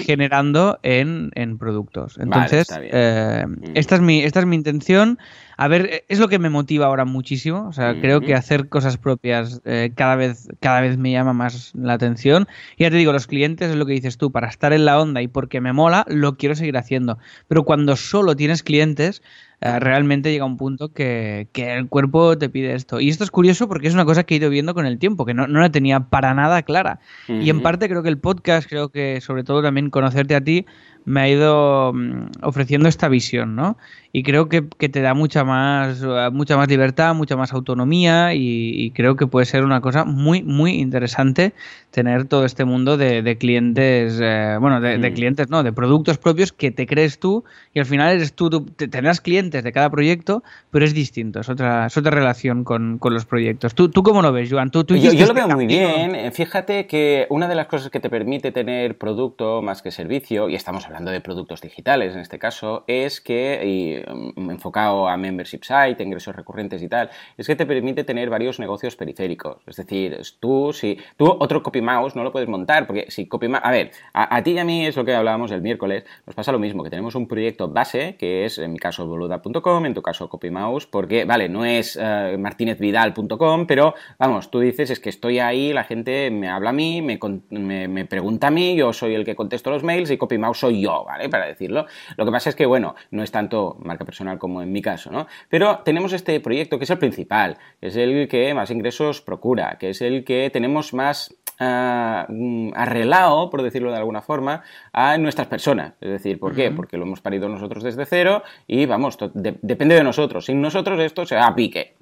generando 0.04 0.80
en, 0.82 1.30
productos. 1.60 2.18
Entonces, 2.18 2.70
eh, 2.82 3.46
esta, 3.76 3.94
es 3.94 4.02
mi, 4.02 4.24
esta 4.24 4.40
es 4.40 4.48
mi 4.48 4.56
intención. 4.56 5.20
A 5.58 5.68
ver, 5.68 6.06
es 6.08 6.18
lo 6.18 6.28
que 6.28 6.40
me 6.40 6.50
motiva 6.50 6.88
ahora 6.88 7.06
muchísimo. 7.06 7.68
O 7.68 7.74
sea, 7.74 7.94
creo 8.02 8.22
que 8.22 8.34
hacer 8.34 8.68
cosas 8.68 8.98
propias 8.98 9.62
eh, 9.66 9.92
cada, 9.94 10.16
vez, 10.16 10.48
cada 10.60 10.82
vez 10.82 10.98
me 10.98 11.12
llama 11.12 11.34
más 11.34 11.72
la 11.76 11.94
atención. 11.94 12.48
Y 12.78 12.84
ya 12.84 12.90
te 12.90 12.96
digo, 12.96 13.12
los 13.12 13.28
clientes 13.28 13.70
es 13.70 13.76
lo 13.76 13.86
que 13.86 13.94
dices 13.94 14.18
tú, 14.18 14.32
para 14.32 14.48
estar 14.48 14.74
en 14.74 14.86
la 14.86 15.00
onda 15.00 15.22
y 15.22 15.28
porque 15.28 15.62
me 15.62 15.74
mola, 15.74 16.04
lo 16.08 16.36
quiero 16.36 16.56
seguir 16.56 16.78
haciendo. 16.78 17.20
Pero 17.48 17.64
cuando 17.64 17.96
solo 17.96 18.36
tienes 18.36 18.64
clientes, 18.64 19.22
realmente 19.62 20.32
llega 20.32 20.44
un 20.44 20.58
punto 20.58 20.92
que, 20.92 21.48
el 21.54 21.88
cuerpo 21.88 22.38
te 22.38 22.50
pide 22.50 22.74
esto. 22.74 23.00
Y 23.00 23.10
esto 23.10 23.24
es 23.24 23.32
curioso 23.32 23.68
porque 23.68 23.88
es 23.88 23.94
una 23.94 24.06
cosa 24.06 24.24
que 24.24 24.34
he 24.34 24.38
ido 24.38 24.50
viendo 24.50 24.74
con 24.74 24.86
el 24.86 24.98
tiempo, 24.98 25.26
que 25.26 25.34
no, 25.34 25.48
no 25.48 25.60
la 25.60 25.72
tenía 25.72 26.00
para 26.00 26.34
nada 26.34 26.64
clara. 26.64 27.00
Y 27.28 27.50
en 27.50 27.62
parte 27.62 27.88
creo 27.88 28.02
que 28.02 28.10
el 28.10 28.18
podcast, 28.18 28.68
creo 28.68 28.90
que 28.90 29.22
sobre 29.22 29.44
todo 29.44 29.62
también 29.62 29.90
conocerte 29.90 30.36
a 30.36 30.42
ti, 30.42 30.66
me 31.06 31.22
ha 31.22 31.30
ido 31.30 31.94
mm, 31.94 32.44
ofreciendo 32.44 32.88
esta 32.88 33.08
visión, 33.08 33.56
¿no? 33.56 33.78
Y 34.14 34.24
creo 34.24 34.50
que, 34.50 34.62
te 34.62 35.02
da 35.02 35.14
mucha 35.14 35.46
más, 35.46 36.04
mucha 36.34 36.58
más 36.58 36.68
libertad, 36.68 37.16
mucha 37.16 37.38
más 37.38 37.54
autonomía 37.54 38.34
y, 38.34 38.92
creo 38.92 39.16
que 39.16 39.26
puede 39.26 39.46
ser 39.46 39.64
una 39.64 39.80
cosa 39.80 40.04
muy, 40.04 40.44
muy 40.44 40.74
interesante 40.74 41.54
tener 41.92 42.26
todo 42.26 42.44
este 42.44 42.66
mundo 42.66 42.98
de, 42.98 43.38
clientes, 43.40 44.20
eh, 44.22 44.58
bueno, 44.60 44.82
de, 44.82 44.98
mm. 44.98 45.14
clientes, 45.14 45.50
no, 45.50 45.64
de 45.64 45.72
productos 45.72 46.18
propios 46.18 46.52
que 46.52 46.72
te 46.72 46.86
crees 46.88 47.20
tú 47.20 47.46
y 47.74 47.80
al 47.80 47.86
final 47.86 48.14
eres 48.14 48.34
tú, 48.34 48.50
tendrás 48.50 49.22
clientes 49.22 49.64
de 49.64 49.72
cada 49.72 49.90
proyecto, 49.90 50.44
pero 50.72 50.84
es 50.84 50.94
distinto, 50.94 51.40
es 51.40 51.48
otra, 51.48 51.86
es 51.86 51.96
otra 51.96 52.12
relación 52.12 52.66
con, 52.66 53.00
los 53.02 53.26
proyectos. 53.26 53.76
¿Tú, 53.76 53.90
¿Tú 53.90 54.04
cómo 54.04 54.22
lo 54.22 54.34
ves, 54.34 54.52
Joan? 54.52 54.72
¿Tú, 54.72 54.84
yo, 54.84 55.14
yo 55.14 55.26
lo 55.26 55.34
veo 55.34 55.48
muy 55.48 55.68
bien. 55.68 56.34
Fíjate 56.34 56.86
que 56.86 57.28
una 57.30 57.48
de 57.48 57.56
las 57.56 57.68
cosas 57.68 57.90
que 57.90 58.02
te 58.02 58.10
permite 58.10 58.52
tener 58.52 58.98
producto 58.98 59.62
más 59.62 59.82
que 59.82 59.92
servicio, 59.92 60.50
y 60.50 60.56
estamos 60.56 60.86
hablando 60.92 61.12
de 61.12 61.22
productos 61.22 61.62
digitales 61.62 62.14
en 62.14 62.20
este 62.20 62.38
caso, 62.38 62.84
es 62.86 63.22
que, 63.22 63.62
y 63.64 64.12
mm, 64.36 64.52
enfocado 64.52 65.08
a 65.08 65.16
membership 65.16 65.62
site, 65.64 66.04
ingresos 66.04 66.36
recurrentes 66.36 66.82
y 66.84 66.90
tal, 66.90 67.10
es 67.38 67.48
que 67.48 67.56
te 67.56 67.66
permite 67.66 68.04
tener 68.04 68.30
varios 68.30 68.60
negocios 68.60 68.98
periféricos. 68.98 69.58
Es 69.66 69.78
decir, 69.78 70.20
tú, 70.40 70.74
si 70.74 70.98
tú 71.16 71.26
otro 71.40 71.64
copy 71.64 71.82
mouse 71.82 72.16
no 72.16 72.24
lo 72.24 72.32
puedes 72.32 72.50
montar, 72.50 72.88
porque 72.88 73.06
si 73.10 73.28
copy 73.28 73.48
a 73.62 73.72
ver, 73.72 73.92
a, 74.14 74.44
ti 74.44 74.52
y 74.52 74.60
a 74.60 74.66
mí 74.66 74.86
es 74.86 74.98
lo 74.98 75.06
que 75.06 75.16
hablábamos 75.16 75.52
el 75.52 75.62
miércoles, 75.62 76.04
nos 76.26 76.36
pasa 76.36 76.52
lo 76.52 76.60
mismo, 76.60 76.84
que 76.84 76.90
tenemos 76.90 77.16
un 77.16 77.28
proyecto 77.28 77.70
base, 77.70 78.18
que 78.18 78.46
es 78.46 78.58
en 78.58 78.74
mi 78.74 78.80
caso 78.80 79.08
boluda.com, 79.08 79.86
en 79.86 79.94
tu 79.94 80.02
caso 80.02 80.28
copymouse, 80.28 80.88
porque, 80.88 81.24
vale, 81.24 81.48
no 81.48 81.64
es 81.64 81.96
uh, 81.96 82.38
martinezvidal.com, 82.38 83.66
pero 83.66 83.96
vamos, 84.20 84.52
tú 84.52 84.60
dices, 84.60 84.90
es 84.90 85.00
que 85.00 85.10
estoy 85.10 85.40
ahí, 85.40 85.72
la 85.72 85.86
gente 85.86 86.30
me 86.32 86.50
habla 86.50 86.72
a 86.72 86.74
mí, 86.74 87.02
me, 87.02 87.18
me, 87.50 87.88
me 87.88 88.06
pregunta 88.06 88.48
a 88.48 88.52
mí, 88.52 88.76
yo 88.76 88.92
soy 88.92 89.16
el 89.16 89.24
que 89.24 89.36
contesto 89.36 89.72
los 89.72 89.84
mails 89.84 90.12
y 90.12 90.18
copymouse 90.18 90.60
soy 90.60 90.81
yo, 90.82 91.04
¿vale? 91.06 91.30
Para 91.30 91.46
decirlo. 91.46 91.86
Lo 92.18 92.26
que 92.26 92.32
pasa 92.32 92.50
es 92.50 92.56
que, 92.56 92.66
bueno, 92.66 92.96
no 93.12 93.24
es 93.24 93.32
tanto 93.32 93.78
marca 93.80 94.06
personal 94.06 94.38
como 94.38 94.62
en 94.62 94.72
mi 94.72 94.82
caso, 94.82 95.12
¿no? 95.12 95.28
Pero 95.50 95.80
tenemos 95.80 96.14
este 96.14 96.40
proyecto 96.40 96.78
que 96.78 96.86
es 96.86 96.90
el 96.90 96.98
principal, 96.98 97.58
que 97.80 97.88
es 97.88 97.96
el 97.96 98.28
que 98.28 98.54
más 98.54 98.72
ingresos 98.72 99.22
procura, 99.22 99.78
que 99.80 99.90
es 99.90 100.02
el 100.02 100.24
que 100.24 100.50
tenemos 100.50 100.94
más 100.94 101.36
uh, 101.62 102.72
arreglado, 102.76 103.50
por 103.50 103.62
decirlo 103.62 103.92
de 103.92 103.98
alguna 103.98 104.22
forma, 104.22 104.64
a 104.92 105.18
nuestras 105.18 105.48
personas. 105.48 105.94
Es 106.02 106.10
decir, 106.10 106.40
¿por 106.40 106.56
qué? 106.56 106.72
Porque 106.72 106.98
lo 106.98 107.06
hemos 107.06 107.22
parido 107.22 107.48
nosotros 107.48 107.84
desde 107.84 108.06
cero 108.06 108.44
y 108.68 108.86
vamos, 108.86 109.18
depende 109.34 109.96
de 109.96 110.04
nosotros. 110.04 110.46
Sin 110.46 110.62
nosotros 110.62 111.00
esto 111.00 111.26
se 111.26 111.36
va 111.36 111.48
a 111.48 111.56
pique. 111.56 111.96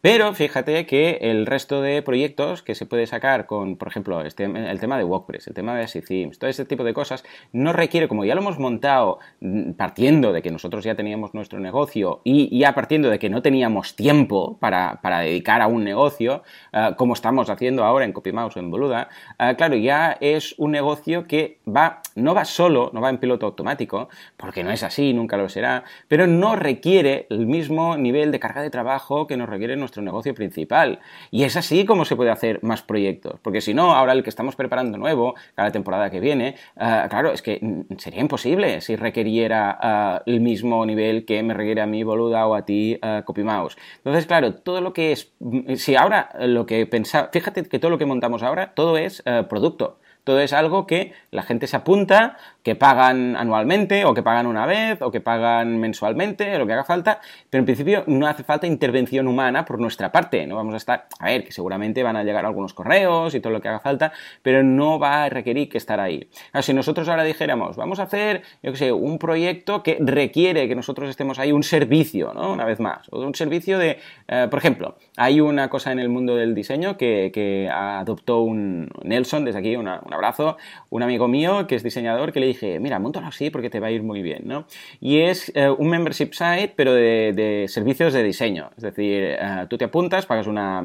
Pero 0.00 0.34
fíjate 0.34 0.86
que 0.86 1.18
el 1.22 1.46
resto 1.46 1.82
de 1.82 2.02
proyectos 2.02 2.62
que 2.62 2.74
se 2.74 2.86
puede 2.86 3.06
sacar 3.06 3.46
con, 3.46 3.76
por 3.76 3.88
ejemplo, 3.88 4.22
este, 4.22 4.44
el 4.44 4.80
tema 4.80 4.96
de 4.98 5.04
WordPress, 5.04 5.48
el 5.48 5.54
tema 5.54 5.74
de 5.74 5.84
Así 5.84 6.00
Themes, 6.00 6.38
todo 6.38 6.50
ese 6.50 6.64
tipo 6.64 6.84
de 6.84 6.94
cosas, 6.94 7.24
no 7.52 7.72
requiere, 7.72 8.08
como 8.08 8.24
ya 8.24 8.34
lo 8.34 8.40
hemos 8.40 8.58
montado 8.58 9.18
mm, 9.40 9.72
partiendo 9.72 10.32
de 10.32 10.42
que 10.42 10.50
nosotros 10.50 10.84
ya 10.84 10.94
teníamos 10.94 11.34
nuestro 11.34 11.60
negocio 11.60 12.20
y 12.24 12.58
ya 12.58 12.74
partiendo 12.74 13.10
de 13.10 13.18
que 13.18 13.30
no 13.30 13.42
teníamos 13.42 13.96
tiempo 13.96 14.58
para, 14.60 14.98
dedicar 15.20 15.62
a 15.62 15.66
un 15.66 15.84
negocio, 15.84 16.42
ah, 16.72 16.94
como 16.96 17.14
estamos 17.14 17.50
haciendo 17.50 17.84
ahora 17.84 18.04
en 18.04 18.12
CopyMouse 18.12 18.56
o 18.56 18.60
en 18.60 18.70
Boluda, 18.70 18.91
Ah, 18.92 19.54
claro, 19.56 19.76
ya 19.76 20.16
es 20.20 20.54
un 20.58 20.72
negocio 20.72 21.26
que 21.26 21.58
va, 21.66 22.02
no 22.14 22.34
va 22.34 22.44
solo, 22.44 22.90
no 22.92 23.00
va 23.00 23.10
en 23.10 23.18
piloto 23.18 23.46
automático, 23.46 24.08
porque 24.36 24.64
no 24.64 24.70
es 24.70 24.82
así, 24.82 25.12
nunca 25.12 25.36
lo 25.36 25.48
será, 25.48 25.84
pero 26.08 26.26
no 26.26 26.56
requiere 26.56 27.26
el 27.30 27.46
mismo 27.46 27.96
nivel 27.96 28.32
de 28.32 28.40
carga 28.40 28.62
de 28.62 28.70
trabajo 28.70 29.26
que 29.26 29.36
nos 29.36 29.48
requiere 29.48 29.76
nuestro 29.76 30.02
negocio 30.02 30.34
principal. 30.34 31.00
Y 31.30 31.44
es 31.44 31.56
así 31.56 31.84
como 31.84 32.04
se 32.04 32.16
puede 32.16 32.30
hacer 32.30 32.62
más 32.62 32.82
proyectos, 32.82 33.40
porque 33.42 33.60
si 33.60 33.74
no, 33.74 33.92
ahora 33.92 34.12
el 34.12 34.22
que 34.22 34.30
estamos 34.30 34.56
preparando 34.56 34.98
nuevo, 34.98 35.34
cada 35.54 35.70
temporada 35.70 36.10
que 36.10 36.20
viene, 36.20 36.56
ah, 36.76 37.06
claro, 37.08 37.32
es 37.32 37.42
que 37.42 37.60
sería 37.98 38.20
imposible 38.20 38.80
si 38.80 38.96
requiriera 38.96 39.78
ah, 39.80 40.22
el 40.26 40.40
mismo 40.40 40.84
nivel 40.86 41.24
que 41.24 41.42
me 41.42 41.54
requiere 41.54 41.80
a 41.80 41.86
mí 41.86 42.02
Boluda 42.02 42.46
o 42.46 42.54
a 42.54 42.64
ti 42.64 42.98
CopyMouse. 43.24 43.76
Entonces, 43.98 44.26
claro, 44.26 44.54
todo 44.54 44.80
lo 44.80 44.92
que 44.92 45.12
es, 45.12 45.32
si 45.76 45.96
ahora 45.96 46.30
lo 46.40 46.66
que 46.66 46.86
pensaba, 46.86 47.28
fíjate 47.32 47.64
que 47.64 47.78
todo 47.78 47.90
lo 47.90 47.98
que 47.98 48.06
montamos 48.06 48.42
ahora, 48.42 48.72
todo 48.82 48.96
es 48.96 49.22
eh, 49.26 49.44
producto. 49.48 50.00
Todo 50.24 50.40
es 50.40 50.52
algo 50.52 50.88
que 50.88 51.12
la 51.30 51.44
gente 51.44 51.68
se 51.68 51.76
apunta, 51.76 52.36
que 52.62 52.74
pagan 52.74 53.36
anualmente, 53.36 54.04
o 54.04 54.14
que 54.14 54.22
pagan 54.22 54.46
una 54.46 54.66
vez, 54.66 55.02
o 55.02 55.10
que 55.10 55.20
pagan 55.20 55.78
mensualmente, 55.78 56.58
lo 56.58 56.66
que 56.66 56.72
haga 56.72 56.84
falta, 56.84 57.20
pero 57.50 57.60
en 57.60 57.64
principio 57.66 58.04
no 58.06 58.26
hace 58.26 58.44
falta 58.44 58.66
intervención 58.66 59.26
humana 59.26 59.64
por 59.64 59.80
nuestra 59.80 60.12
parte. 60.12 60.46
No 60.46 60.56
vamos 60.56 60.74
a 60.74 60.76
estar, 60.76 61.06
a 61.18 61.26
ver, 61.26 61.44
que 61.44 61.52
seguramente 61.52 62.02
van 62.02 62.16
a 62.16 62.24
llegar 62.24 62.44
algunos 62.44 62.74
correos 62.74 63.34
y 63.34 63.40
todo 63.40 63.52
lo 63.52 63.60
que 63.60 63.68
haga 63.68 63.80
falta, 63.80 64.12
pero 64.42 64.62
no 64.62 64.98
va 64.98 65.24
a 65.24 65.28
requerir 65.28 65.68
que 65.68 65.78
estar 65.78 66.00
ahí. 66.00 66.28
si 66.60 66.72
nosotros 66.72 67.08
ahora 67.08 67.24
dijéramos, 67.24 67.76
vamos 67.76 67.98
a 67.98 68.04
hacer, 68.04 68.42
yo 68.62 68.72
qué 68.72 68.78
sé, 68.78 68.92
un 68.92 69.18
proyecto 69.18 69.82
que 69.82 69.98
requiere 70.00 70.68
que 70.68 70.74
nosotros 70.74 71.10
estemos 71.10 71.38
ahí, 71.38 71.52
un 71.52 71.62
servicio, 71.62 72.32
¿no? 72.34 72.52
Una 72.52 72.64
vez 72.64 72.80
más, 72.80 73.08
o 73.10 73.20
un 73.20 73.34
servicio 73.34 73.78
de, 73.78 73.98
eh, 74.28 74.46
por 74.48 74.58
ejemplo, 74.58 74.96
hay 75.16 75.40
una 75.40 75.68
cosa 75.68 75.92
en 75.92 75.98
el 75.98 76.08
mundo 76.08 76.36
del 76.36 76.54
diseño 76.54 76.96
que, 76.96 77.32
adoptó 77.72 78.40
un 78.40 78.88
Nelson, 79.02 79.44
desde 79.44 79.58
aquí 79.58 79.76
una 79.76 80.00
abrazo, 80.10 80.56
un 80.90 81.02
amigo 81.02 81.28
mío 81.28 81.66
que 81.66 81.74
es 81.74 81.82
diseñador 81.82 82.32
que 82.32 82.40
le 82.40 82.46
dije, 82.52 82.80
mira, 82.80 82.98
montalo 82.98 83.26
así 83.26 83.50
porque 83.50 83.70
te 83.70 83.80
va 83.80 83.88
a 83.88 83.90
ir 83.90 84.02
muy 84.02 84.22
bien, 84.22 84.42
¿no? 84.44 84.66
Y 85.00 85.20
es 85.20 85.52
eh, 85.54 85.68
un 85.68 85.88
membership 85.88 86.32
site, 86.32 86.72
pero 86.76 86.94
de, 86.94 87.66
servicios 87.68 88.12
de 88.12 88.22
diseño. 88.22 88.70
Es 88.76 88.82
decir, 88.82 89.24
eh, 89.24 89.66
tú 89.68 89.78
te 89.78 89.84
apuntas, 89.84 90.26
pagas 90.26 90.46
una. 90.46 90.84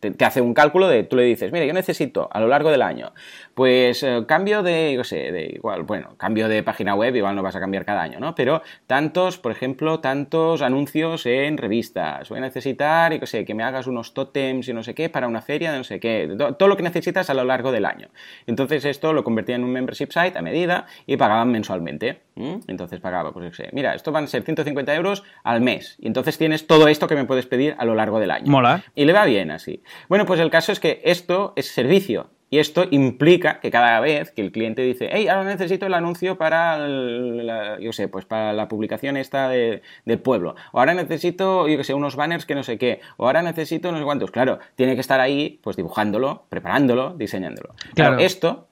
Te, 0.00 0.14
hace 0.24 0.40
un 0.40 0.54
cálculo 0.54 0.88
de. 0.88 1.04
Tú 1.04 1.16
le 1.16 1.24
dices, 1.24 1.52
mira, 1.52 1.64
yo 1.66 1.72
necesito 1.72 2.28
a 2.32 2.40
lo 2.40 2.48
largo 2.48 2.70
del 2.70 2.82
año, 2.82 3.12
pues 3.54 4.02
eh, 4.02 4.24
cambio 4.26 4.62
de. 4.62 4.94
Yo 4.94 5.04
sé, 5.04 5.32
de 5.32 5.52
igual, 5.54 5.82
bueno, 5.82 6.14
cambio 6.16 6.48
de 6.48 6.62
página 6.62 6.94
web, 6.94 7.14
igual 7.14 7.36
no 7.36 7.42
vas 7.42 7.56
a 7.56 7.60
cambiar 7.60 7.84
cada 7.84 8.02
año, 8.02 8.20
¿no? 8.20 8.34
Pero 8.34 8.62
tantos, 8.86 9.38
por 9.38 9.52
ejemplo, 9.52 10.00
tantos 10.00 10.62
anuncios 10.62 11.26
en 11.26 11.56
revistas. 11.56 12.28
Voy 12.28 12.38
a 12.38 12.42
necesitar, 12.42 13.18
yo 13.18 13.26
sé, 13.26 13.44
que 13.44 13.54
me 13.54 13.62
hagas 13.62 13.86
unos 13.86 14.14
tótems 14.14 14.68
y 14.68 14.72
no 14.72 14.82
sé 14.82 14.94
qué 14.94 15.08
para 15.08 15.28
una 15.28 15.42
feria 15.42 15.72
de 15.72 15.78
no 15.78 15.84
sé 15.84 16.00
qué. 16.00 16.28
Todo 16.58 16.68
lo 16.68 16.76
que 16.76 16.82
necesitas 16.82 17.30
a 17.30 17.34
lo 17.34 17.44
largo 17.44 17.72
del 17.72 17.84
año. 17.84 18.08
Entonces, 18.46 18.84
esto 18.84 19.12
lo 19.12 19.24
convertía 19.24 19.56
en 19.56 19.64
un 19.64 19.72
membership 19.72 20.08
site 20.10 20.38
a 20.38 20.42
medida 20.42 20.86
y 21.08 21.16
pagaban 21.16 21.50
mensualmente. 21.50 22.20
Entonces 22.68 23.00
pagaba, 23.00 23.32
pues 23.32 23.56
sé, 23.56 23.70
mira, 23.72 23.94
esto 23.94 24.12
van 24.12 24.24
a 24.24 24.26
ser 24.28 24.42
150 24.42 24.94
euros 24.94 25.24
al 25.42 25.62
mes. 25.62 25.96
Y 25.98 26.06
entonces 26.06 26.36
tienes 26.36 26.66
todo 26.66 26.86
esto 26.86 27.08
que 27.08 27.16
me 27.16 27.24
puedes 27.24 27.46
pedir 27.46 27.74
a 27.78 27.86
lo 27.86 27.94
largo 27.94 28.20
del 28.20 28.30
año. 28.30 28.52
Mola. 28.52 28.84
Y 28.94 29.06
le 29.06 29.14
va 29.14 29.24
bien 29.24 29.50
así. 29.50 29.82
Bueno, 30.08 30.26
pues 30.26 30.38
el 30.38 30.50
caso 30.50 30.70
es 30.70 30.78
que 30.78 31.00
esto 31.02 31.54
es 31.56 31.68
servicio. 31.68 32.28
Y 32.50 32.58
esto 32.58 32.86
implica 32.90 33.60
que 33.60 33.70
cada 33.70 34.00
vez 34.00 34.30
que 34.32 34.40
el 34.40 34.52
cliente 34.52 34.82
dice, 34.82 35.10
hey, 35.12 35.28
ahora 35.28 35.44
necesito 35.44 35.84
el 35.84 35.92
anuncio 35.92 36.38
para, 36.38 36.78
la, 36.78 37.78
yo 37.78 37.92
sé, 37.92 38.08
pues 38.08 38.24
para 38.24 38.54
la 38.54 38.68
publicación 38.68 39.18
esta 39.18 39.50
del 39.50 39.82
pueblo, 40.22 40.54
o 40.72 40.78
ahora 40.78 40.94
necesito, 40.94 41.68
yo 41.68 41.76
que 41.76 41.84
sé, 41.84 41.92
unos 41.92 42.16
banners 42.16 42.46
que 42.46 42.54
no 42.54 42.62
sé 42.62 42.78
qué, 42.78 43.00
o 43.18 43.26
ahora 43.26 43.42
necesito 43.42 43.90
unos 43.90 44.02
cuantos. 44.02 44.30
Claro, 44.30 44.60
tiene 44.76 44.94
que 44.94 45.02
estar 45.02 45.20
ahí, 45.20 45.60
pues 45.62 45.76
dibujándolo, 45.76 46.46
preparándolo, 46.48 47.14
diseñándolo. 47.14 47.74
claro 47.94 48.18
esto 48.18 48.67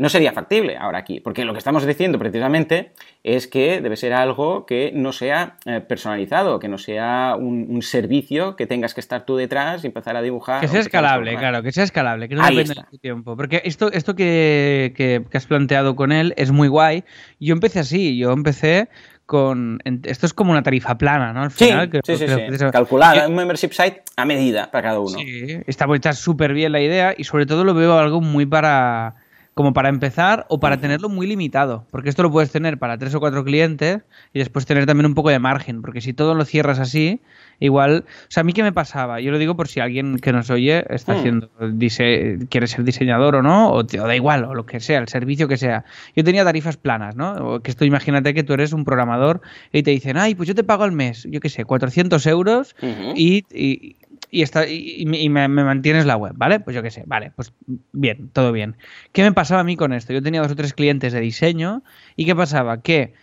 no 0.00 0.08
sería 0.08 0.32
factible 0.32 0.78
ahora 0.78 0.96
aquí, 0.96 1.20
porque 1.20 1.44
lo 1.44 1.52
que 1.52 1.58
estamos 1.58 1.84
diciendo 1.84 2.18
precisamente 2.18 2.92
es 3.22 3.46
que 3.46 3.82
debe 3.82 3.96
ser 3.96 4.14
algo 4.14 4.64
que 4.64 4.92
no 4.94 5.12
sea 5.12 5.58
eh, 5.66 5.82
personalizado, 5.82 6.58
que 6.58 6.68
no 6.68 6.78
sea 6.78 7.36
un, 7.38 7.82
servicio 7.82 8.56
que 8.56 8.66
tengas 8.66 8.94
que 8.94 9.00
estar 9.02 9.26
tú 9.26 9.36
detrás 9.36 9.84
y 9.84 9.88
empezar 9.88 10.16
a 10.16 10.22
dibujar. 10.22 10.62
Que 10.62 10.68
sea 10.68 10.80
escalable, 10.80 11.36
claro, 11.36 11.62
que 11.62 11.70
sea 11.70 11.84
escalable, 11.84 12.30
que 12.30 12.34
no 12.34 12.42
dependa 12.46 12.82
de 12.82 12.90
tu 12.90 12.96
tiempo. 12.96 13.36
Porque 13.36 13.60
esto, 13.66 13.92
esto 13.92 14.16
que, 14.16 15.22
has 15.34 15.46
planteado 15.46 15.94
con 15.96 16.12
él 16.12 16.32
es 16.38 16.50
muy 16.50 16.68
guay. 16.68 17.04
Yo 17.38 17.52
empecé 17.52 17.80
así, 17.80 18.16
yo 18.16 18.32
empecé 18.32 18.88
con. 19.26 19.80
Esto 20.04 20.24
es 20.24 20.32
como 20.32 20.52
una 20.52 20.62
tarifa 20.62 20.96
plana, 20.96 21.34
¿no? 21.34 21.42
Al 21.42 21.50
final, 21.50 21.90
sí, 22.02 22.16
sí, 22.16 22.26
sí, 22.26 22.64
Calculada, 22.72 23.28
un 23.28 23.34
membership 23.34 23.72
site 23.72 24.02
a 24.16 24.24
medida 24.24 24.70
para 24.70 24.82
cada 24.88 25.00
uno. 25.00 25.18
Sí, 25.18 25.60
está 25.66 26.14
súper 26.14 26.54
bien 26.54 26.72
la 26.72 26.80
idea 26.80 27.14
y 27.14 27.24
sobre 27.24 27.44
todo 27.44 27.64
lo 27.64 27.74
veo 27.74 27.98
algo 27.98 28.22
muy 28.22 28.46
para 28.46 29.19
como 29.60 29.74
para 29.74 29.90
empezar 29.90 30.46
o 30.48 30.58
para 30.58 30.78
tenerlo 30.78 31.10
muy 31.10 31.26
limitado, 31.26 31.84
porque 31.90 32.08
esto 32.08 32.22
lo 32.22 32.30
puedes 32.30 32.50
tener 32.50 32.78
para 32.78 32.96
tres 32.96 33.14
o 33.14 33.20
cuatro 33.20 33.44
clientes 33.44 34.00
y 34.32 34.38
después 34.38 34.64
tener 34.64 34.86
también 34.86 35.04
un 35.04 35.14
poco 35.14 35.28
de 35.28 35.38
margen, 35.38 35.82
porque 35.82 36.00
si 36.00 36.14
todo 36.14 36.34
lo 36.34 36.46
cierras 36.46 36.78
así, 36.78 37.20
igual, 37.58 38.06
o 38.06 38.30
sea, 38.30 38.40
a 38.40 38.44
mí 38.44 38.54
qué 38.54 38.62
me 38.62 38.72
pasaba, 38.72 39.20
yo 39.20 39.30
lo 39.30 39.38
digo 39.38 39.56
por 39.56 39.68
si 39.68 39.80
alguien 39.80 40.16
que 40.16 40.32
nos 40.32 40.48
oye 40.48 40.82
está 40.88 41.12
hmm. 41.12 41.18
haciendo, 41.18 41.50
dice, 41.72 42.38
quiere 42.48 42.68
ser 42.68 42.84
diseñador 42.84 43.36
o 43.36 43.42
no, 43.42 43.70
o, 43.70 43.82
da 43.82 44.16
igual, 44.16 44.44
o 44.44 44.54
lo 44.54 44.64
que 44.64 44.80
sea, 44.80 44.98
el 44.98 45.08
servicio 45.08 45.46
que 45.46 45.58
sea. 45.58 45.84
Yo 46.16 46.24
tenía 46.24 46.42
tarifas 46.42 46.78
planas, 46.78 47.14
¿no? 47.16 47.60
Que 47.60 47.70
esto 47.70 47.84
imagínate 47.84 48.32
que 48.32 48.42
tú 48.42 48.54
eres 48.54 48.72
un 48.72 48.86
programador 48.86 49.42
y 49.72 49.82
te 49.82 49.90
dicen, 49.90 50.16
ay, 50.16 50.34
pues 50.34 50.48
yo 50.48 50.54
te 50.54 50.64
pago 50.64 50.84
al 50.84 50.92
mes, 50.92 51.28
yo 51.30 51.40
qué 51.40 51.50
sé, 51.50 51.66
400 51.66 52.24
euros 52.26 52.74
y 53.14 53.44
y, 53.52 53.96
está, 54.32 54.66
y, 54.68 55.04
me, 55.06 55.48
mantienes 55.48 56.06
la 56.06 56.16
web, 56.16 56.32
¿vale? 56.36 56.60
Pues 56.60 56.74
yo 56.74 56.82
qué 56.82 56.90
sé, 56.90 57.04
vale, 57.06 57.32
pues 57.34 57.52
bien, 57.92 58.30
todo 58.32 58.52
bien. 58.52 58.76
¿Qué 59.12 59.22
me 59.22 59.32
pasaba 59.32 59.60
a 59.60 59.64
mí 59.64 59.76
con 59.76 59.92
esto? 59.92 60.12
Yo 60.12 60.22
tenía 60.22 60.40
dos 60.40 60.52
o 60.52 60.56
tres 60.56 60.72
clientes 60.72 61.12
de 61.12 61.20
diseño 61.20 61.82
y 62.16 62.26
¿qué 62.26 62.36
pasaba? 62.36 62.80
Que 62.82 63.14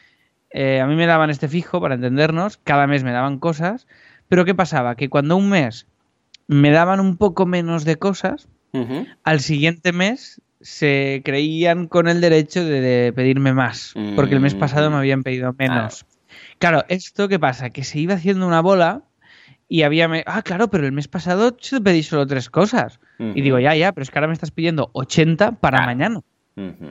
eh, 0.52 0.80
a 0.82 0.88
mí 0.88 0.96
me 0.96 1.06
daban 1.06 1.30
este 1.30 1.48
fijo 1.48 1.80
para 1.82 1.96
entendernos, 1.96 2.58
cada 2.58 2.88
mes 2.88 3.04
me 3.04 3.12
daban 3.12 3.40
cosas, 3.40 3.88
pero 4.28 4.46
¿qué 4.46 4.56
pasaba? 4.56 4.96
Que 4.96 5.10
cuando 5.10 5.38
un 5.38 5.50
mes 5.50 5.88
me 6.48 6.72
daban 6.72 7.00
un 7.00 7.18
poco 7.18 7.46
menos 7.46 7.86
de 7.86 7.98
cosas, 7.98 8.48
al 9.24 9.40
siguiente 9.40 9.92
mes 9.92 10.42
se 10.62 11.22
creían 11.26 11.88
con 11.88 12.08
el 12.08 12.22
derecho 12.22 12.64
de, 12.64 13.12
pedirme 13.16 13.54
más, 13.54 13.94
porque 14.16 14.36
el 14.36 14.40
mes 14.40 14.56
pasado 14.56 14.92
me 14.92 14.98
habían 14.98 15.24
pedido 15.24 15.56
menos. 15.58 16.06
Claro, 16.60 16.86
¿esto 16.88 17.28
qué 17.28 17.40
pasa? 17.40 17.70
Que 17.70 17.84
se 17.84 18.00
iba 18.00 18.16
haciendo 18.16 18.48
una 18.48 18.62
bola 18.62 19.04
y 19.68 19.84
había... 19.84 20.10
Ah, 20.26 20.42
claro, 20.42 20.70
pero 20.70 20.86
el 20.86 20.92
mes 20.92 21.08
pasado 21.08 21.54
te 21.54 21.82
pedí 21.82 22.04
solo 22.04 22.26
tres 22.26 22.50
cosas. 22.50 23.00
Y 23.20 23.42
digo, 23.42 23.60
ya, 23.60 23.76
ya, 23.76 23.92
pero 23.92 24.04
es 24.04 24.12
que 24.12 24.20
ahora 24.20 24.28
me 24.28 24.34
estás 24.34 24.52
pidiendo 24.52 24.90
80 24.94 25.54
para 25.54 25.86
mañana. 25.86 26.22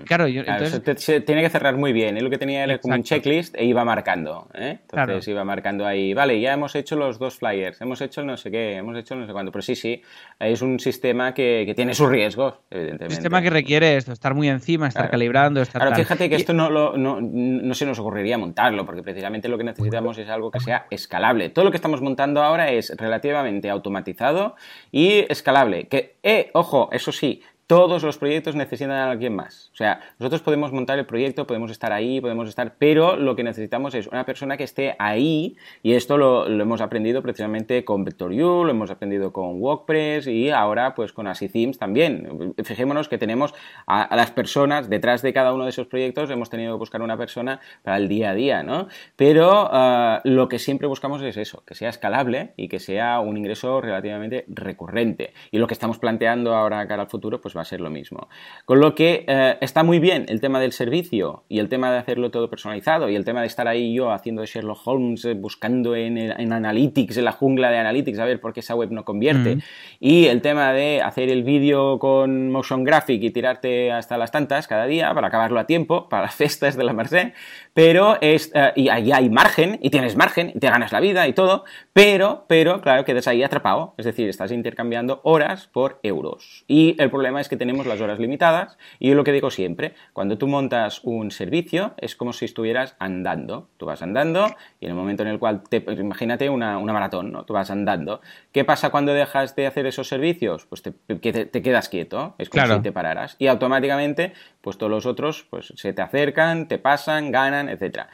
Claro, 0.04 0.28
yo, 0.28 0.42
entonces... 0.46 1.24
tiene 1.24 1.42
que 1.42 1.50
cerrar 1.50 1.76
muy 1.76 1.92
bien. 1.92 2.22
Lo 2.22 2.30
que 2.30 2.38
tenía 2.38 2.62
era 2.62 2.78
como 2.78 2.94
un 2.94 3.02
checklist 3.02 3.56
e 3.56 3.64
iba 3.64 3.84
marcando. 3.84 4.48
¿eh? 4.54 4.78
Entonces 4.92 5.26
iba 5.28 5.44
marcando 5.44 5.84
ahí, 5.84 6.14
vale, 6.14 6.40
ya 6.40 6.52
hemos 6.52 6.74
hecho 6.76 6.94
los 6.94 7.18
dos 7.18 7.36
flyers, 7.38 7.80
hemos 7.80 8.00
hecho 8.00 8.22
no 8.22 8.36
sé 8.36 8.50
qué, 8.50 8.76
hemos 8.76 8.96
hecho 8.96 9.16
no 9.16 9.26
sé 9.26 9.32
cuánto. 9.32 9.50
Pero 9.50 9.62
sí, 9.62 9.74
sí, 9.74 10.00
es 10.38 10.62
un 10.62 10.78
sistema 10.78 11.34
que, 11.34 11.72
tiene 11.74 11.94
sus 11.94 12.08
riesgos, 12.08 12.54
evidentemente. 12.70 13.06
Un 13.06 13.10
sistema 13.10 13.42
que 13.42 13.50
requiere 13.50 13.96
esto, 13.96 14.12
estar 14.12 14.34
muy 14.34 14.48
encima, 14.48 14.86
estar 14.86 15.10
calibrando, 15.10 15.60
estar. 15.60 15.82
Claro, 15.82 15.96
fíjate 15.96 16.28
que 16.28 16.36
esto 16.36 16.52
no, 16.52 16.70
no, 16.70 17.20
no, 17.20 17.74
se 17.74 17.86
nos 17.86 17.98
ocurriría 17.98 18.38
montarlo, 18.38 18.86
porque 18.86 19.02
precisamente 19.02 19.48
lo 19.48 19.58
que 19.58 19.64
necesitamos 19.64 20.16
es 20.18 20.28
algo 20.28 20.50
que 20.50 20.60
sea 20.60 20.86
escalable. 20.90 21.50
Todo 21.50 21.64
lo 21.64 21.70
que 21.72 21.76
estamos 21.76 22.00
montando 22.00 22.42
ahora 22.42 22.70
es 22.70 22.94
relativamente 22.96 23.68
automatizado 23.68 24.54
y 24.92 25.26
escalable. 25.28 25.88
Que, 25.88 26.16
eh, 26.22 26.50
ojo, 26.54 26.88
eso 26.92 27.10
sí, 27.10 27.42
todos 27.66 28.04
los 28.04 28.16
proyectos 28.16 28.54
necesitan 28.54 28.92
a 28.92 29.10
alguien 29.10 29.34
más. 29.34 29.70
O 29.72 29.76
sea, 29.76 30.00
nosotros 30.18 30.42
podemos 30.42 30.72
montar 30.72 30.98
el 30.98 31.06
proyecto, 31.06 31.46
podemos 31.46 31.70
estar 31.70 31.92
ahí, 31.92 32.20
podemos 32.20 32.48
estar, 32.48 32.76
pero 32.78 33.16
lo 33.16 33.34
que 33.34 33.42
necesitamos 33.42 33.94
es 33.94 34.06
una 34.06 34.24
persona 34.24 34.56
que 34.56 34.62
esté 34.64 34.94
ahí 35.00 35.56
y 35.82 35.94
esto 35.94 36.16
lo, 36.16 36.46
hemos 36.46 36.80
aprendido 36.80 37.22
precisamente 37.22 37.84
con 37.84 38.04
Vector.io, 38.04 38.62
lo 38.62 38.70
hemos 38.70 38.90
aprendido 38.90 39.32
con 39.32 39.60
WordPress 39.60 40.28
y 40.28 40.50
ahora 40.50 40.94
pues 40.94 41.12
con 41.12 41.26
Así 41.26 41.48
Themes 41.48 41.78
también. 41.78 42.54
Fijémonos 42.62 43.08
que 43.08 43.18
tenemos 43.18 43.52
a, 43.86 44.14
las 44.14 44.30
personas 44.30 44.88
detrás 44.88 45.22
de 45.22 45.32
cada 45.32 45.52
uno 45.52 45.64
de 45.64 45.70
esos 45.70 45.88
proyectos, 45.88 46.30
hemos 46.30 46.50
tenido 46.50 46.74
que 46.74 46.78
buscar 46.78 47.02
una 47.02 47.16
persona 47.16 47.60
para 47.82 47.96
el 47.96 48.06
día 48.06 48.30
a 48.30 48.34
día, 48.34 48.62
¿no? 48.62 48.86
Pero 49.16 49.68
ah, 49.72 50.20
lo 50.22 50.48
que 50.48 50.60
siempre 50.60 50.86
buscamos 50.86 51.20
es 51.22 51.36
eso, 51.36 51.64
que 51.66 51.74
sea 51.74 51.88
escalable 51.88 52.52
y 52.56 52.68
que 52.68 52.78
sea 52.78 53.18
un 53.18 53.36
ingreso 53.36 53.80
relativamente 53.80 54.44
recurrente. 54.48 55.32
Y 55.50 55.58
lo 55.58 55.66
que 55.66 55.74
estamos 55.74 55.98
planteando 55.98 56.54
ahora 56.54 56.86
cara 56.86 57.02
al 57.02 57.08
futuro, 57.08 57.40
pues 57.40 57.55
va 57.56 57.62
a 57.62 57.64
ser 57.64 57.80
lo 57.80 57.90
mismo. 57.90 58.28
Con 58.64 58.80
lo 58.80 58.94
que 58.94 59.24
eh, 59.26 59.56
está 59.60 59.82
muy 59.82 59.98
bien 59.98 60.26
el 60.28 60.40
tema 60.40 60.60
del 60.60 60.72
servicio 60.72 61.44
y 61.48 61.58
el 61.58 61.68
tema 61.68 61.90
de 61.90 61.98
hacerlo 61.98 62.30
todo 62.30 62.50
personalizado 62.50 63.08
y 63.08 63.16
el 63.16 63.24
tema 63.24 63.40
de 63.40 63.46
estar 63.46 63.68
ahí 63.68 63.94
yo 63.94 64.10
haciendo 64.12 64.42
de 64.42 64.46
Sherlock 64.46 64.86
Holmes, 64.86 65.24
eh, 65.24 65.34
buscando 65.34 65.96
en, 65.96 66.18
en 66.18 66.52
Analytics, 66.52 67.16
en 67.16 67.24
la 67.24 67.32
jungla 67.32 67.70
de 67.70 67.78
Analytics, 67.78 68.18
a 68.18 68.24
ver 68.24 68.40
por 68.40 68.52
qué 68.52 68.60
esa 68.60 68.74
web 68.74 68.90
no 68.90 69.04
convierte. 69.04 69.58
Y 70.00 70.26
el 70.26 70.42
tema 70.42 70.72
de 70.72 71.02
hacer 71.02 71.30
el 71.30 71.42
vídeo 71.42 71.98
con 71.98 72.50
motion 72.50 72.84
graphic 72.84 73.22
y 73.22 73.30
tirarte 73.30 73.92
hasta 73.92 74.16
las 74.16 74.30
tantas 74.30 74.66
cada 74.66 74.86
día 74.86 75.12
para 75.14 75.28
acabarlo 75.28 75.58
a 75.60 75.66
tiempo, 75.66 76.08
para 76.08 76.24
las 76.24 76.34
festas 76.34 76.76
de 76.76 76.84
la 76.84 76.92
Merced. 76.92 77.32
Pero 77.74 78.18
es, 78.20 78.50
eh, 78.54 78.72
y 78.76 78.88
ahí 78.88 79.12
hay 79.12 79.30
margen, 79.30 79.78
y 79.82 79.90
tienes 79.90 80.16
margen, 80.16 80.52
y 80.54 80.58
te 80.58 80.68
ganas 80.68 80.92
la 80.92 81.00
vida 81.00 81.28
y 81.28 81.32
todo, 81.32 81.64
pero, 81.92 82.44
pero, 82.48 82.80
claro, 82.80 83.04
quedas 83.04 83.28
ahí 83.28 83.42
atrapado. 83.42 83.94
Es 83.98 84.06
decir, 84.06 84.28
estás 84.28 84.52
intercambiando 84.52 85.20
horas 85.24 85.68
por 85.68 86.00
euros. 86.02 86.64
Y 86.66 86.96
el 86.98 87.10
problema 87.10 87.40
es 87.40 87.45
que 87.48 87.56
tenemos 87.56 87.86
las 87.86 88.00
horas 88.00 88.18
limitadas 88.18 88.78
y 88.98 89.14
lo 89.14 89.24
que 89.24 89.32
digo 89.32 89.50
siempre, 89.50 89.94
cuando 90.12 90.38
tú 90.38 90.46
montas 90.48 91.00
un 91.02 91.30
servicio 91.30 91.94
es 91.98 92.16
como 92.16 92.32
si 92.32 92.44
estuvieras 92.44 92.96
andando. 92.98 93.68
Tú 93.76 93.86
vas 93.86 94.02
andando 94.02 94.46
y 94.80 94.86
en 94.86 94.92
el 94.92 94.96
momento 94.96 95.22
en 95.22 95.28
el 95.28 95.38
cual, 95.38 95.62
te, 95.68 95.84
imagínate 95.98 96.48
una, 96.48 96.78
maratón, 96.78 97.32
¿no? 97.32 97.44
Tú 97.44 97.54
vas 97.54 97.70
andando. 97.70 98.20
¿Qué 98.52 98.64
pasa 98.64 98.90
cuando 98.90 99.12
dejas 99.12 99.56
de 99.56 99.66
hacer 99.66 99.86
esos 99.86 100.08
servicios? 100.08 100.66
Pues 100.66 100.82
te, 100.82 100.92
te, 100.92 101.62
quedas 101.62 101.88
quieto, 101.88 102.34
es 102.38 102.48
como 102.48 102.66
si 102.66 102.80
te 102.80 102.92
pararas. 102.92 103.36
Y 103.38 103.46
automáticamente, 103.46 104.32
pues 104.60 104.78
todos 104.78 104.90
los 104.90 105.06
otros 105.06 105.46
pues, 105.50 105.72
se 105.76 105.92
te 105.92 106.02
acercan, 106.02 106.68
te 106.68 106.78
pasan, 106.78 107.30
ganan, 107.30 107.68
etcétera. 107.68 108.08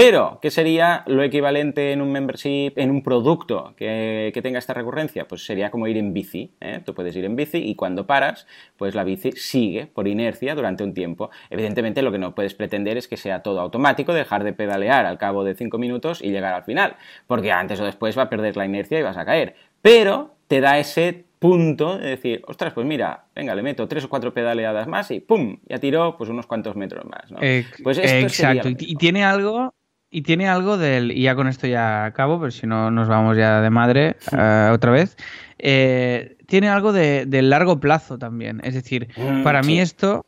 Pero, 0.00 0.38
¿qué 0.40 0.52
sería 0.52 1.02
lo 1.08 1.24
equivalente 1.24 1.90
en 1.90 2.00
un 2.00 2.12
membership, 2.12 2.74
en 2.76 2.92
un 2.92 3.02
producto 3.02 3.74
que, 3.76 4.30
tenga 4.44 4.60
esta 4.60 4.72
recurrencia? 4.72 5.26
Pues 5.26 5.44
sería 5.44 5.72
como 5.72 5.88
ir 5.88 5.96
en 5.96 6.14
bici. 6.14 6.52
¿eh? 6.60 6.80
Tú 6.86 6.94
puedes 6.94 7.16
ir 7.16 7.24
en 7.24 7.34
bici 7.34 7.58
y 7.58 7.74
cuando 7.74 8.06
paras, 8.06 8.46
pues 8.76 8.94
la 8.94 9.02
bici 9.02 9.32
sigue 9.32 9.88
por 9.88 10.06
inercia 10.06 10.54
durante 10.54 10.84
un 10.84 10.94
tiempo. 10.94 11.30
Evidentemente, 11.50 12.02
lo 12.02 12.12
que 12.12 12.18
no 12.18 12.32
puedes 12.32 12.54
pretender 12.54 12.96
es 12.96 13.08
que 13.08 13.16
sea 13.16 13.42
todo 13.42 13.58
automático, 13.60 14.14
dejar 14.14 14.44
de 14.44 14.52
pedalear 14.52 15.04
al 15.04 15.18
cabo 15.18 15.42
de 15.42 15.56
cinco 15.56 15.78
minutos 15.78 16.22
y 16.22 16.30
llegar 16.30 16.54
al 16.54 16.62
final, 16.62 16.94
porque 17.26 17.50
antes 17.50 17.80
o 17.80 17.84
después 17.84 18.16
va 18.16 18.22
a 18.22 18.30
perder 18.30 18.56
la 18.56 18.66
inercia 18.66 19.00
y 19.00 19.02
vas 19.02 19.16
a 19.16 19.24
caer. 19.24 19.56
Pero 19.82 20.36
te 20.46 20.60
da 20.60 20.78
ese 20.78 21.24
punto 21.40 21.98
de 21.98 22.10
decir, 22.10 22.42
ostras, 22.46 22.72
pues 22.72 22.86
mira, 22.86 23.24
venga, 23.34 23.52
le 23.56 23.62
meto 23.62 23.88
tres 23.88 24.04
o 24.04 24.08
cuatro 24.08 24.32
pedaleadas 24.32 24.86
más 24.86 25.10
y 25.10 25.18
¡pum! 25.18 25.58
Ya 25.68 25.78
tiró 25.78 26.16
pues 26.16 26.30
unos 26.30 26.46
cuantos 26.46 26.76
metros 26.76 27.04
más. 27.04 27.32
¿no? 27.32 27.38
pues 27.82 27.98
esto 27.98 28.16
exacto, 28.16 28.68
y 28.68 28.94
tiene 28.94 29.24
algo 29.24 29.74
y 30.10 30.22
tiene 30.22 30.48
algo 30.48 30.78
del, 30.78 31.12
y 31.12 31.22
ya 31.22 31.34
con 31.34 31.48
esto 31.48 31.66
ya 31.66 32.06
acabo, 32.06 32.38
pero 32.40 32.50
si 32.50 32.66
no 32.66 32.90
nos 32.90 33.08
vamos 33.08 33.36
ya 33.36 33.60
de 33.60 33.70
madre 33.70 34.16
eh, 34.32 34.70
otra 34.72 34.90
vez, 34.90 35.16
eh, 35.58 36.36
tiene 36.46 36.68
algo 36.68 36.92
de, 36.92 37.26
largo 37.42 37.78
plazo 37.78 38.18
también. 38.18 38.60
Es 38.64 38.74
decir, 38.74 39.08
mm, 39.16 39.42
para 39.42 39.62
mí 39.62 39.80
esto 39.80 40.24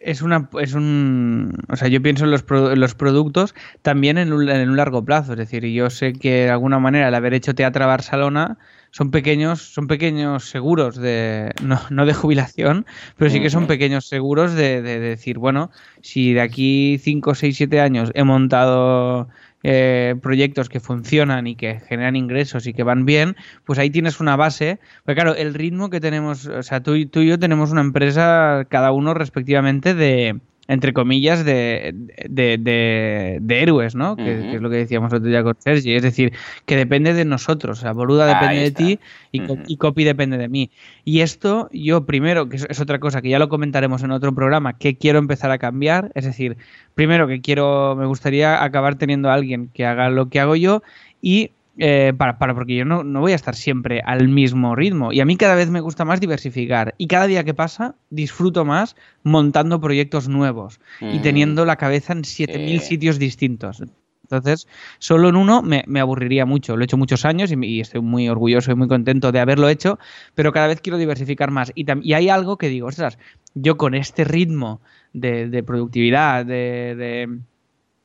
es 0.00 0.22
una 0.22 0.48
es 0.58 0.72
un 0.72 1.52
o 1.68 1.76
sea 1.76 1.88
yo 1.88 2.00
pienso 2.00 2.24
en 2.24 2.30
los, 2.30 2.46
los 2.48 2.94
productos 2.94 3.54
también 3.82 4.16
en 4.16 4.32
un, 4.32 4.48
en 4.48 4.70
un, 4.70 4.76
largo 4.76 5.04
plazo. 5.04 5.32
Es 5.32 5.38
decir 5.38 5.64
yo 5.66 5.90
sé 5.90 6.14
que 6.14 6.44
de 6.44 6.50
alguna 6.50 6.78
manera 6.78 7.08
el 7.08 7.14
haber 7.14 7.34
hecho 7.34 7.54
teatro 7.54 7.84
a 7.84 7.88
Barcelona 7.88 8.58
son 8.90 9.10
pequeños, 9.10 9.62
son 9.62 9.86
pequeños 9.86 10.48
seguros 10.48 10.96
de, 10.96 11.52
no, 11.62 12.06
de 12.06 12.14
jubilación, 12.14 12.86
pero 13.16 13.30
sí 13.30 13.40
que 13.40 13.50
son 13.50 13.66
pequeños 13.66 14.06
seguros 14.06 14.54
de, 14.54 14.82
decir, 14.82 15.38
bueno, 15.38 15.70
si 16.02 16.32
de 16.32 16.40
aquí 16.40 16.98
5, 16.98 17.34
6, 17.34 17.56
7 17.56 17.80
años 17.80 18.10
he 18.14 18.24
montado 18.24 19.28
eh, 19.62 20.16
proyectos 20.22 20.68
que 20.68 20.80
funcionan 20.80 21.46
y 21.46 21.54
que 21.54 21.80
generan 21.80 22.16
ingresos 22.16 22.66
y 22.66 22.72
que 22.72 22.82
van 22.82 23.04
bien, 23.04 23.36
pues 23.64 23.78
ahí 23.78 23.90
tienes 23.90 24.18
una 24.18 24.36
base. 24.36 24.80
Porque 25.04 25.20
claro, 25.20 25.36
el 25.36 25.54
ritmo 25.54 25.90
que 25.90 26.00
tenemos, 26.00 26.46
o 26.46 26.62
sea, 26.62 26.82
tú, 26.82 27.06
tú 27.06 27.20
y 27.20 27.28
yo 27.28 27.38
tenemos 27.38 27.70
una 27.70 27.82
empresa, 27.82 28.66
cada 28.68 28.90
uno 28.90 29.14
respectivamente, 29.14 29.94
de, 29.94 30.40
entre 30.70 30.92
comillas, 30.92 31.44
de, 31.44 31.92
de, 32.28 33.60
héroes, 33.60 33.96
¿no? 33.96 34.14
que, 34.14 34.54
es 34.54 34.62
lo 34.62 34.70
que 34.70 34.76
decíamos 34.76 35.12
otro 35.12 35.28
día 35.28 35.42
con 35.42 35.56
Sergi. 35.58 35.96
Es 35.96 36.02
decir, 36.04 36.32
que 36.64 36.76
depende 36.76 37.12
de 37.12 37.24
nosotros. 37.24 37.78
O 37.78 37.82
sea, 37.82 37.92
Boluda 37.92 38.24
depende 38.26 38.62
de 38.62 38.70
ti 38.70 39.00
y, 39.32 39.76
Copy 39.78 40.04
depende 40.04 40.38
de 40.38 40.48
mí. 40.48 40.70
Y 41.04 41.22
esto, 41.22 41.68
yo 41.72 42.06
primero, 42.06 42.48
que 42.48 42.56
es, 42.56 42.80
otra 42.80 43.00
cosa 43.00 43.20
que 43.20 43.30
ya 43.30 43.40
lo 43.40 43.48
comentaremos 43.48 44.04
en 44.04 44.12
otro 44.12 44.32
programa, 44.32 44.78
que 44.78 44.96
quiero 44.96 45.18
empezar 45.18 45.50
a 45.50 45.58
cambiar. 45.58 46.12
Es 46.14 46.24
decir, 46.24 46.56
primero 46.94 47.26
que 47.26 47.40
quiero, 47.40 47.96
me 47.96 48.06
gustaría 48.06 48.62
acabar 48.62 48.94
teniendo 48.94 49.28
a 49.28 49.34
alguien 49.34 49.70
que 49.74 49.86
haga 49.86 50.08
lo 50.08 50.28
que 50.28 50.38
hago 50.38 50.54
yo 50.54 50.84
y 51.20 51.50
eh, 51.78 52.12
para, 52.16 52.38
para, 52.38 52.54
porque 52.54 52.76
yo 52.76 52.84
no, 52.84 53.04
no, 53.04 53.20
voy 53.20 53.32
a 53.32 53.36
estar 53.36 53.54
siempre 53.54 54.02
al 54.04 54.28
mismo 54.28 54.74
ritmo. 54.76 55.12
Y 55.12 55.20
a 55.20 55.24
mí 55.24 55.36
cada 55.36 55.54
vez 55.54 55.70
me 55.70 55.80
gusta 55.80 56.04
más 56.04 56.20
diversificar. 56.20 56.94
Y 56.98 57.06
cada 57.06 57.26
día 57.26 57.44
que 57.44 57.54
pasa, 57.54 57.94
disfruto 58.10 58.64
más 58.64 58.96
montando 59.22 59.80
proyectos 59.80 60.28
nuevos 60.28 60.80
y 61.00 61.18
mm. 61.18 61.22
teniendo 61.22 61.64
la 61.64 61.76
cabeza 61.76 62.12
en 62.12 62.22
7.000 62.22 62.80
sitios 62.80 63.18
distintos. 63.18 63.82
Entonces, 64.30 64.68
solo 65.00 65.28
en 65.28 65.36
uno 65.36 65.60
me, 65.60 65.82
me, 65.88 65.98
aburriría 65.98 66.46
mucho. 66.46 66.76
Lo 66.76 66.82
he 66.82 66.84
hecho 66.84 66.96
muchos 66.96 67.24
años 67.24 67.50
y, 67.50 67.80
estoy 67.80 68.00
muy 68.00 68.28
orgulloso 68.28 68.70
y 68.70 68.76
muy 68.76 68.86
contento 68.86 69.32
de 69.32 69.40
haberlo 69.40 69.68
hecho, 69.68 69.98
pero 70.36 70.52
cada 70.52 70.68
vez 70.68 70.80
quiero 70.80 70.98
diversificar 70.98 71.50
más. 71.50 71.72
Y, 71.74 71.84
y 72.02 72.12
hay 72.12 72.28
algo 72.28 72.56
que 72.56 72.68
digo, 72.68 72.86
ostras, 72.86 73.18
yo 73.54 73.76
con 73.76 73.94
este 73.94 74.22
ritmo 74.22 74.80
de, 75.12 75.48
de 75.48 75.62
productividad, 75.64 76.46
de 76.46 76.94
de, 76.96 77.40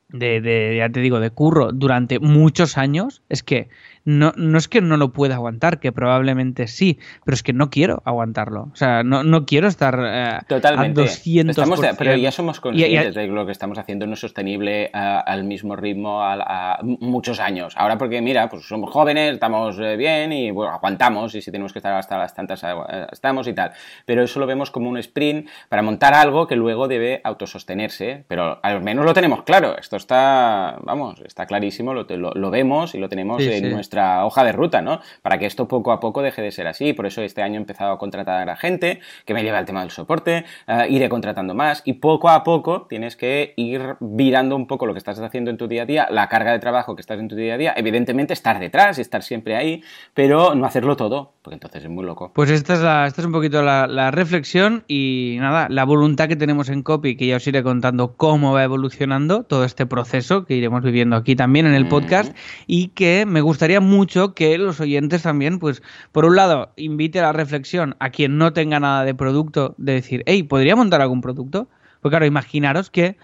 de, 0.08 0.74
ya 0.76 0.88
te 0.88 1.00
digo, 1.00 1.20
de 1.20 1.30
curro 1.30 1.72
durante 1.72 2.18
muchos 2.18 2.78
años, 2.78 3.22
es 3.28 3.42
que 3.42 3.68
no, 4.06 4.32
no 4.36 4.56
es 4.56 4.68
que 4.68 4.80
no 4.80 4.96
lo 4.96 5.12
pueda 5.12 5.34
aguantar, 5.34 5.80
que 5.80 5.90
probablemente 5.90 6.68
sí, 6.68 6.98
pero 7.24 7.34
es 7.34 7.42
que 7.42 7.52
no 7.52 7.70
quiero 7.70 8.02
aguantarlo. 8.04 8.70
O 8.72 8.76
sea, 8.76 9.02
no, 9.02 9.24
no 9.24 9.44
quiero 9.44 9.66
estar 9.66 9.98
eh, 10.00 10.38
Totalmente. 10.48 11.02
a 11.02 11.04
200%. 11.04 11.96
pero 11.98 12.14
ya 12.14 12.30
somos 12.30 12.60
conscientes 12.60 13.14
de 13.16 13.26
que 13.26 13.32
lo 13.32 13.44
que 13.44 13.52
estamos 13.52 13.78
haciendo 13.78 14.06
no 14.06 14.14
es 14.14 14.20
sostenible 14.20 14.84
eh, 14.84 14.90
al 14.94 15.42
mismo 15.42 15.74
ritmo 15.74 16.22
a, 16.22 16.78
muchos 16.82 17.40
años. 17.40 17.74
Ahora 17.76 17.98
porque, 17.98 18.22
mira, 18.22 18.48
pues 18.48 18.66
somos 18.66 18.90
jóvenes, 18.90 19.34
estamos 19.34 19.76
eh, 19.80 19.96
bien 19.96 20.32
y 20.32 20.52
bueno, 20.52 20.72
aguantamos 20.72 21.34
y 21.34 21.42
si 21.42 21.50
tenemos 21.50 21.72
que 21.72 21.80
estar 21.80 21.94
hasta 21.94 22.16
las 22.16 22.32
tantas 22.32 22.64
estamos 23.10 23.48
y 23.48 23.54
tal. 23.54 23.72
Pero 24.04 24.22
eso 24.22 24.38
lo 24.38 24.46
vemos 24.46 24.70
como 24.70 24.88
un 24.88 24.98
sprint 24.98 25.48
para 25.68 25.82
montar 25.82 26.14
algo 26.14 26.46
que 26.46 26.54
luego 26.54 26.86
debe 26.86 27.20
autosostenerse. 27.24 28.24
Pero 28.28 28.60
al 28.62 28.82
menos 28.82 29.04
lo 29.04 29.12
tenemos 29.12 29.42
claro. 29.42 29.76
Esto 29.76 29.96
está, 29.96 30.76
vamos, 30.82 31.20
está 31.26 31.46
clarísimo, 31.46 31.92
lo, 31.92 32.06
lo, 32.06 32.50
vemos 32.50 32.94
y 32.94 32.98
lo 32.98 33.08
tenemos 33.08 33.42
en 33.42 33.72
nuestro 33.72 33.95
nuestra 33.96 34.26
hoja 34.26 34.44
de 34.44 34.52
ruta, 34.52 34.82
¿no? 34.82 35.00
Para 35.22 35.38
que 35.38 35.46
esto 35.46 35.68
poco 35.68 35.92
a 35.92 36.00
poco 36.00 36.22
deje 36.22 36.42
de 36.42 36.50
ser 36.50 36.66
así. 36.66 36.92
Por 36.92 37.06
eso 37.06 37.22
este 37.22 37.42
año 37.42 37.54
he 37.54 37.58
empezado 37.58 37.92
a 37.92 37.98
contratar 37.98 38.48
a 38.48 38.56
gente 38.56 39.00
que 39.24 39.34
me 39.34 39.42
lleva 39.42 39.58
el 39.58 39.64
tema 39.64 39.80
del 39.80 39.90
soporte, 39.90 40.44
eh, 40.66 40.86
iré 40.90 41.08
contratando 41.08 41.54
más 41.54 41.82
y 41.84 41.94
poco 41.94 42.28
a 42.28 42.44
poco 42.44 42.86
tienes 42.88 43.16
que 43.16 43.54
ir 43.56 43.96
virando 44.00 44.56
un 44.56 44.66
poco 44.66 44.86
lo 44.86 44.92
que 44.92 44.98
estás 44.98 45.18
haciendo 45.20 45.50
en 45.50 45.56
tu 45.56 45.66
día 45.68 45.82
a 45.82 45.86
día, 45.86 46.08
la 46.10 46.28
carga 46.28 46.52
de 46.52 46.58
trabajo 46.58 46.94
que 46.94 47.00
estás 47.00 47.18
en 47.18 47.28
tu 47.28 47.36
día 47.36 47.54
a 47.54 47.58
día, 47.58 47.74
evidentemente 47.76 48.32
estar 48.32 48.58
detrás 48.58 48.98
y 48.98 49.00
estar 49.00 49.22
siempre 49.22 49.56
ahí, 49.56 49.82
pero 50.14 50.54
no 50.54 50.66
hacerlo 50.66 50.96
todo, 50.96 51.32
porque 51.42 51.54
entonces 51.54 51.84
es 51.84 51.90
muy 51.90 52.04
loco. 52.04 52.32
Pues 52.34 52.50
esta 52.50 52.74
es, 52.74 52.80
la, 52.80 53.06
esta 53.06 53.22
es 53.22 53.26
un 53.26 53.32
poquito 53.32 53.62
la, 53.62 53.86
la 53.86 54.10
reflexión 54.10 54.84
y 54.88 55.36
nada, 55.40 55.68
la 55.70 55.84
voluntad 55.84 56.28
que 56.28 56.36
tenemos 56.36 56.68
en 56.68 56.82
Copy, 56.82 57.16
que 57.16 57.26
ya 57.26 57.36
os 57.36 57.46
iré 57.46 57.62
contando 57.62 58.16
cómo 58.16 58.52
va 58.52 58.64
evolucionando 58.64 59.44
todo 59.44 59.64
este 59.64 59.86
proceso 59.86 60.44
que 60.44 60.54
iremos 60.54 60.82
viviendo 60.82 61.16
aquí 61.16 61.34
también 61.36 61.66
en 61.66 61.74
el 61.74 61.88
podcast 61.88 62.36
y 62.66 62.88
que 62.88 63.24
me 63.26 63.40
gustaría 63.40 63.80
mucho 63.86 64.34
que 64.34 64.58
los 64.58 64.80
oyentes 64.80 65.22
también, 65.22 65.58
pues, 65.58 65.82
por 66.12 66.24
un 66.24 66.36
lado, 66.36 66.72
invite 66.76 67.18
a 67.20 67.22
la 67.22 67.32
reflexión 67.32 67.96
a 68.00 68.10
quien 68.10 68.38
no 68.38 68.52
tenga 68.52 68.80
nada 68.80 69.04
de 69.04 69.14
producto, 69.14 69.74
de 69.78 69.94
decir, 69.94 70.22
hey, 70.26 70.42
¿podría 70.42 70.76
montar 70.76 71.00
algún 71.00 71.20
producto? 71.20 71.68
Pues 72.00 72.10
claro, 72.10 72.26
imaginaros 72.26 72.90
que, 72.90 73.16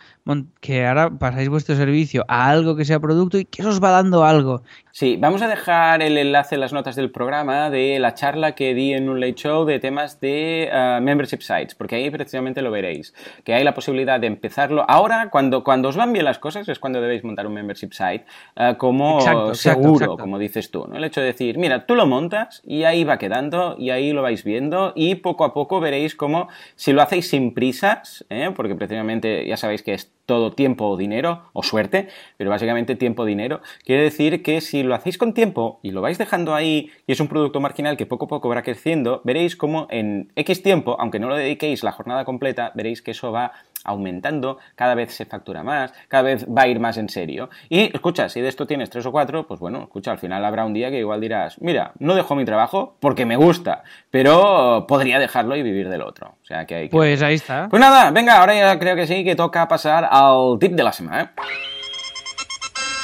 que 0.60 0.86
ahora 0.86 1.10
pasáis 1.10 1.48
vuestro 1.48 1.74
servicio 1.74 2.24
a 2.28 2.48
algo 2.48 2.76
que 2.76 2.84
sea 2.84 3.00
producto 3.00 3.38
y 3.38 3.44
que 3.44 3.64
os 3.66 3.82
va 3.82 3.90
dando 3.90 4.24
algo. 4.24 4.62
Sí, 4.92 5.16
vamos 5.18 5.42
a 5.42 5.48
dejar 5.48 6.02
el 6.02 6.18
enlace 6.18 6.54
en 6.54 6.60
las 6.60 6.72
notas 6.72 6.94
del 6.96 7.10
programa 7.10 7.70
de 7.70 7.98
la 7.98 8.14
charla 8.14 8.54
que 8.54 8.74
di 8.74 8.92
en 8.92 9.08
un 9.08 9.20
late 9.20 9.34
show 9.34 9.64
de 9.64 9.80
temas 9.80 10.20
de 10.20 10.70
uh, 10.70 11.02
membership 11.02 11.40
sites, 11.40 11.74
porque 11.74 11.96
ahí 11.96 12.10
precisamente 12.10 12.62
lo 12.62 12.70
veréis, 12.70 13.14
que 13.42 13.54
hay 13.54 13.64
la 13.64 13.74
posibilidad 13.74 14.20
de 14.20 14.26
empezarlo. 14.26 14.84
Ahora, 14.86 15.30
cuando, 15.30 15.64
cuando 15.64 15.88
os 15.88 15.96
van 15.96 16.12
bien 16.12 16.26
las 16.26 16.38
cosas, 16.38 16.68
es 16.68 16.78
cuando 16.78 17.00
debéis 17.00 17.24
montar 17.24 17.46
un 17.46 17.54
membership 17.54 17.92
site 17.92 18.24
uh, 18.56 18.76
como 18.76 19.18
Exacto, 19.18 19.48
exacto, 19.48 19.82
seguro, 19.82 20.04
exacto. 20.04 20.16
como 20.18 20.38
dices 20.38 20.70
tú. 20.70 20.86
¿no? 20.86 20.96
El 20.96 21.04
hecho 21.04 21.20
de 21.20 21.26
decir, 21.28 21.58
mira, 21.58 21.86
tú 21.86 21.94
lo 21.94 22.06
montas 22.06 22.60
y 22.64 22.84
ahí 22.84 23.02
va 23.02 23.18
quedando 23.18 23.76
y 23.78 23.90
ahí 23.90 24.12
lo 24.12 24.22
vais 24.22 24.44
viendo 24.44 24.92
y 24.94 25.16
poco 25.16 25.44
a 25.44 25.54
poco 25.54 25.80
veréis 25.80 26.14
cómo, 26.14 26.48
si 26.76 26.92
lo 26.92 27.02
hacéis 27.02 27.30
sin 27.30 27.54
prisas, 27.54 28.24
¿eh? 28.28 28.50
porque 28.54 28.74
precisamente 28.74 29.46
ya 29.46 29.56
sabéis 29.56 29.82
que 29.82 29.94
es 29.94 30.11
todo 30.26 30.52
tiempo 30.52 30.86
o 30.88 30.96
dinero, 30.96 31.42
o 31.52 31.62
suerte, 31.62 32.08
pero 32.36 32.50
básicamente 32.50 32.96
tiempo 32.96 33.22
o 33.22 33.26
dinero, 33.26 33.60
quiere 33.84 34.02
decir 34.02 34.42
que 34.42 34.60
si 34.60 34.82
lo 34.82 34.94
hacéis 34.94 35.18
con 35.18 35.34
tiempo 35.34 35.80
y 35.82 35.90
lo 35.90 36.00
vais 36.00 36.18
dejando 36.18 36.54
ahí 36.54 36.90
y 37.06 37.12
es 37.12 37.20
un 37.20 37.28
producto 37.28 37.60
marginal 37.60 37.96
que 37.96 38.06
poco 38.06 38.26
a 38.26 38.28
poco 38.28 38.48
va 38.48 38.62
creciendo, 38.62 39.20
veréis 39.24 39.56
como 39.56 39.86
en 39.90 40.32
X 40.36 40.62
tiempo, 40.62 40.96
aunque 41.00 41.18
no 41.18 41.28
lo 41.28 41.36
dediquéis 41.36 41.82
la 41.82 41.92
jornada 41.92 42.24
completa, 42.24 42.72
veréis 42.74 43.02
que 43.02 43.10
eso 43.10 43.32
va 43.32 43.52
aumentando, 43.84 44.58
cada 44.74 44.94
vez 44.94 45.14
se 45.14 45.24
factura 45.24 45.62
más, 45.62 45.92
cada 46.08 46.22
vez 46.22 46.46
va 46.46 46.62
a 46.62 46.68
ir 46.68 46.80
más 46.80 46.96
en 46.96 47.08
serio. 47.08 47.50
Y 47.68 47.94
escucha, 47.94 48.28
si 48.28 48.40
de 48.40 48.48
esto 48.48 48.66
tienes 48.66 48.90
tres 48.90 49.06
o 49.06 49.12
cuatro, 49.12 49.46
pues 49.46 49.60
bueno, 49.60 49.82
escucha, 49.82 50.12
al 50.12 50.18
final 50.18 50.44
habrá 50.44 50.64
un 50.64 50.72
día 50.72 50.90
que 50.90 50.98
igual 50.98 51.20
dirás, 51.20 51.60
mira, 51.60 51.92
no 51.98 52.14
dejo 52.14 52.34
mi 52.34 52.44
trabajo 52.44 52.96
porque 53.00 53.26
me 53.26 53.36
gusta, 53.36 53.82
pero 54.10 54.86
podría 54.88 55.18
dejarlo 55.18 55.56
y 55.56 55.62
vivir 55.62 55.88
del 55.88 56.02
otro. 56.02 56.36
O 56.42 56.44
sea 56.44 56.66
que 56.66 56.74
hay 56.74 56.88
que... 56.88 56.92
Pues 56.92 57.22
ahí 57.22 57.34
está. 57.34 57.68
Pues 57.68 57.80
nada, 57.80 58.10
venga, 58.10 58.38
ahora 58.38 58.54
ya 58.54 58.78
creo 58.78 58.96
que 58.96 59.06
sí, 59.06 59.24
que 59.24 59.36
toca 59.36 59.68
pasar 59.68 60.08
al 60.10 60.58
tip 60.58 60.72
de 60.72 60.82
la 60.82 60.92
semana. 60.92 61.22
¿eh? 61.22 61.28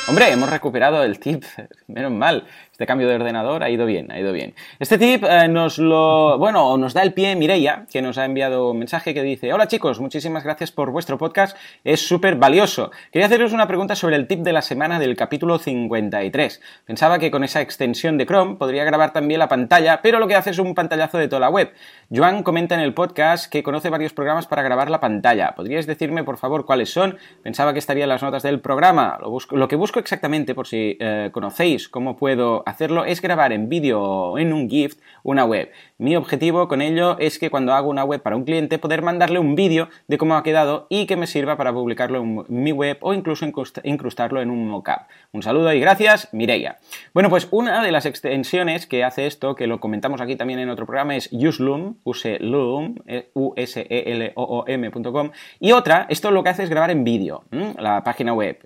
Hombre, 0.08 0.32
hemos 0.32 0.48
recuperado 0.48 1.02
el 1.02 1.18
tip, 1.18 1.44
menos 1.86 2.10
mal. 2.10 2.46
Este 2.78 2.86
cambio 2.86 3.08
de 3.08 3.16
ordenador 3.16 3.64
ha 3.64 3.70
ido 3.70 3.86
bien, 3.86 4.12
ha 4.12 4.20
ido 4.20 4.32
bien. 4.32 4.54
Este 4.78 4.98
tip 4.98 5.24
eh, 5.24 5.48
nos 5.48 5.78
lo, 5.78 6.38
bueno, 6.38 6.78
nos 6.78 6.94
da 6.94 7.02
el 7.02 7.12
pie 7.12 7.34
Mireia, 7.34 7.86
que 7.90 8.00
nos 8.00 8.18
ha 8.18 8.24
enviado 8.24 8.70
un 8.70 8.78
mensaje 8.78 9.14
que 9.14 9.24
dice, 9.24 9.52
hola 9.52 9.66
chicos, 9.66 9.98
muchísimas 9.98 10.44
gracias 10.44 10.70
por 10.70 10.92
vuestro 10.92 11.18
podcast, 11.18 11.56
es 11.82 12.06
súper 12.06 12.36
valioso. 12.36 12.92
Quería 13.10 13.26
haceros 13.26 13.52
una 13.52 13.66
pregunta 13.66 13.96
sobre 13.96 14.14
el 14.14 14.28
tip 14.28 14.42
de 14.42 14.52
la 14.52 14.62
semana 14.62 15.00
del 15.00 15.16
capítulo 15.16 15.58
53. 15.58 16.62
Pensaba 16.84 17.18
que 17.18 17.32
con 17.32 17.42
esa 17.42 17.62
extensión 17.62 18.16
de 18.16 18.26
Chrome 18.26 18.54
podría 18.54 18.84
grabar 18.84 19.12
también 19.12 19.40
la 19.40 19.48
pantalla, 19.48 19.98
pero 20.00 20.20
lo 20.20 20.28
que 20.28 20.36
hace 20.36 20.50
es 20.50 20.60
un 20.60 20.76
pantallazo 20.76 21.18
de 21.18 21.26
toda 21.26 21.40
la 21.40 21.50
web. 21.50 21.72
Joan 22.14 22.44
comenta 22.44 22.76
en 22.76 22.80
el 22.82 22.94
podcast 22.94 23.50
que 23.50 23.64
conoce 23.64 23.90
varios 23.90 24.12
programas 24.12 24.46
para 24.46 24.62
grabar 24.62 24.88
la 24.88 25.00
pantalla. 25.00 25.56
¿Podríais 25.56 25.88
decirme, 25.88 26.22
por 26.22 26.36
favor, 26.36 26.64
cuáles 26.64 26.92
son? 26.92 27.18
Pensaba 27.42 27.72
que 27.72 27.80
estaría 27.80 28.04
en 28.04 28.10
las 28.10 28.22
notas 28.22 28.44
del 28.44 28.60
programa. 28.60 29.18
Lo, 29.20 29.30
busco, 29.30 29.56
lo 29.56 29.66
que 29.66 29.74
busco 29.74 29.98
exactamente, 29.98 30.54
por 30.54 30.68
si 30.68 30.96
eh, 31.00 31.30
conocéis 31.32 31.88
cómo 31.88 32.16
puedo 32.16 32.62
hacerlo 32.68 33.04
es 33.04 33.20
grabar 33.20 33.52
en 33.52 33.68
vídeo 33.68 34.00
o 34.00 34.38
en 34.38 34.52
un 34.52 34.68
GIF 34.68 34.96
una 35.22 35.44
web. 35.44 35.70
Mi 35.98 36.16
objetivo 36.16 36.68
con 36.68 36.80
ello 36.80 37.18
es 37.18 37.38
que 37.38 37.50
cuando 37.50 37.74
hago 37.74 37.90
una 37.90 38.04
web 38.04 38.22
para 38.22 38.36
un 38.36 38.44
cliente 38.44 38.78
poder 38.78 39.02
mandarle 39.02 39.38
un 39.38 39.54
vídeo 39.54 39.88
de 40.06 40.16
cómo 40.16 40.36
ha 40.36 40.42
quedado 40.42 40.86
y 40.88 41.06
que 41.06 41.16
me 41.16 41.26
sirva 41.26 41.56
para 41.56 41.72
publicarlo 41.72 42.20
en 42.20 42.44
mi 42.48 42.72
web 42.72 42.98
o 43.00 43.14
incluso 43.14 43.44
incrustarlo 43.84 44.40
en 44.40 44.50
un 44.50 44.68
mockup. 44.68 45.08
Un 45.32 45.42
saludo 45.42 45.72
y 45.72 45.80
gracias, 45.80 46.28
Mireia. 46.32 46.78
Bueno, 47.14 47.30
pues 47.30 47.48
una 47.50 47.82
de 47.82 47.92
las 47.92 48.06
extensiones 48.06 48.86
que 48.86 49.04
hace 49.04 49.26
esto, 49.26 49.54
que 49.54 49.66
lo 49.66 49.80
comentamos 49.80 50.20
aquí 50.20 50.36
también 50.36 50.60
en 50.60 50.70
otro 50.70 50.86
programa, 50.86 51.16
es 51.16 51.28
useloom, 51.32 51.96
useloom, 52.04 52.94
u-s-e-l-o-o-m.com 53.34 55.30
y 55.60 55.72
otra, 55.72 56.06
esto 56.08 56.30
lo 56.30 56.42
que 56.42 56.50
hace 56.50 56.62
es 56.62 56.70
grabar 56.70 56.90
en 56.90 57.04
vídeo, 57.04 57.44
la 57.78 58.04
página 58.04 58.32
web. 58.32 58.58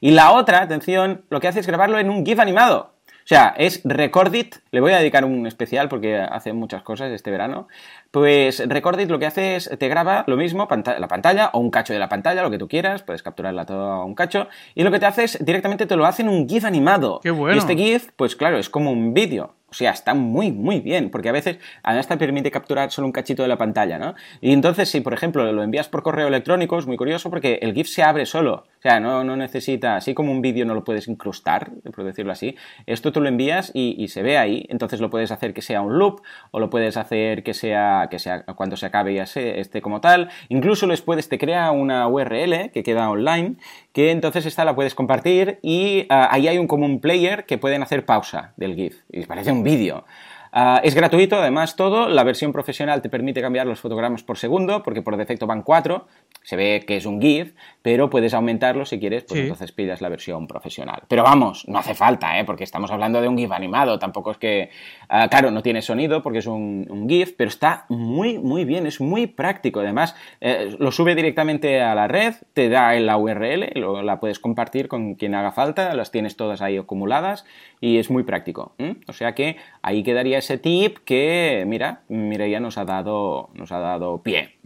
Y 0.00 0.10
la 0.10 0.32
otra, 0.32 0.62
atención, 0.62 1.24
lo 1.30 1.40
que 1.40 1.48
hace 1.48 1.60
es 1.60 1.66
grabarlo 1.66 1.98
en 1.98 2.10
un 2.10 2.24
GIF 2.24 2.38
animado. 2.40 2.94
O 3.30 3.32
sea, 3.32 3.54
es 3.56 3.82
Recordit, 3.84 4.56
le 4.72 4.80
voy 4.80 4.90
a 4.90 4.98
dedicar 4.98 5.24
un 5.24 5.46
especial 5.46 5.88
porque 5.88 6.16
hace 6.16 6.52
muchas 6.52 6.82
cosas 6.82 7.12
este 7.12 7.30
verano. 7.30 7.68
Pues 8.10 8.60
Recordit 8.68 9.08
lo 9.08 9.20
que 9.20 9.26
hace 9.26 9.54
es, 9.54 9.70
te 9.78 9.86
graba 9.86 10.24
lo 10.26 10.36
mismo, 10.36 10.66
panta 10.66 10.98
la 10.98 11.06
pantalla 11.06 11.48
o 11.52 11.60
un 11.60 11.70
cacho 11.70 11.92
de 11.92 12.00
la 12.00 12.08
pantalla, 12.08 12.42
lo 12.42 12.50
que 12.50 12.58
tú 12.58 12.66
quieras, 12.66 13.04
puedes 13.04 13.22
capturarla 13.22 13.66
todo 13.66 13.88
a 13.88 14.04
un 14.04 14.16
cacho, 14.16 14.48
y 14.74 14.82
lo 14.82 14.90
que 14.90 14.98
te 14.98 15.06
hace 15.06 15.22
es 15.22 15.44
directamente 15.44 15.86
te 15.86 15.94
lo 15.94 16.06
hace 16.06 16.22
en 16.22 16.28
un 16.28 16.48
GIF 16.48 16.64
animado. 16.64 17.20
Qué 17.22 17.30
bueno. 17.30 17.54
Y 17.54 17.58
este 17.60 17.76
GIF, 17.76 18.10
pues 18.16 18.34
claro, 18.34 18.58
es 18.58 18.68
como 18.68 18.90
un 18.90 19.14
vídeo. 19.14 19.54
O 19.70 19.74
sea, 19.74 19.92
está 19.92 20.14
muy, 20.14 20.50
muy 20.52 20.80
bien, 20.80 21.10
porque 21.10 21.28
a 21.28 21.32
veces 21.32 21.58
además 21.82 22.08
te 22.08 22.16
permite 22.16 22.50
capturar 22.50 22.90
solo 22.90 23.06
un 23.06 23.12
cachito 23.12 23.42
de 23.42 23.48
la 23.48 23.58
pantalla, 23.58 23.98
¿no? 23.98 24.14
Y 24.40 24.52
entonces, 24.52 24.88
si 24.88 25.00
por 25.00 25.14
ejemplo 25.14 25.50
lo 25.52 25.62
envías 25.62 25.88
por 25.88 26.02
correo 26.02 26.28
electrónico, 26.28 26.78
es 26.78 26.86
muy 26.86 26.96
curioso 26.96 27.30
porque 27.30 27.58
el 27.62 27.74
GIF 27.74 27.88
se 27.88 28.02
abre 28.02 28.26
solo. 28.26 28.64
O 28.80 28.82
sea, 28.82 28.98
no, 28.98 29.24
no 29.24 29.36
necesita, 29.36 29.96
así 29.96 30.14
como 30.14 30.32
un 30.32 30.40
vídeo 30.40 30.64
no 30.64 30.74
lo 30.74 30.84
puedes 30.84 31.06
incrustar, 31.06 31.70
por 31.94 32.02
decirlo 32.02 32.32
así, 32.32 32.56
esto 32.86 33.12
tú 33.12 33.20
lo 33.20 33.28
envías 33.28 33.70
y, 33.74 34.08
se 34.08 34.22
ve 34.22 34.38
ahí. 34.38 34.64
Entonces 34.70 35.00
lo 35.00 35.10
puedes 35.10 35.30
hacer 35.30 35.52
que 35.52 35.60
sea 35.60 35.82
un 35.82 35.98
loop 35.98 36.22
o 36.50 36.58
lo 36.58 36.70
puedes 36.70 36.96
hacer 36.96 37.42
que 37.42 37.52
sea, 37.52 38.08
que 38.10 38.18
sea 38.18 38.44
cuando 38.44 38.76
se 38.76 38.86
acabe 38.86 39.12
ya 39.12 39.24
esté 39.24 39.82
como 39.82 40.00
tal. 40.00 40.30
Incluso 40.48 40.86
les 40.86 41.02
puedes, 41.02 41.28
te 41.28 41.38
crea 41.38 41.70
una 41.72 42.08
URL 42.08 42.70
que 42.72 42.82
queda 42.82 43.10
online, 43.10 43.56
que 43.92 44.10
entonces 44.10 44.46
esta 44.46 44.64
la 44.64 44.74
puedes 44.74 44.94
compartir 44.94 45.58
y 45.62 46.02
uh, 46.02 46.28
ahí 46.30 46.48
hay 46.48 46.58
un 46.58 46.66
común 46.66 47.00
player 47.00 47.46
que 47.46 47.58
pueden 47.58 47.82
hacer 47.82 48.04
pausa 48.04 48.52
del 48.56 48.74
GIF. 48.74 49.00
Y 49.10 49.26
parece 49.26 49.52
un 49.52 49.62
vídeo. 49.62 50.04
Uh, 50.52 50.80
es 50.82 50.94
gratuito, 50.94 51.36
además, 51.36 51.76
todo. 51.76 52.08
La 52.08 52.24
versión 52.24 52.52
profesional 52.52 53.02
te 53.02 53.08
permite 53.08 53.40
cambiar 53.40 53.66
los 53.66 53.80
fotogramas 53.80 54.22
por 54.22 54.36
segundo, 54.36 54.82
porque 54.82 55.02
por 55.02 55.16
defecto 55.16 55.46
van 55.46 55.62
4. 55.62 56.06
Se 56.42 56.56
ve 56.56 56.84
que 56.86 56.96
es 56.96 57.06
un 57.06 57.20
GIF, 57.20 57.52
pero 57.82 58.10
puedes 58.10 58.34
aumentarlo 58.34 58.84
si 58.84 58.98
quieres, 58.98 59.24
pues 59.24 59.38
sí. 59.38 59.42
entonces 59.42 59.72
pidas 59.72 60.00
la 60.00 60.08
versión 60.08 60.46
profesional. 60.46 61.02
Pero 61.06 61.22
vamos, 61.22 61.68
no 61.68 61.78
hace 61.78 61.94
falta, 61.94 62.38
¿eh? 62.38 62.44
porque 62.44 62.64
estamos 62.64 62.90
hablando 62.90 63.20
de 63.20 63.28
un 63.28 63.36
GIF 63.36 63.52
animado. 63.52 63.98
Tampoco 63.98 64.32
es 64.32 64.38
que. 64.38 64.70
Uh, 65.04 65.28
claro, 65.28 65.50
no 65.50 65.62
tiene 65.62 65.82
sonido 65.82 66.22
porque 66.22 66.38
es 66.40 66.46
un, 66.46 66.86
un, 66.90 67.08
GIF, 67.08 67.34
pero 67.36 67.48
está 67.48 67.86
muy, 67.88 68.38
muy 68.38 68.64
bien. 68.64 68.86
Es 68.86 69.00
muy 69.00 69.26
práctico. 69.26 69.80
Además, 69.80 70.16
eh, 70.40 70.74
lo 70.78 70.90
sube 70.90 71.14
directamente 71.14 71.80
a 71.80 71.94
la 71.94 72.08
red, 72.08 72.34
te 72.54 72.68
da 72.68 72.92
la 72.94 73.16
URL, 73.16 73.72
lo, 73.74 74.02
la 74.02 74.18
puedes 74.18 74.38
compartir 74.38 74.88
con 74.88 75.14
quien 75.14 75.34
haga 75.34 75.52
falta, 75.52 75.94
las 75.94 76.10
tienes 76.10 76.36
todas 76.36 76.62
ahí 76.62 76.76
acumuladas 76.76 77.44
y 77.80 77.98
es 77.98 78.10
muy 78.10 78.22
práctico. 78.22 78.74
¿eh? 78.78 78.96
O 79.08 79.12
sea 79.12 79.34
que 79.34 79.56
ahí 79.82 80.02
quedaría 80.02 80.39
ese 80.40 80.58
tip 80.58 80.98
que, 81.04 81.64
mira, 81.66 82.02
Mireia 82.08 82.60
nos 82.60 82.76
ha 82.76 82.84
dado, 82.84 83.48
nos 83.54 83.70
ha 83.72 83.78
dado 83.78 84.22
pie. 84.22 84.56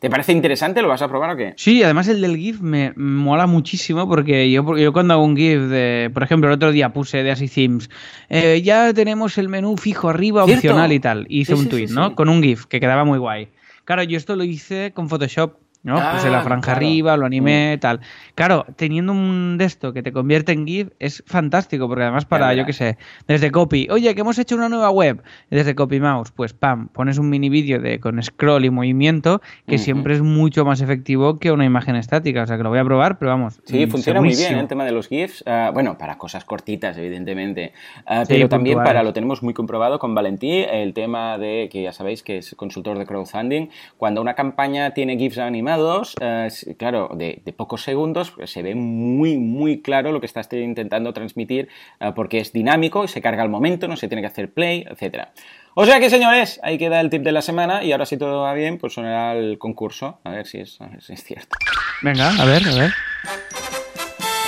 ¿Te 0.00 0.10
parece 0.10 0.32
interesante? 0.32 0.82
¿Lo 0.82 0.88
vas 0.88 1.00
a 1.02 1.08
probar 1.08 1.30
o 1.30 1.36
qué? 1.36 1.54
Sí, 1.56 1.82
además 1.82 2.08
el 2.08 2.20
del 2.20 2.36
GIF 2.36 2.60
me 2.60 2.92
mola 2.96 3.46
muchísimo 3.46 4.08
porque 4.08 4.50
yo, 4.50 4.64
porque 4.64 4.82
yo 4.82 4.92
cuando 4.92 5.14
hago 5.14 5.24
un 5.24 5.36
GIF 5.36 5.60
de, 5.62 6.10
por 6.12 6.22
ejemplo, 6.22 6.48
el 6.48 6.54
otro 6.54 6.72
día 6.72 6.92
puse 6.92 7.22
de 7.22 7.30
Así 7.30 7.48
Themes, 7.48 7.88
eh, 8.28 8.60
ya 8.62 8.92
tenemos 8.92 9.38
el 9.38 9.48
menú 9.48 9.76
fijo 9.76 10.08
arriba, 10.08 10.44
¿Cierto? 10.44 10.58
opcional 10.58 10.92
y 10.92 11.00
tal. 11.00 11.26
Y 11.28 11.40
hice 11.40 11.54
Sí, 11.54 11.58
un 11.58 11.64
sí, 11.64 11.70
tweet, 11.70 11.88
sí, 11.88 11.94
¿no? 11.94 12.14
Con 12.14 12.28
un 12.28 12.42
GIF 12.42 12.66
que 12.66 12.80
quedaba 12.80 13.04
muy 13.04 13.18
guay. 13.18 13.48
Claro, 13.84 14.02
yo 14.04 14.16
esto 14.16 14.36
lo 14.36 14.44
hice 14.44 14.92
con 14.94 15.08
Photoshop. 15.08 15.54
¿No? 15.82 15.98
Ah, 15.98 16.12
Puse 16.14 16.30
la 16.30 16.42
franja 16.42 16.72
claro. 16.72 16.76
arriba, 16.76 17.16
lo 17.16 17.26
animé, 17.26 17.78
tal. 17.80 18.00
Claro, 18.34 18.64
teniendo 18.76 19.12
un 19.12 19.56
de 19.58 19.64
esto 19.64 19.92
que 19.92 20.02
te 20.02 20.12
convierte 20.12 20.52
en 20.52 20.66
GIF 20.66 20.88
es 20.98 21.22
fantástico, 21.26 21.88
porque 21.88 22.02
además 22.02 22.24
para, 22.24 22.54
yo 22.54 22.64
qué 22.64 22.72
sé, 22.72 22.98
desde 23.26 23.50
copy, 23.50 23.88
oye, 23.90 24.14
que 24.14 24.20
hemos 24.20 24.38
hecho 24.38 24.54
una 24.56 24.68
nueva 24.68 24.90
web, 24.90 25.22
desde 25.50 25.74
copy 25.74 26.00
mouse, 26.00 26.30
pues 26.30 26.52
pam, 26.52 26.88
pones 26.88 27.18
un 27.18 27.28
mini 27.28 27.48
vídeo 27.48 27.80
de 27.80 28.00
con 28.00 28.22
scroll 28.22 28.64
y 28.64 28.70
movimiento 28.70 29.40
que 29.66 29.78
siempre 29.78 30.14
es 30.14 30.22
mucho 30.22 30.64
más 30.64 30.80
efectivo 30.80 31.38
que 31.38 31.52
una 31.52 31.64
imagen 31.64 31.96
estática. 31.96 32.42
O 32.42 32.46
sea 32.46 32.56
que 32.56 32.62
lo 32.62 32.70
voy 32.70 32.78
a 32.78 32.84
probar, 32.84 33.18
pero 33.18 33.30
vamos. 33.30 33.60
Sí, 33.64 33.86
mm, 33.86 33.90
funciona 33.90 34.20
muy 34.20 34.34
bien. 34.34 34.54
¿eh? 34.54 34.60
el 34.60 34.68
tema 34.68 34.84
de 34.84 34.92
los 34.92 35.08
GIFs. 35.08 35.44
ah, 35.46 35.70
bueno, 35.72 35.98
para 35.98 36.18
cosas 36.18 36.44
cortitas, 36.44 36.96
evidentemente. 36.96 37.72
Ah, 38.06 38.24
Sí, 38.24 38.34
pero 38.34 38.48
también 38.48 38.76
puntuales. 38.76 38.94
para, 38.94 39.02
lo 39.02 39.12
tenemos 39.12 39.42
muy 39.42 39.52
comprobado 39.54 39.98
con 39.98 40.14
Valentí, 40.14 40.64
el 40.70 40.94
tema 40.94 41.38
de 41.38 41.68
que 41.70 41.82
ya 41.82 41.92
sabéis 41.92 42.22
que 42.22 42.38
es 42.38 42.54
consultor 42.56 42.98
de 42.98 43.06
crowdfunding. 43.06 43.68
Cuando 43.96 44.20
una 44.20 44.34
campaña 44.34 44.92
tiene 44.94 45.16
GIFs 45.16 45.38
animados, 45.38 45.71
Persona 45.72 45.76
2, 45.76 46.14
eh, 46.20 46.76
claro, 46.78 47.10
de, 47.14 47.54
pocos 47.56 47.82
segundos, 47.82 48.30
pues, 48.32 48.50
se 48.50 48.62
ve 48.62 48.74
muy, 48.74 49.38
muy 49.38 49.80
claro 49.80 50.12
lo 50.12 50.20
que 50.20 50.26
estás 50.26 50.48
intentando 50.52 51.12
transmitir 51.12 51.68
eh, 52.00 52.12
porque 52.14 52.38
es 52.38 52.52
dinámico 52.52 53.04
y 53.04 53.08
se 53.08 53.20
carga 53.20 53.42
al 53.42 53.48
momento, 53.48 53.88
no 53.88 53.96
se 53.96 54.08
tiene 54.08 54.22
que 54.22 54.28
hacer 54.28 54.52
play, 54.52 54.84
etc. 54.88 55.28
O 55.74 55.86
sea 55.86 56.00
que, 56.00 56.10
señores, 56.10 56.60
ahí 56.62 56.78
queda 56.78 57.00
el 57.00 57.10
tip 57.10 57.22
de 57.22 57.32
la 57.32 57.42
semana 57.42 57.82
y 57.82 57.92
ahora 57.92 58.06
si 58.06 58.16
todo 58.16 58.42
va 58.42 58.54
bien, 58.54 58.78
pues 58.78 58.94
sonará 58.94 59.34
el 59.34 59.58
concurso, 59.58 60.20
a 60.24 60.30
ver 60.30 60.46
si 60.46 60.58
es, 60.58 60.78
si 61.00 61.12
es 61.12 61.24
cierto. 61.24 61.56
Venga, 62.02 62.28
a 62.28 62.44
ver, 62.44 62.62
a 62.66 62.74
ver. 62.74 62.92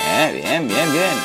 Eh, 0.07 0.41
bien, 0.43 0.67
bien, 0.67 0.91
bien. 0.91 1.15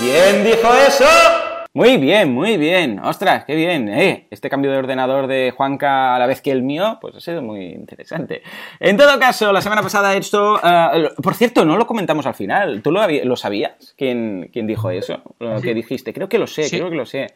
¿Quién 0.00 0.44
dijo 0.44 0.74
eso? 0.74 1.47
Muy 1.78 1.96
bien, 1.96 2.32
muy 2.32 2.56
bien. 2.56 2.98
Ostras, 2.98 3.44
qué 3.44 3.54
bien. 3.54 3.88
Eh, 3.88 4.26
este 4.32 4.50
cambio 4.50 4.72
de 4.72 4.78
ordenador 4.78 5.28
de 5.28 5.52
Juanca 5.56 6.16
a 6.16 6.18
la 6.18 6.26
vez 6.26 6.42
que 6.42 6.50
el 6.50 6.64
mío, 6.64 6.98
pues 7.00 7.14
ha 7.14 7.20
sido 7.20 7.40
muy 7.40 7.66
interesante. 7.66 8.42
En 8.80 8.96
todo 8.96 9.16
caso, 9.20 9.52
la 9.52 9.60
semana 9.60 9.80
pasada 9.80 10.16
esto... 10.16 10.54
Uh, 10.54 11.22
por 11.22 11.36
cierto, 11.36 11.64
no 11.64 11.76
lo 11.76 11.86
comentamos 11.86 12.26
al 12.26 12.34
final. 12.34 12.82
¿Tú 12.82 12.90
lo, 12.90 13.06
lo 13.06 13.36
sabías? 13.36 13.94
¿Quién, 13.96 14.50
¿Quién, 14.52 14.66
dijo 14.66 14.90
eso? 14.90 15.22
Lo 15.38 15.60
que 15.60 15.72
dijiste. 15.72 16.12
Creo 16.12 16.28
que 16.28 16.40
lo 16.40 16.48
sé, 16.48 16.68
creo 16.68 16.90
que 16.90 16.96
lo 16.96 17.06
sé. 17.06 17.28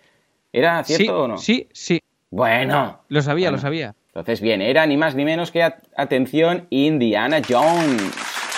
¿Era 0.53 0.83
cierto 0.83 1.23
o 1.23 1.29
no? 1.29 1.39
Sí, 1.39 1.69
sí. 1.73 2.03
Bueno. 2.29 2.99
Lo 3.11 3.23
sabía, 3.23 3.53
lo 3.53 3.59
sabía. 3.59 3.95
Entonces, 4.09 4.41
bien, 4.41 4.61
era 4.61 4.85
ni 4.87 4.97
más 4.97 5.15
ni 5.15 5.25
menos 5.25 5.53
que, 5.53 5.63
atención, 5.63 6.67
Indiana 6.69 7.41
Jones. 7.49 8.03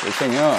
Sí, 0.03 0.11
señor. 0.13 0.55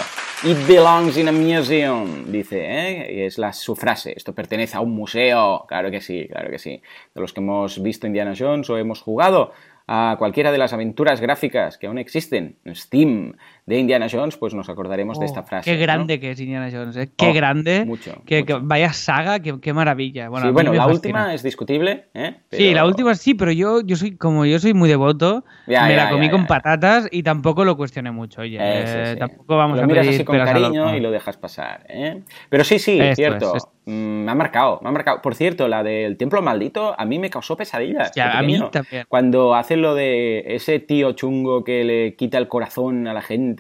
It 0.46 0.68
belongs 0.68 1.18
in 1.18 1.28
a 1.28 1.32
museum, 1.32 2.32
dice, 2.32 2.60
¿eh? 2.60 3.26
Es 3.26 3.40
la, 3.40 3.52
su 3.52 3.76
frase. 3.76 4.14
Esto 4.16 4.36
pertenece 4.36 4.78
a 4.78 4.80
un 4.80 4.92
museo. 4.92 5.66
Claro 5.68 5.90
que 5.90 6.02
sí, 6.02 6.28
claro 6.30 6.52
que 6.52 6.60
sí. 6.60 6.84
De 7.16 7.22
los 7.22 7.34
que 7.34 7.40
hemos 7.40 7.82
visto 7.82 8.06
Indiana 8.06 8.36
Jones 8.38 8.70
o 8.70 8.78
hemos 8.78 9.02
jugado 9.02 9.54
a 9.88 10.16
cualquiera 10.20 10.52
de 10.52 10.60
las 10.60 10.72
aventuras 10.72 11.20
gráficas 11.20 11.80
que 11.80 11.88
aún 11.88 11.98
existen 11.98 12.58
en 12.64 12.76
Steam, 12.76 13.38
de 13.66 13.80
Indiana 13.80 14.08
Jones, 14.12 14.38
pues 14.38 14.54
nos 14.54 14.70
acordaremos 14.70 15.20
de 15.20 15.26
esta 15.26 15.40
oh, 15.40 15.44
frase. 15.44 15.72
Qué 15.72 15.78
grande 15.78 16.20
que 16.20 16.32
es 16.32 16.40
Indiana 16.40 16.70
Jones, 16.72 16.96
¿eh? 16.98 17.10
qué 17.18 17.30
oh, 17.30 17.34
grande. 17.34 17.84
Mucho, 17.86 18.22
que, 18.24 18.46
vaya 18.62 18.94
saga, 18.94 19.40
qué, 19.40 19.74
maravilla. 19.74 20.30
Bueno, 20.30 20.48
sí, 20.48 20.54
bueno 20.54 20.72
la 20.72 20.86
última 20.86 21.34
es 21.34 21.42
discutible. 21.42 22.06
¿eh? 22.14 22.36
Sí, 22.52 22.76
la 22.76 22.86
última 22.86 23.16
sí, 23.16 23.34
pero 23.34 23.52
yo, 23.52 23.82
yo 23.82 23.96
soy, 23.96 24.18
como 24.18 24.46
yo 24.46 24.60
soy 24.60 24.76
muy 24.76 24.88
devoto, 24.88 25.44
me 25.66 25.96
la 25.96 26.12
comí 26.12 26.30
con 26.30 26.46
patatas 26.46 27.08
y 27.12 27.24
tampoco 27.24 27.66
lo 27.66 27.76
cuestioné 27.76 28.12
mucho. 28.12 28.42
Oye, 28.42 28.60
eh, 28.62 29.16
tampoco 29.18 29.58
vamos 29.58 29.78
lo 29.78 29.84
a 29.84 29.88
miras 29.88 30.08
así 30.08 30.24
con 30.24 30.38
cariño 30.38 30.96
y 30.96 31.00
lo 31.00 31.10
dejas 31.10 31.38
pasar. 31.38 31.86
¿eh? 31.90 32.22
Pero 32.50 32.64
sí, 32.64 32.78
sí, 32.78 33.00
es 33.00 33.16
cierto. 33.16 33.56
Mm, 33.86 34.26
me 34.26 34.32
ha 34.32 34.36
marcado, 34.36 34.80
me 34.84 34.90
ha 34.90 34.92
marcado. 34.92 35.22
Por 35.22 35.34
cierto, 35.34 35.68
la 35.68 35.84
del 35.84 36.18
templo 36.18 36.42
maldito 36.42 37.00
a 37.00 37.06
mí 37.06 37.18
me 37.18 37.32
causó 37.32 37.58
pesadillas. 37.58 38.12
a 38.16 38.42
mí 38.44 38.60
también. 38.72 39.06
Cuando 39.08 39.56
hace 39.56 39.76
lo 39.76 39.96
de 39.96 40.44
ese 40.56 40.80
tío 40.80 41.14
chungo 41.14 41.64
que 41.64 41.84
le 41.84 42.16
quita 42.16 42.38
el 42.38 42.48
corazón 42.48 43.08
a 43.08 43.14
la 43.14 43.22
gente 43.22 43.55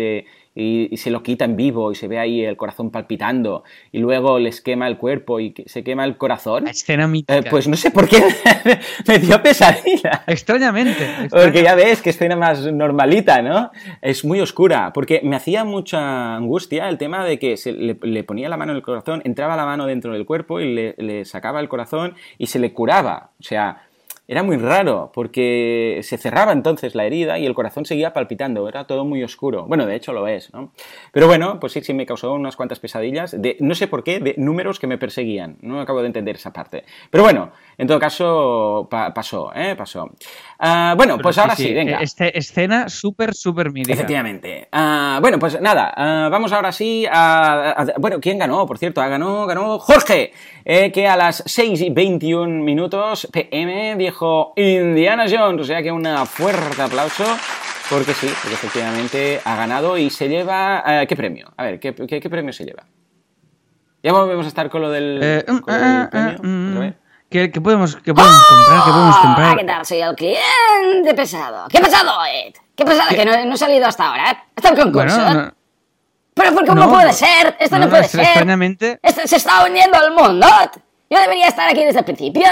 y, 0.55 0.95
se 0.97 1.11
lo 1.11 1.21
quita 1.21 1.45
en 1.45 1.55
vivo 1.55 1.91
y 1.91 1.95
se 1.95 2.07
ve 2.07 2.17
ahí 2.17 2.43
el 2.43 2.55
corazón 2.55 2.89
palpitando 2.89 3.63
y 3.91 3.99
luego 3.99 4.39
les 4.39 4.61
quema 4.61 4.87
el 4.87 4.97
cuerpo 4.97 5.39
y 5.39 5.53
se 5.65 5.83
quema 5.83 6.05
el 6.05 6.17
corazón. 6.17 6.67
escena 6.67 7.07
mítica. 7.07 7.39
Eh, 7.39 7.43
pues 7.49 7.67
no 7.67 7.75
sé 7.75 7.91
por 7.91 8.07
qué 8.07 8.23
me 9.07 9.19
dio 9.19 9.41
pesadilla. 9.43 10.23
Extrañamente, 10.27 11.07
Porque 11.29 11.61
ya 11.61 11.75
ves 11.75 12.01
que 12.01 12.11
escena 12.11 12.35
más 12.35 12.71
normalita, 12.71 13.41
¿no? 13.41 13.71
Es 14.01 14.23
muy 14.23 14.39
oscura, 14.39 14.93
porque 14.93 15.19
me 15.23 15.35
hacía 15.35 15.65
mucha 15.65 16.35
angustia 16.35 16.87
el 16.87 16.97
tema 16.97 17.25
de 17.25 17.37
que 17.37 17.57
se 17.57 17.73
le, 17.73 18.23
ponía 18.23 18.47
la 18.47 18.57
mano 18.57 18.71
en 18.71 18.77
el 18.77 18.83
corazón, 18.83 19.21
entraba 19.25 19.55
la 19.55 19.65
mano 19.65 19.85
dentro 19.85 20.13
del 20.13 20.25
cuerpo 20.25 20.61
y 20.61 20.73
le, 20.73 20.95
le 20.97 21.25
sacaba 21.25 21.59
el 21.59 21.67
corazón 21.67 22.15
y 22.37 22.47
se 22.47 22.59
le 22.59 22.71
curaba. 22.71 23.31
O 23.39 23.43
sea, 23.43 23.85
era 24.27 24.43
muy 24.43 24.57
raro 24.57 25.11
porque 25.13 25.99
se 26.03 26.17
cerraba 26.17 26.51
entonces 26.51 26.95
la 26.95 27.05
herida 27.05 27.37
y 27.37 27.45
el 27.45 27.53
corazón 27.53 27.85
seguía 27.85 28.13
palpitando, 28.13 28.67
era 28.67 28.85
todo 28.85 29.05
muy 29.05 29.23
oscuro. 29.23 29.65
Bueno, 29.65 29.85
de 29.85 29.95
hecho 29.95 30.13
lo 30.13 30.27
es, 30.27 30.53
¿no? 30.53 30.71
Pero 31.11 31.27
bueno, 31.27 31.59
pues 31.59 31.73
sí, 31.73 31.81
sí 31.81 31.93
me 31.93 32.05
causó 32.05 32.33
unas 32.33 32.55
cuantas 32.55 32.79
pesadillas, 32.79 33.39
de, 33.39 33.57
no 33.59 33.75
sé 33.75 33.87
por 33.87 34.03
qué, 34.03 34.19
de 34.19 34.35
números 34.37 34.79
que 34.79 34.87
me 34.87 34.97
perseguían. 34.97 35.57
No 35.61 35.79
acabo 35.79 36.01
de 36.01 36.07
entender 36.07 36.35
esa 36.35 36.51
parte. 36.51 36.83
Pero 37.11 37.23
bueno, 37.23 37.51
en 37.77 37.87
todo 37.87 37.99
caso 37.99 38.87
pasó, 38.89 39.51
¿eh? 39.55 39.75
Pasó. 39.75 40.09
Ah, 40.59 40.93
bueno, 40.95 41.17
pues 41.17 41.37
ahora 41.37 41.55
sí, 41.55 41.73
venga. 41.73 41.99
Este, 41.99 42.37
escena 42.37 42.89
súper, 42.89 43.33
súper 43.33 43.71
mítica. 43.71 43.93
Efectivamente. 43.93 44.67
Ah, 44.71 45.19
bueno, 45.21 45.37
pues 45.39 45.59
nada, 45.61 45.93
ah, 45.95 46.29
vamos 46.31 46.51
ahora 46.51 46.71
sí 46.71 47.05
a, 47.11 47.85
Bueno, 47.97 48.19
¿quién 48.19 48.37
ganó? 48.37 48.65
Por 48.65 48.77
cierto, 48.77 49.01
ganó, 49.01 49.45
ganó 49.45 49.79
Jorge, 49.79 50.31
eh, 50.63 50.91
que 50.91 51.07
a 51.07 51.15
las 51.15 51.43
6 51.45 51.81
y 51.81 51.89
21 51.89 52.63
minutos 52.63 53.27
PM 53.31 53.95
dijo 53.97 54.53
Indiana 54.55 55.25
Jones. 55.29 55.61
O 55.61 55.65
sea 55.65 55.81
que 55.81 55.91
un 55.91 56.05
fuerte 56.25 56.81
aplauso. 56.81 57.25
Porque 57.89 58.13
sí, 58.13 58.27
porque 58.41 58.55
efectivamente 58.55 59.41
ha 59.43 59.55
ganado 59.55 59.97
y 59.97 60.09
se 60.09 60.27
lleva. 60.27 60.83
Eh, 60.87 61.05
¿Qué 61.07 61.15
premio? 61.15 61.53
A 61.55 61.65
ver, 61.65 61.79
¿qué, 61.79 61.93
premio 61.93 62.51
se 62.51 62.65
lleva? 62.65 62.83
Ya 64.01 64.11
volvemos 64.11 64.45
a 64.45 64.49
estar 64.49 64.69
con 64.69 64.81
lo 64.81 64.89
del, 64.89 65.19
eh, 65.21 65.45
mm, 65.47 65.57
ah, 65.67 66.09
premio. 66.11 66.39
Mm. 66.41 66.93
¿Qué, 67.51 67.61
podemos, 67.61 67.95
qué 67.97 68.13
podemos 68.13 68.43
comprar? 68.45 68.83
¿Qué 68.85 68.91
podemos 68.91 69.17
comprar? 69.17 69.57
¿Qué 69.57 69.63
tal? 69.65 69.85
Soy 69.85 70.01
el 70.01 70.15
cliente 70.15 71.13
pesado. 71.15 71.67
¿Qué 71.69 71.77
ha 71.79 71.81
pasado, 71.81 72.25
Ed? 72.25 72.53
¿Qué 72.75 72.83
ha 72.83 72.85
pasado? 72.85 73.09
Que 73.09 73.25
no, 73.25 73.45
no, 73.45 73.53
he 73.53 73.57
salido 73.57 73.85
hasta 73.87 74.07
ahora. 74.07 74.45
Hasta 74.55 74.69
el 74.69 74.75
concurso. 74.75 75.21
Pero 76.33 76.53
¿por 76.53 76.65
cómo 76.65 76.81
no, 76.81 76.89
puede 76.89 77.13
ser? 77.13 77.55
Esto 77.59 77.77
no, 77.77 77.89
puede 77.89 78.05
ser. 78.05 78.21
Extrañamente... 78.21 78.99
Esto 79.01 79.21
se 79.25 79.35
está 79.35 79.65
uniendo 79.65 79.97
al 79.97 80.11
mundo. 80.11 80.47
Yo 81.09 81.19
debería 81.19 81.47
estar 81.47 81.69
aquí 81.69 81.83
desde 81.83 81.99
el 81.99 82.05
principio 82.05 82.45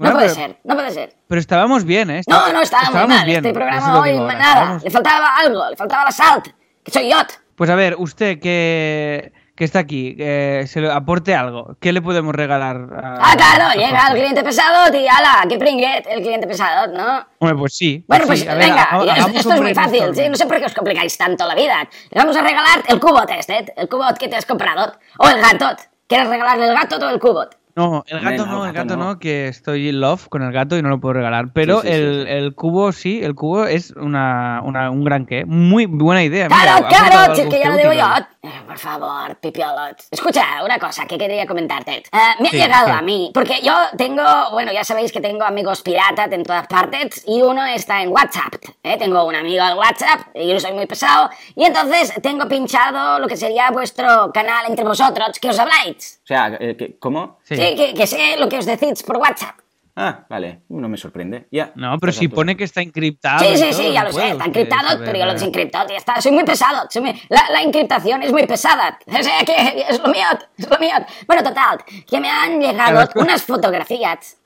no 0.00 0.12
puede 0.12 0.28
ser, 0.30 0.56
no 0.64 0.74
puede 0.74 0.90
ser. 0.92 1.14
Pero 1.28 1.40
estábamos 1.40 1.84
bien, 1.84 2.10
¿eh? 2.10 2.22
no, 2.26 2.52
no 2.52 2.62
estábamos, 2.62 3.06
mal. 3.06 3.26
Bien, 3.26 3.44
este 3.44 3.52
programa 3.52 4.00
hoy, 4.00 4.18
nada. 4.18 4.80
Le 4.82 4.90
faltaba 4.90 5.34
algo, 5.36 5.68
le 5.68 5.76
faltaba 5.76 6.04
la 6.04 6.10
salt, 6.10 6.48
que 6.82 6.90
soy 6.90 7.10
yo. 7.10 7.18
Pues 7.54 7.68
a 7.68 7.74
ver, 7.74 7.96
usted 7.98 8.40
que, 8.40 9.32
que 9.60 9.66
está 9.66 9.80
aquí, 9.80 10.16
que 10.16 10.64
se 10.66 10.80
le 10.80 10.90
aporte 10.90 11.34
algo. 11.34 11.76
¿Qué 11.80 11.92
le 11.92 12.00
podemos 12.00 12.34
regalar? 12.34 12.76
A, 12.94 13.18
ah, 13.20 13.36
claro, 13.36 13.78
llega 13.78 14.08
el 14.08 14.14
cliente 14.14 14.42
pesado 14.42 14.90
y 14.96 15.06
ala, 15.06 15.44
que 15.46 15.58
pringuet 15.58 16.06
el 16.08 16.22
cliente 16.22 16.46
pesado, 16.46 16.90
¿no? 16.90 17.26
Bueno, 17.38 17.58
pues 17.58 17.76
sí. 17.76 18.02
Bueno, 18.08 18.24
pues, 18.26 18.46
venga, 18.46 18.88
esto, 19.34 19.52
es 19.52 19.60
muy 19.60 19.74
fácil, 19.74 20.14
¿sí? 20.14 20.30
No 20.30 20.36
sé 20.36 20.46
por 20.46 20.58
qué 20.60 20.64
os 20.64 20.72
complicáis 20.72 21.18
tanto 21.18 21.46
la 21.46 21.54
vida. 21.54 21.86
Le 22.08 22.18
vamos 22.18 22.34
a 22.38 22.40
regalar 22.40 22.82
el 22.88 22.98
cubot 22.98 23.28
este, 23.32 23.66
el 23.76 23.86
cubot 23.86 24.16
que 24.16 24.28
te 24.28 24.36
has 24.36 24.46
comprado. 24.46 24.94
O 25.18 25.28
el 25.28 25.42
gato. 25.42 25.76
¿Quieres 26.06 26.26
regalarle 26.26 26.66
el 26.66 26.72
gato 26.72 26.96
o 26.96 27.10
el 27.10 27.20
cubot? 27.20 27.60
No, 27.76 28.04
el 28.08 28.20
gato 28.20 28.46
no, 28.46 28.66
el 28.66 28.72
gato, 28.72 28.96
no. 28.96 29.18
que 29.18 29.48
estoy 29.48 29.88
in 29.88 30.00
love 30.00 30.28
con 30.28 30.42
el 30.42 30.52
gato 30.52 30.76
y 30.76 30.82
no 30.82 30.88
lo 30.88 31.00
puedo 31.00 31.14
regalar. 31.14 31.52
Pero 31.52 31.82
el, 31.82 32.26
el, 32.26 32.54
cubo 32.54 32.92
sí, 32.92 33.20
el 33.22 33.34
cubo 33.34 33.66
es 33.66 33.92
una, 33.92 34.60
una, 34.64 34.90
un 34.90 35.04
gran 35.04 35.26
qué. 35.26 35.44
Muy 35.44 35.86
buena 35.86 36.22
idea. 36.22 36.48
Claro, 36.48 36.86
claro, 36.88 37.32
es 37.32 37.46
que 37.46 37.60
ya 37.60 37.70
lo 37.70 37.76
digo 37.76 37.92
yo. 37.92 38.04
Eh, 38.42 38.62
por 38.66 38.78
favor, 38.78 39.36
pipiolot. 39.36 40.04
Escucha, 40.10 40.64
una 40.64 40.78
cosa 40.78 41.06
que 41.06 41.18
quería 41.18 41.46
comentarte. 41.46 41.98
Eh, 41.98 42.18
me 42.38 42.48
ha 42.48 42.52
llegado 42.52 42.90
a 42.90 43.02
mí, 43.02 43.30
porque 43.34 43.60
yo 43.62 43.74
tengo, 43.98 44.22
bueno, 44.52 44.72
ya 44.72 44.82
sabéis 44.82 45.12
que 45.12 45.20
tengo 45.20 45.44
amigos 45.44 45.82
piratas 45.82 46.32
en 46.32 46.42
todas 46.44 46.66
partes 46.66 47.22
y 47.26 47.42
uno 47.42 47.66
está 47.66 48.02
en 48.02 48.08
WhatsApp. 48.08 48.54
¿eh? 48.82 48.96
Tengo 48.96 49.26
un 49.26 49.34
amigo 49.34 49.62
en 49.62 49.76
WhatsApp 49.76 50.28
y 50.34 50.48
yo 50.48 50.58
soy 50.58 50.72
muy 50.72 50.86
pesado 50.86 51.28
y 51.54 51.64
entonces 51.64 52.14
tengo 52.22 52.48
pinchado 52.48 53.18
lo 53.18 53.28
que 53.28 53.36
sería 53.36 53.70
vuestro 53.70 54.32
canal 54.32 54.64
entre 54.68 54.86
vosotros, 54.86 55.38
que 55.38 55.50
os 55.50 55.58
habláis. 55.58 56.20
O 56.24 56.26
sea, 56.26 56.58
¿cómo? 56.98 57.40
Sí, 57.42 57.56
que, 57.56 58.06
sé 58.06 58.38
lo 58.38 58.48
que 58.48 58.56
os 58.56 58.64
decís 58.64 59.02
por 59.02 59.18
WhatsApp. 59.18 59.56
Ah, 59.96 60.26
vale, 60.28 60.62
no 60.68 60.88
me 60.88 60.96
sorprende. 60.96 61.48
Ya. 61.50 61.72
No, 61.74 61.98
pero 61.98 62.12
si 62.12 62.28
pone 62.28 62.56
que 62.56 62.64
está 62.64 62.80
encriptado. 62.80 63.40
Sí, 63.40 63.56
sí, 63.56 63.72
sí, 63.72 63.92
ya 63.92 64.04
lo 64.04 64.12
sé, 64.12 64.30
está 64.30 64.44
encriptado, 64.44 64.98
pero 65.04 65.18
yo 65.18 65.26
lo 65.26 65.32
desencripto, 65.32 65.78
ya 65.88 65.96
está. 65.96 66.20
Soy 66.20 66.32
muy 66.32 66.44
pesado. 66.44 66.88
La, 67.28 67.50
la, 67.50 67.62
encriptación 67.62 68.22
es 68.22 68.32
muy 68.32 68.46
pesada. 68.46 68.98
O 69.06 69.22
sea, 69.22 69.44
que 69.44 69.84
es 69.88 69.98
lo 69.98 70.08
mío, 70.08 70.26
es 70.56 70.68
lo 70.68 70.78
mío. 70.78 70.94
Bueno, 71.26 71.42
total, 71.42 71.78
que 72.08 72.20
me 72.20 72.30
han 72.30 72.60
llegado 72.60 73.08
unas 73.16 73.42
fotografías 73.42 74.38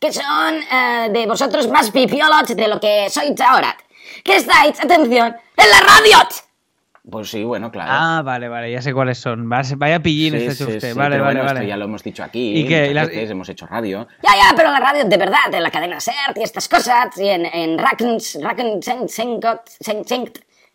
que 0.00 0.12
son 0.12 0.54
eh, 0.54 1.08
de 1.12 1.26
vosotros 1.26 1.68
más 1.68 1.90
pipiolots 1.90 2.56
de 2.56 2.68
lo 2.68 2.80
que 2.80 3.08
sois 3.08 3.40
ahora. 3.40 3.76
Que 4.24 4.36
estáis, 4.36 4.78
atención, 4.80 5.36
en 5.56 5.70
la 5.70 5.80
radio. 5.80 6.51
Pues 7.10 7.30
sí, 7.30 7.42
bueno, 7.42 7.72
claro. 7.72 7.90
Ah, 7.92 8.22
vale, 8.24 8.48
vale, 8.48 8.70
ya 8.70 8.80
sé 8.80 8.94
cuáles 8.94 9.18
son. 9.18 9.48
Vaya 9.48 10.00
pillín 10.00 10.36
este 10.36 10.54
sí, 10.54 10.64
usted. 10.64 10.94
vale, 10.94 11.18
vale, 11.18 11.40
vale. 11.40 11.52
Esto 11.52 11.68
ya 11.68 11.76
lo 11.76 11.86
hemos 11.86 12.04
dicho 12.04 12.22
aquí. 12.22 12.60
¿Y 12.60 12.66
que 12.66 12.94
las... 12.94 13.08
hemos 13.10 13.48
hecho 13.48 13.66
radio. 13.66 14.06
Ya, 14.22 14.36
ya, 14.36 14.54
pero 14.56 14.70
la 14.70 14.78
radio 14.78 15.04
de 15.04 15.16
verdad, 15.16 15.52
en 15.52 15.62
la 15.64 15.70
cadena 15.70 15.98
SERT 15.98 16.36
y 16.36 16.42
estas 16.42 16.68
cosas, 16.68 17.16
y 17.18 17.28
en, 17.28 17.46
en 17.46 17.76
Rackens, 17.76 18.38
Rackens, 18.40 18.88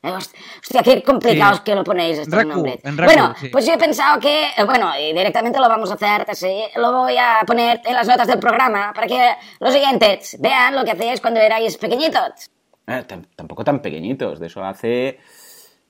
Hostia, 0.04 0.84
qué 0.84 1.02
complicados 1.02 1.62
que 1.62 1.74
lo 1.74 1.84
ponéis 1.84 2.20
este 2.20 2.46
nombre. 2.46 2.80
bueno, 2.84 3.34
pues 3.52 3.66
yo 3.66 3.74
he 3.74 3.78
pensado 3.78 4.20
que, 4.20 4.48
eh, 4.56 4.64
bueno, 4.64 4.92
y 5.00 5.14
directamente 5.14 5.60
lo 5.60 5.68
vamos 5.68 5.90
a 5.92 5.96
hacer 5.96 6.26
así, 6.30 6.64
lo 6.76 6.92
voy 6.92 7.18
a 7.18 7.42
poner 7.48 7.82
en 7.84 7.96
las 7.96 8.08
notas 8.08 8.28
del 8.28 8.40
programa 8.40 8.94
para 8.94 9.08
que 9.08 9.32
los 9.60 9.74
siguientes 9.74 10.38
vean 10.40 10.76
lo 10.76 10.86
que 10.86 10.92
hacéis 10.92 11.20
cuando 11.20 11.40
erais 11.40 11.78
pequeñitos. 11.78 12.52
Eh, 12.86 13.04
tampoco 13.36 13.64
tan 13.64 13.82
pequeñitos, 13.82 14.40
de 14.40 14.48
eso 14.48 14.64
hace 14.64 15.20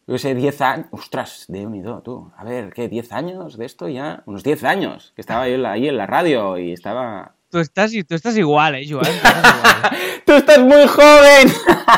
yo 0.07 0.17
sé, 0.17 0.35
10 0.35 0.61
años. 0.61 0.87
Ostras, 0.91 1.45
de 1.49 1.65
unido, 1.65 2.01
tú. 2.01 2.31
A 2.37 2.43
ver, 2.43 2.73
¿qué? 2.73 2.89
¿10 2.89 3.11
años 3.11 3.57
de 3.57 3.65
esto 3.65 3.87
ya? 3.89 4.23
Unos 4.25 4.43
10 4.43 4.63
años. 4.63 5.13
Que 5.15 5.21
estaba 5.21 5.47
yo 5.49 5.67
ahí 5.67 5.87
en 5.87 5.97
la 5.97 6.07
radio 6.07 6.57
y 6.57 6.71
estaba. 6.73 7.36
Tú 7.49 7.59
estás, 7.59 7.93
tú 8.07 8.13
estás 8.15 8.37
igual, 8.37 8.75
¿eh, 8.75 8.85
Joan? 8.89 9.05
Tú 10.25 10.33
estás, 10.33 10.59
muy 10.59 10.85
joven. 10.85 11.47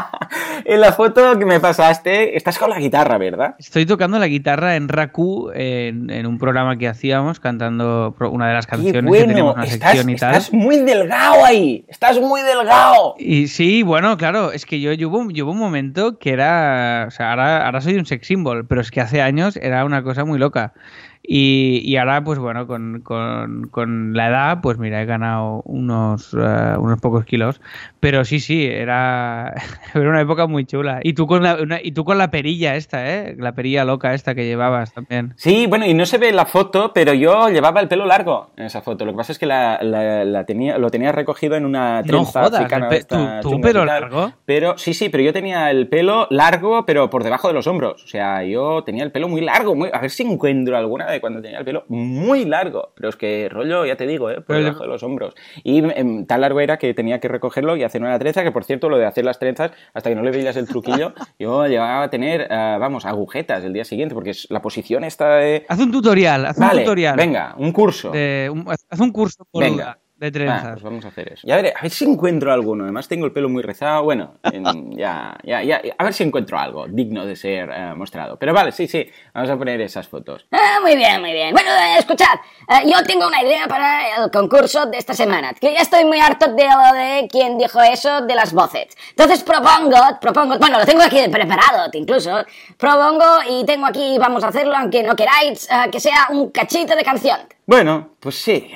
en 0.66 0.80
la 0.80 0.93
foto 0.93 1.39
que 1.39 1.45
me 1.45 1.60
pasaste, 1.60 2.38
estás 2.38 2.60
con 2.60 2.70
la 2.70 2.78
guitarra, 2.78 3.18
¿verdad? 3.18 3.56
Estoy 3.58 3.88
tocando 3.88 4.20
la 4.20 4.28
guitarra 4.28 4.76
en 4.76 4.88
Raku, 4.88 5.50
en, 5.56 6.28
un 6.28 6.38
programa 6.38 6.78
que 6.78 6.88
hacíamos, 6.88 7.39
cantando 7.39 8.16
una 8.20 8.47
de 8.47 8.54
las 8.54 8.68
canciones 8.68 9.12
que 9.12 9.26
teníamos 9.26 9.56
una 9.56 9.64
estás, 9.64 9.93
sección 9.93 10.10
y 10.12 10.16
tal. 10.18 10.36
Estás 10.36 10.54
muy 10.54 10.78
delgado 10.78 11.43
ahí, 11.43 11.84
estás 11.88 12.20
muy 12.20 12.41
delgado. 12.43 13.16
Y 13.18 13.47
sí, 13.47 13.82
bueno, 13.82 14.18
claro, 14.18 14.52
es 14.52 14.68
que 14.68 14.80
yo 14.80 14.93
llevo, 14.93 15.18
un 15.18 15.58
momento 15.58 16.20
que 16.20 16.30
era, 16.30 17.06
o 17.08 17.12
sea, 17.12 17.32
ahora, 17.32 17.66
ahora 17.66 17.82
soy 17.82 17.95
un 17.95 18.06
sex 18.06 18.28
symbol, 18.28 18.68
pero 18.68 18.82
es 18.82 18.91
que 18.91 19.02
hace 19.02 19.24
años 19.24 19.58
era 19.58 19.84
una 19.84 20.04
cosa 20.04 20.26
muy 20.26 20.38
loca. 20.38 20.74
Y, 21.22 21.95
ahora, 21.97 22.24
pues 22.24 22.39
bueno, 22.39 22.65
con, 22.65 23.01
con, 23.01 24.13
la 24.13 24.30
edad, 24.30 24.61
pues 24.61 24.80
mira, 24.80 25.01
he 25.01 25.05
ganado 25.05 25.61
unos, 25.65 26.34
eh, 26.34 26.76
unos 26.78 26.99
pocos 26.99 27.26
kilos. 27.26 27.61
Pero 27.99 28.26
sí, 28.26 28.39
sí, 28.39 28.65
era, 28.65 29.53
era 29.93 30.09
una 30.09 30.22
época 30.22 30.47
muy 30.47 30.65
chula. 30.65 31.01
Y 31.03 31.13
tú, 31.13 31.28
con 31.28 31.43
la, 31.43 31.80
y 31.84 31.91
tú 31.91 32.05
con 32.05 32.17
la 32.17 32.32
perilla 32.32 32.76
esta, 32.76 33.07
¿eh? 33.13 33.36
La 33.38 33.51
perilla 33.51 33.84
loca 33.84 34.13
esta 34.13 34.34
que 34.34 34.45
llevabas 34.45 34.93
también. 34.93 35.34
Sí, 35.36 35.67
bueno, 35.67 35.86
y 35.86 35.93
no 35.93 36.05
se 36.05 36.17
ve 36.17 36.32
la 36.32 36.45
foto, 36.45 36.93
pero 36.93 37.13
yo 37.13 37.49
llevaba 37.49 37.82
el 37.82 37.88
pelo 37.88 38.05
largo 38.05 38.51
en 38.55 38.65
esa 38.65 38.82
foto. 38.82 39.05
Lo 39.05 39.11
que 39.11 39.17
pasa 39.17 39.34
es 39.34 39.39
que 39.39 39.45
la, 39.45 39.80
la, 39.84 40.45
tenía, 40.45 40.78
lo 40.78 40.89
tenía 40.89 41.11
recogido 41.11 41.55
en 41.55 41.65
una 41.65 42.01
trenza 42.03 42.41
no 42.41 42.47
jodas, 42.47 43.07
¿tú, 43.41 43.61
pelo 43.61 43.86
largo? 43.86 44.34
Pero 44.45 44.78
sí, 44.78 44.93
sí, 44.93 45.09
pero 45.09 45.24
yo 45.24 45.34
tenía 45.34 45.70
el 45.70 45.88
pelo 45.89 46.28
largo, 46.30 46.86
pero 46.86 47.09
por 47.09 47.24
debajo 47.24 47.49
de 47.49 47.53
los 47.53 47.67
hombros. 47.67 48.03
O 48.03 48.07
sea, 48.07 48.43
yo 48.43 48.84
tenía 48.84 49.03
el 49.03 49.11
pelo 49.11 49.28
muy 49.28 49.41
largo. 49.41 49.76
Muy... 49.76 49.89
A 49.93 49.99
ver 49.99 50.09
si 50.09 50.24
encuentro 50.24 50.78
alguna 50.78 51.09
de 51.10 51.22
cuando 51.22 51.41
tenía 51.41 51.60
el 51.60 51.66
pelo 51.66 51.86
muy 51.88 52.45
largo. 52.45 52.93
Pero 52.95 53.10
es 53.10 53.16
que 53.16 53.49
rollo, 53.49 53.86
ya 53.86 53.95
te 53.95 54.07
digo, 54.07 54.30
¿eh? 54.30 54.41
por 54.41 54.57
debajo 54.57 54.84
de 54.84 54.89
los 54.89 55.03
hombros. 55.03 55.36
Y 55.64 55.80
em, 55.80 56.26
tan 56.26 56.41
largo 56.41 56.60
era 56.60 56.78
que 56.78 56.93
tenía 56.93 57.20
que 57.20 57.28
recogerlo 57.28 57.76
y 57.76 57.84
hacer 57.84 58.01
una 58.01 58.18
trenza, 58.20 58.43
que 58.43 58.51
por 58.51 58.64
cierto, 58.64 58.89
lo 58.89 58.97
de 58.97 59.05
hacer 59.05 59.26
las 59.26 59.39
trenzas, 59.39 59.72
hasta 59.93 60.10
que 60.10 60.16
no 60.16 60.24
le 60.24 60.32
veías 60.32 60.55
el 60.55 60.68
truquillo, 60.68 61.14
yo 61.39 61.68
llegaba 61.68 62.03
a 62.03 62.10
tener, 62.10 62.47
eh, 62.49 62.78
vamos, 62.80 63.05
agujetas 63.05 63.64
el 63.64 63.74
día 63.74 63.86
siguiente, 63.86 64.16
porque 64.16 64.32
es, 64.32 64.47
la 64.49 64.62
posición 64.62 65.03
está 65.03 65.36
de... 65.38 65.66
Haz 65.68 65.80
un 65.80 65.91
tutorial, 65.91 66.45
haz 66.45 66.57
un 66.57 66.70
tutorial. 66.70 67.16
venga, 67.16 67.55
un 67.57 67.72
curso. 67.72 68.12
haz 68.12 68.99
un 68.99 69.12
curso 69.12 69.45
por 69.51 69.64
venga 69.64 69.97
de 70.20 70.32
trenzas. 70.32 70.74
pues 70.74 70.84
vamos 70.84 71.05
a 71.05 71.07
hacer 71.07 71.34
eso. 71.34 71.47
Ya 71.47 71.55
veré, 71.55 71.74
a 71.76 71.82
ver 71.82 71.91
si 71.91 72.03
encuentro 72.03 72.51
alguno. 72.51 72.84
Además 72.84 73.07
tengo 73.07 73.26
el 73.26 73.32
pelo 73.32 73.47
muy 73.47 73.63
rezado. 73.63 74.03
Bueno, 74.03 74.36
ya, 74.91 75.38
ya, 75.43 75.63
ya, 75.63 75.82
a 75.97 76.03
ver 76.03 76.13
si 76.13 76.24
encuentro 76.24 76.59
algo 76.59 76.88
digno 76.88 77.26
de 77.26 77.36
ser 77.36 77.70
eh, 77.74 77.93
mostrado. 77.95 78.38
Pero 78.38 78.53
vale, 78.53 78.72
sí, 78.72 78.88
sí, 78.88 79.09
vamos 79.34 79.49
a 79.49 79.57
poner 79.57 79.80
esas 79.82 80.07
fotos. 80.07 80.45
Ah, 80.51 80.80
muy 80.82 80.95
bien, 80.95 81.22
muy 81.22 81.32
bien. 81.32 81.53
Bueno, 81.53 81.70
eh, 81.72 81.99
escuchad, 81.99 82.36
eh, 82.67 82.89
yo 82.91 83.01
tengo 83.03 83.28
una 83.28 83.41
idea 83.41 83.67
para 83.67 84.24
el 84.24 84.32
concurso 84.32 84.86
de 84.88 84.97
esta 84.97 85.13
semana. 85.13 85.53
Que 85.53 85.74
ya 85.74 85.80
estoy 85.80 86.03
muy 86.03 86.20
harto 86.20 86.53
de 86.53 86.65
lo 86.65 86.93
de 86.93 87.28
quien 87.30 87.57
dijo 87.57 87.82
eso 87.82 88.22
de 88.22 88.36
las 88.36 88.53
voces. 88.53 88.88
Entonces 89.11 89.41
propongo, 89.43 89.97
propongo, 90.20 90.57
bueno, 90.59 90.80
lo 90.80 90.86
tengo 90.86 91.01
aquí 91.01 91.20
preparado 91.32 91.89
incluso. 91.93 92.43
Propongo 92.78 93.26
y 93.49 93.65
tengo 93.65 93.86
aquí, 93.86 94.17
vamos 94.20 94.43
a 94.43 94.49
hacerlo 94.49 94.76
aunque 94.76 95.01
no 95.03 95.15
queráis, 95.15 95.67
que 95.91 95.99
sea 95.99 96.28
un 96.30 96.51
cachito 96.51 96.95
de 96.95 97.03
canción. 97.03 97.39
Bueno, 97.65 98.09
pues 98.20 98.36
sí. 98.36 98.72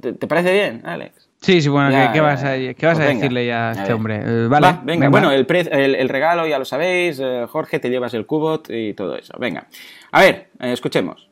¿Te, 0.00 0.12
parece 0.26 0.52
bien, 0.52 0.82
Alex? 0.84 1.28
Sí, 1.40 1.62
sí, 1.62 1.68
bueno, 1.68 1.88
¿qué, 2.12 2.20
vas 2.20 2.44
a, 2.44 2.54
qué 2.54 2.76
vas 2.82 2.98
a 2.98 3.04
pues 3.04 3.14
decirle 3.16 3.46
ya 3.46 3.70
a 3.70 3.72
este 3.72 3.92
hombre? 3.92 4.20
Eh, 4.24 4.46
vale, 4.48 4.78
venga, 4.82 5.08
bueno, 5.08 5.32
el, 5.32 5.46
el, 5.50 6.08
regalo 6.08 6.46
ya 6.46 6.58
lo 6.58 6.64
sabéis, 6.64 7.18
eh, 7.18 7.46
Jorge, 7.48 7.78
te 7.78 7.88
llevas 7.88 8.12
el 8.12 8.26
cubot 8.26 8.68
y 8.68 8.92
todo 8.92 9.16
eso. 9.16 9.34
Venga, 9.38 9.66
a 10.12 10.20
ver, 10.20 10.50
eh, 10.60 10.72
escuchemos. 10.72 11.28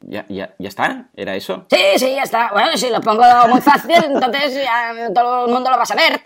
¿Ya, 0.00 0.26
ya, 0.28 0.54
¿Ya 0.58 0.68
está? 0.68 1.06
¿Era 1.14 1.36
eso? 1.36 1.66
Sí, 1.70 1.78
sí, 1.96 2.14
ya 2.16 2.24
está. 2.24 2.50
Bueno, 2.52 2.76
si 2.76 2.90
lo 2.90 3.00
pongo 3.00 3.22
muy 3.48 3.60
fácil, 3.60 4.02
entonces 4.04 4.54
ya 4.54 5.12
todo 5.14 5.46
el 5.46 5.52
mundo 5.52 5.70
lo 5.70 5.76
va 5.76 5.84
a 5.84 5.86
saber. 5.86 6.20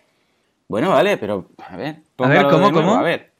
Bueno, 0.68 0.90
vale, 0.90 1.18
pero 1.18 1.50
a 1.58 1.76
ver. 1.76 1.96
A 2.18 2.28
ver, 2.28 2.46
¿cómo, 2.48 2.72
cómo? 2.72 2.94
A 2.94 3.02
ver. 3.02 3.32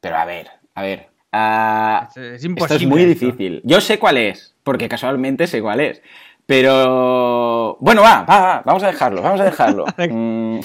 Pero 0.00 0.16
a 0.16 0.24
ver, 0.24 0.48
a 0.74 0.82
ver. 0.82 1.08
Ah, 1.32 2.08
es, 2.14 2.44
imposible. 2.44 2.74
Esto 2.74 2.74
es 2.76 2.86
muy 2.86 3.04
difícil. 3.04 3.60
Yo 3.64 3.80
sé 3.80 3.98
cuál 3.98 4.16
es, 4.16 4.55
porque 4.66 4.88
casualmente 4.88 5.46
sé 5.46 5.62
cuál 5.62 5.78
es. 5.78 6.02
Pero 6.44 7.76
bueno, 7.80 8.02
va, 8.02 8.24
va, 8.24 8.40
va 8.40 8.62
vamos 8.64 8.82
a 8.82 8.88
dejarlo, 8.88 9.22
vamos 9.22 9.40
a 9.40 9.44
dejarlo. 9.44 9.86
Mm. 10.08 10.60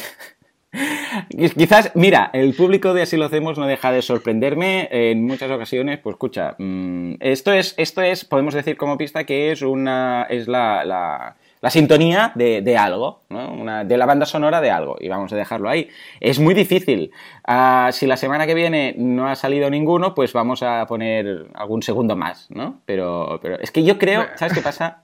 Quizás, 1.58 1.91
mira, 1.95 2.30
el 2.32 2.54
público 2.54 2.93
de 2.93 3.02
Así 3.02 3.18
lo 3.18 3.26
hacemos 3.26 3.58
no 3.58 3.68
deja 3.68 3.91
de 3.91 4.02
sorprenderme 4.02 4.88
en 4.89 5.26
muchas 5.26 5.52
ocasiones. 5.52 5.99
Pues 5.99 6.14
escucha, 6.14 6.56
mm, 6.58 7.16
esto 7.20 7.52
es, 7.52 7.74
esto 7.78 8.02
es, 8.02 8.24
podemos 8.24 8.54
decir 8.54 8.78
como 8.78 8.97
pista 8.97 9.26
que 9.26 9.52
es 9.52 9.62
una, 9.64 10.26
es 10.30 10.47
la 10.47 10.86
la 10.86 11.36
sintonía 11.70 12.32
de, 12.36 12.78
algo, 12.78 13.22
¿no? 13.30 13.86
de 13.86 13.97
la 13.97 14.05
banda 14.05 14.26
sonora 14.26 14.62
de 14.62 14.72
algo, 14.72 14.97
y 14.99 15.09
vamos 15.09 15.32
a 15.32 15.36
dejarlo 15.36 15.70
ahí. 15.70 15.89
Es 16.20 16.39
muy 16.39 16.53
difícil. 16.53 17.12
Ah, 17.45 17.89
si 17.93 18.07
la 18.07 18.18
semana 18.18 18.47
que 18.47 18.55
viene 18.55 18.95
no 18.97 19.28
ha 19.28 19.36
salido 19.36 19.70
ninguno, 19.70 20.16
pues 20.16 20.34
vamos 20.34 20.64
a 20.64 20.86
poner 20.88 21.47
algún 21.53 21.84
segundo 21.84 22.16
más, 22.16 22.49
¿no? 22.49 22.82
Pero, 22.86 23.39
pero 23.41 23.59
es 23.59 23.72
que 23.72 23.84
yo 23.84 23.99
creo, 23.99 24.26
¿sabes 24.36 24.53
qué 24.53 24.62
pasa? 24.62 25.01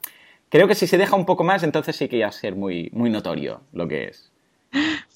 Creo 0.49 0.67
que 0.67 0.75
si 0.75 0.87
se 0.87 0.97
deja 0.97 1.15
un 1.15 1.25
poco 1.25 1.43
más, 1.43 1.63
entonces 1.63 1.95
sí 1.95 2.07
que 2.07 2.21
va 2.21 2.27
a 2.27 2.31
ser 2.31 2.55
muy, 2.55 2.89
muy 2.93 3.09
notorio 3.09 3.61
lo 3.73 3.87
que 3.87 4.05
es. 4.05 4.26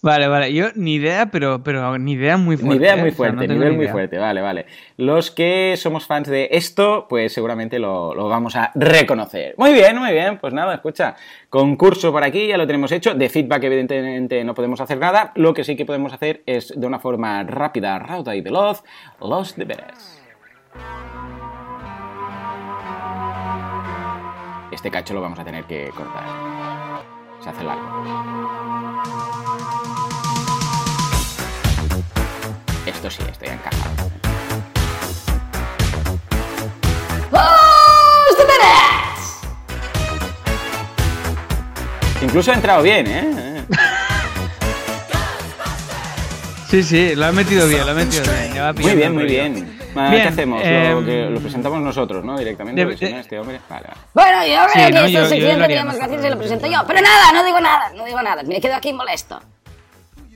Vale, 0.02 0.28
vale. 0.28 0.54
Yo 0.54 0.70
ni 0.76 0.96
idea, 0.96 1.28
pero, 1.28 1.64
pero 1.64 1.98
ni 2.00 2.14
idea 2.14 2.36
muy 2.38 2.58
fuerte. 2.58 2.80
Ni 2.80 2.84
idea 2.84 2.96
muy 2.96 3.10
¿eh? 3.10 3.12
fuerte, 3.12 3.48
nivel 3.48 3.74
muy 3.74 3.88
fuerte. 3.88 4.18
Vale, 4.18 4.42
vale. 4.42 4.66
Los 4.98 5.30
que 5.30 5.76
somos 5.78 6.08
fans 6.08 6.28
de 6.28 6.50
esto, 6.52 7.06
pues 7.08 7.34
seguramente 7.34 7.78
lo, 7.78 8.16
vamos 8.28 8.56
a 8.56 8.72
reconocer. 8.74 9.54
Muy 9.58 9.74
bien, 9.74 9.98
muy 9.98 10.12
bien. 10.12 10.40
Pues 10.40 10.54
nada, 10.54 10.74
escucha. 10.74 11.16
Concurso 11.50 12.12
por 12.12 12.24
aquí, 12.24 12.48
ya 12.48 12.58
lo 12.58 12.66
tenemos 12.66 12.92
hecho. 12.92 13.14
De 13.14 13.30
feedback, 13.30 13.64
evidentemente, 13.64 14.44
no 14.44 14.56
podemos 14.56 14.82
hacer 14.82 14.98
nada. 14.98 15.32
Lo 15.36 15.54
que 15.54 15.64
sí 15.64 15.76
que 15.76 15.86
podemos 15.86 16.14
hacer 16.14 16.42
es, 16.48 16.74
de 16.76 16.88
una 16.88 17.00
forma 17.00 17.44
rápida, 17.44 18.00
rauda 18.00 18.36
y 18.36 18.42
veloz, 18.42 18.84
los 19.20 19.56
deberes. 19.56 20.20
Este 24.72 24.90
cacho 24.90 25.14
lo 25.14 25.22
vamos 25.22 25.38
a 25.38 25.44
tener 25.44 25.66
que 25.66 25.90
cortar. 25.96 26.81
Se 27.44 27.50
hace 27.50 27.64
largo. 27.64 28.04
Esto 32.86 33.10
sí, 33.10 33.24
estoy 33.30 33.50
encajado. 33.50 34.12
Incluso 42.22 42.52
ha 42.52 42.54
entrado 42.54 42.84
bien, 42.84 43.08
¿eh? 43.08 43.66
Sí, 46.70 46.84
sí, 46.84 47.16
lo 47.16 47.26
ha 47.26 47.32
metido 47.32 47.68
bien, 47.68 47.86
lo 47.86 47.92
ha 47.92 47.94
metido 47.96 48.24
bien. 48.24 48.76
muy 48.76 48.96
bien, 48.96 49.14
muy 49.14 49.26
bien. 49.26 49.81
¿Qué 49.94 50.22
hacemos? 50.22 50.62
Em, 50.64 51.34
lo, 51.34 51.40
presentamos 51.40 51.82
nosotros, 51.82 52.24
¿no? 52.24 52.38
Directamente. 52.38 52.86
De, 52.86 53.20
este 53.20 53.40
hombre. 53.40 53.60
Vale, 53.70 53.88
Bueno, 54.14 54.46
yo 54.46 54.72
creo 54.72 54.92
que 54.92 55.06
esto 55.08 55.20
es 55.20 55.30
suficiente, 55.30 55.68
que 55.68 55.84
más 55.84 55.98
gracias 55.98 56.22
se 56.22 56.30
lo 56.30 56.38
presento 56.38 56.68
yo. 56.68 56.80
Pero 56.88 57.02
nada, 57.02 57.32
no 57.34 57.46
digo 57.46 57.60
nada, 57.60 57.92
no 57.96 58.06
digo 58.06 58.22
nada. 58.22 58.44
Me 58.44 58.62
quedo 58.62 58.76
aquí 58.76 58.94
molesto. 58.94 59.42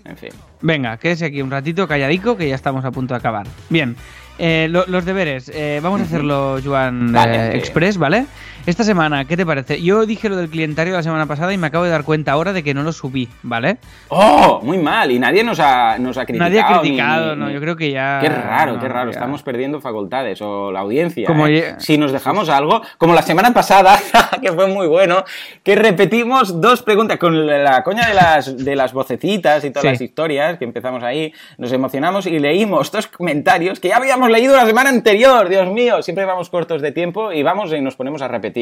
En 0.03 0.17
fin. 0.17 0.29
Venga, 0.61 0.97
quédese 0.97 1.25
aquí 1.25 1.41
un 1.41 1.51
ratito 1.51 1.87
calladico 1.87 2.37
que 2.37 2.47
ya 2.47 2.55
estamos 2.55 2.85
a 2.85 2.91
punto 2.91 3.13
de 3.13 3.19
acabar. 3.19 3.47
Bien, 3.69 3.95
eh, 4.37 4.67
los 4.69 5.05
deberes. 5.05 5.49
Eh, 5.53 5.79
vamos 5.81 6.01
a 6.01 6.03
hacerlo, 6.03 6.59
Juan 6.63 7.15
eh, 7.15 7.51
Express, 7.55 7.97
¿vale? 7.97 8.25
Esta 8.65 8.83
semana, 8.83 9.25
¿qué 9.25 9.37
te 9.37 9.45
parece? 9.45 9.79
Yo 9.79 10.07
dije 10.07 10.27
lo 10.27 10.37
del 10.37 10.49
clientario 10.49 10.95
la 10.95 11.03
semana 11.03 11.27
pasada 11.27 11.53
y 11.53 11.57
me 11.57 11.67
acabo 11.67 11.83
de 11.83 11.91
dar 11.91 12.03
cuenta 12.03 12.31
ahora 12.31 12.51
de 12.51 12.63
que 12.63 12.73
no 12.73 12.81
lo 12.81 12.91
subí, 12.93 13.29
¿vale? 13.43 13.77
¡Oh! 14.07 14.59
Muy 14.63 14.79
mal. 14.79 15.11
Y 15.11 15.19
nadie 15.19 15.43
nos 15.43 15.59
ha, 15.59 15.99
nos 15.99 16.17
ha 16.17 16.25
criticado. 16.25 16.49
Nadie 16.49 16.61
ha 16.61 16.79
criticado, 16.79 17.35
no. 17.35 17.51
Yo 17.51 17.61
creo 17.61 17.75
que 17.75 17.91
ya. 17.91 18.17
Qué 18.19 18.27
raro, 18.27 18.79
qué 18.79 18.87
raro. 18.87 19.11
Estamos 19.11 19.43
perdiendo 19.43 19.81
facultades 19.81 20.41
o 20.41 20.71
la 20.71 20.79
audiencia. 20.79 21.27
Como 21.27 21.45
Si 21.77 21.99
nos 21.99 22.11
dejamos 22.11 22.49
algo, 22.49 22.81
como 22.97 23.13
la 23.13 23.21
semana 23.21 23.53
pasada, 23.53 23.99
que 24.41 24.51
fue 24.51 24.65
muy 24.65 24.87
bueno, 24.87 25.23
que 25.61 25.75
repetimos 25.75 26.59
dos 26.59 26.81
preguntas 26.81 27.19
con 27.19 27.45
la 27.45 27.83
coña 27.83 28.07
de 28.07 28.15
las, 28.15 28.65
de 28.65 28.75
las 28.75 28.93
vocecitas 28.93 29.63
y 29.63 29.69
todas 29.69 29.85
las 29.85 30.01
historias, 30.01 30.57
que 30.57 30.65
empezamos 30.65 31.03
ahí, 31.03 31.31
nos 31.59 31.71
emocionamos 31.71 32.25
y 32.25 32.39
leímos 32.39 32.91
dos 32.91 33.05
comentarios 33.05 33.79
que 33.79 33.89
ya 33.89 33.97
habíamos 33.97 34.31
leído 34.31 34.55
la 34.55 34.65
semana 34.65 34.89
anterior. 34.89 35.49
Dios 35.49 35.71
mío, 35.71 36.01
siempre 36.01 36.25
vamos 36.25 36.49
cortos 36.49 36.81
de 36.81 36.91
tiempo 36.91 37.31
y 37.31 37.43
vamos 37.43 37.71
y 37.71 37.79
nos 37.79 37.95
ponemos 37.95 38.23
a 38.23 38.27
repetir. 38.27 38.54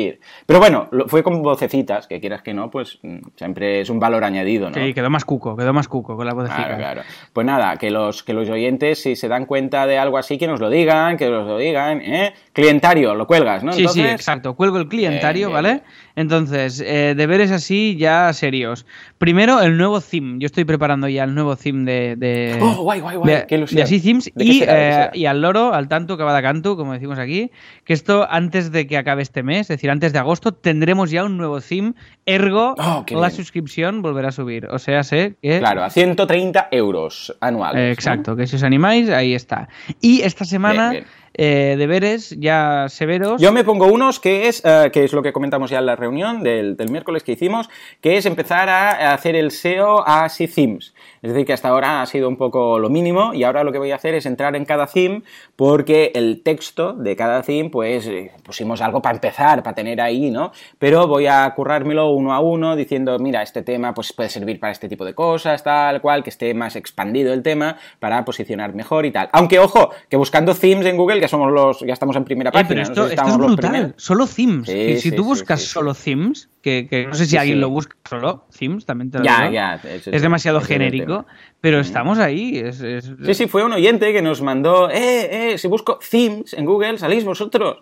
Pero 0.45 0.59
bueno, 0.59 0.89
fue 1.07 1.23
con 1.23 1.41
vocecitas, 1.41 2.07
que 2.07 2.19
quieras 2.19 2.41
que 2.41 2.53
no, 2.53 2.71
pues 2.71 2.99
mm, 3.03 3.17
siempre 3.35 3.81
es 3.81 3.89
un 3.89 3.99
valor 3.99 4.23
añadido, 4.23 4.69
¿no? 4.69 4.75
Sí, 4.75 4.93
quedó 4.93 5.09
más 5.09 5.25
cuco, 5.25 5.55
quedó 5.55 5.73
más 5.73 5.87
cuco 5.87 6.15
con 6.15 6.25
la 6.25 6.33
vocecita. 6.33 6.63
Claro, 6.63 6.77
claro. 6.77 7.01
Pues 7.31 7.45
nada, 7.45 7.77
que 7.77 7.91
los, 7.91 8.23
que 8.23 8.33
los 8.33 8.49
oyentes, 8.49 9.01
si 9.01 9.15
se 9.15 9.27
dan 9.27 9.45
cuenta 9.45 9.85
de 9.85 9.97
algo 9.97 10.17
así, 10.17 10.37
que 10.37 10.47
nos 10.47 10.59
lo 10.59 10.69
digan, 10.69 11.17
que 11.17 11.29
nos 11.29 11.47
lo 11.47 11.57
digan, 11.57 12.01
¿eh? 12.01 12.33
Clientario, 12.53 13.13
lo 13.15 13.27
cuelgas, 13.27 13.63
¿no? 13.63 13.73
Sí, 13.73 13.87
sí, 13.87 14.01
exacto. 14.01 14.55
Cuelgo 14.55 14.77
el 14.77 14.87
clientario, 14.87 15.51
¿vale? 15.51 15.81
Entonces, 16.15 16.83
eh, 16.85 17.13
deberes 17.17 17.51
así 17.51 17.95
ya 17.97 18.31
serios. 18.33 18.85
Primero, 19.17 19.61
el 19.61 19.77
nuevo 19.77 19.99
theme. 19.99 20.37
Yo 20.39 20.45
estoy 20.45 20.63
preparando 20.63 21.07
ya 21.07 21.23
el 21.23 21.33
nuevo 21.33 21.55
theme 21.55 21.85
de. 21.91 22.15
de 22.15 22.59
oh, 22.61 22.83
guay, 22.83 22.99
guay, 22.99 23.17
guay. 23.17 23.45
De, 23.49 23.65
de 23.71 23.81
así 23.81 23.99
themes. 23.99 24.31
Eh, 24.35 25.09
y, 25.13 25.25
al 25.25 25.41
loro, 25.41 25.73
al 25.73 25.87
tanto, 25.87 26.17
que 26.17 26.23
va 26.23 26.35
de 26.35 26.41
canto, 26.41 26.77
como 26.77 26.93
decimos 26.93 27.17
aquí. 27.17 27.49
Que 27.83 27.93
esto, 27.93 28.27
antes 28.29 28.71
de 28.71 28.85
que 28.85 28.97
acabe 28.97 29.21
este 29.21 29.43
mes, 29.43 29.61
es 29.61 29.67
decir, 29.69 29.89
antes 29.89 30.13
de 30.13 30.19
agosto, 30.19 30.53
tendremos 30.53 31.09
ya 31.09 31.23
un 31.23 31.37
nuevo 31.37 31.61
theme. 31.61 31.93
Ergo, 32.25 32.75
Oh, 32.77 33.03
qué 33.05 33.15
la 33.15 33.27
bien. 33.27 33.31
suscripción 33.31 34.01
volverá 34.01 34.29
a 34.29 34.31
subir. 34.31 34.67
O 34.67 34.79
sea, 34.79 35.03
sé 35.03 35.35
que. 35.41 35.59
Claro, 35.59 35.83
a 35.83 35.89
130 35.89 36.67
euros 36.71 37.35
anuales. 37.41 37.81
Eh, 37.81 37.85
¿no? 37.85 37.91
exacto, 37.91 38.35
que 38.35 38.47
si 38.47 38.55
os 38.55 38.63
animáis, 38.63 39.09
ahí 39.09 39.33
está. 39.33 39.67
Y 40.01 40.21
esta 40.21 40.45
semana, 40.45 40.91
Bien, 40.91 41.03
bien. 41.03 41.22
Eh, 41.35 41.75
deberes 41.77 42.35
ya 42.39 42.85
severos. 42.89 43.41
Yo 43.41 43.51
me 43.51 43.63
pongo 43.63 43.87
unos 43.87 44.19
que 44.19 44.47
es, 44.47 44.61
eh, 44.63 44.91
que 44.93 45.03
es 45.03 45.13
lo 45.13 45.23
que 45.23 45.33
comentamos 45.33 45.71
ya 45.71 45.79
en 45.79 45.85
la 45.87 45.95
reunión 45.95 46.43
del, 46.43 46.77
del 46.77 46.89
miércoles 46.89 47.23
que 47.23 47.31
hicimos, 47.31 47.69
que 48.01 48.17
es 48.17 48.25
empezar 48.25 48.69
a, 48.69 49.13
hacer 49.13 49.35
el 49.35 49.51
SEO 49.51 50.07
a 50.07 50.29
sí 50.29 50.47
themes. 50.47 50.93
Es 51.21 51.31
decir, 51.31 51.45
que 51.45 51.53
hasta 51.53 51.69
ahora 51.69 52.01
ha 52.01 52.05
sido 52.05 52.27
un 52.27 52.37
poco 52.37 52.77
lo 52.79 52.89
mínimo 52.89 53.33
y 53.33 53.43
ahora 53.43 53.63
lo 53.63 53.71
que 53.71 53.79
voy 53.79 53.91
a 53.91 53.95
hacer 53.95 54.13
es 54.13 54.25
entrar 54.25 54.55
en 54.55 54.65
cada 54.65 54.87
theme 54.87 55.23
porque 55.55 56.11
el 56.15 56.43
texto 56.43 56.93
de 56.93 57.15
cada 57.15 57.41
theme, 57.41 57.69
pues 57.69 58.05
eh, 58.07 58.31
pusimos 58.43 58.81
algo 58.81 59.01
para 59.01 59.15
empezar, 59.15 59.63
para 59.63 59.73
tener 59.73 60.01
ahí, 60.01 60.29
¿no? 60.29 60.51
Pero 60.77 61.07
voy 61.07 61.27
a 61.27 61.51
currármelo 61.55 62.11
uno 62.11 62.33
a 62.33 62.41
uno 62.41 62.75
diciendo, 62.75 63.17
mira, 63.19 63.41
este 63.41 63.61
tema 63.63 63.93
pues 63.93 64.13
puede 64.13 64.29
servir 64.29 64.59
para 64.59 64.71
este 64.71 64.89
tipo 64.89 65.05
de 65.05 65.15
cosas, 65.15 65.63
tal 65.63 66.01
cual, 66.01 66.23
que 66.23 66.29
esté 66.29 66.53
más 66.53 66.75
expandido 66.75 67.33
el 67.33 67.41
tema 67.41 67.77
para 67.99 68.23
posicionar 68.25 68.75
mejor 68.75 69.05
y 69.05 69.11
tal. 69.11 69.29
Aunque, 69.31 69.59
ojo, 69.59 69.91
que 70.09 70.17
buscando 70.17 70.53
themes 70.53 70.85
en 70.85 70.97
Google 70.97 71.22
ya 71.23 71.27
somos 71.27 71.51
los, 71.51 71.79
ya 71.81 71.93
estamos 71.93 72.15
en 72.15 72.23
primera 72.23 72.49
Eh, 72.49 72.53
página. 72.53 72.67
pero 72.67 72.79
no 72.81 72.85
sé 72.85 72.91
esto, 72.91 73.07
si 73.07 73.13
esto 73.15 73.27
es 73.29 73.37
brutal. 73.37 73.93
Solo 73.97 74.27
themes. 74.27 74.67
Sí, 74.67 74.73
Que 74.73 74.95
si 74.97 75.09
sí, 75.09 75.15
tú 75.15 75.23
sí, 75.23 75.29
buscas 75.29 75.59
sí, 75.61 75.65
sí. 75.65 75.71
solo 75.73 75.93
themes, 75.93 76.49
que, 76.61 76.87
que 76.89 77.07
no 77.07 77.13
sé 77.13 77.25
si 77.25 77.31
Sí, 77.31 77.37
alguien 77.37 77.57
sí. 77.57 77.61
lo 77.61 77.69
busca 77.69 77.95
solo 78.07 78.45
themes, 78.57 78.85
también 78.85 79.09
te 79.11 79.17
lo 79.19 79.23
Ya, 79.25 79.39
digo. 79.41 79.53
ya. 79.53 79.81
Es 79.83 80.21
demasiado 80.21 80.61
genérico, 80.61 81.25
pero 81.61 81.79
estamos 81.79 82.19
ahí. 82.19 82.57
Es, 82.57 82.77
Sí, 83.25 83.33
sí, 83.33 83.47
fue 83.47 83.63
un 83.63 83.73
oyente 83.73 84.13
que 84.13 84.21
nos 84.21 84.41
mandó, 84.41 84.89
eh, 84.89 85.53
eh, 85.53 85.57
si 85.57 85.67
busco 85.67 85.99
themes 86.09 86.53
en 86.53 86.65
Google, 86.65 86.97
salís 86.97 87.25
vosotros. 87.25 87.77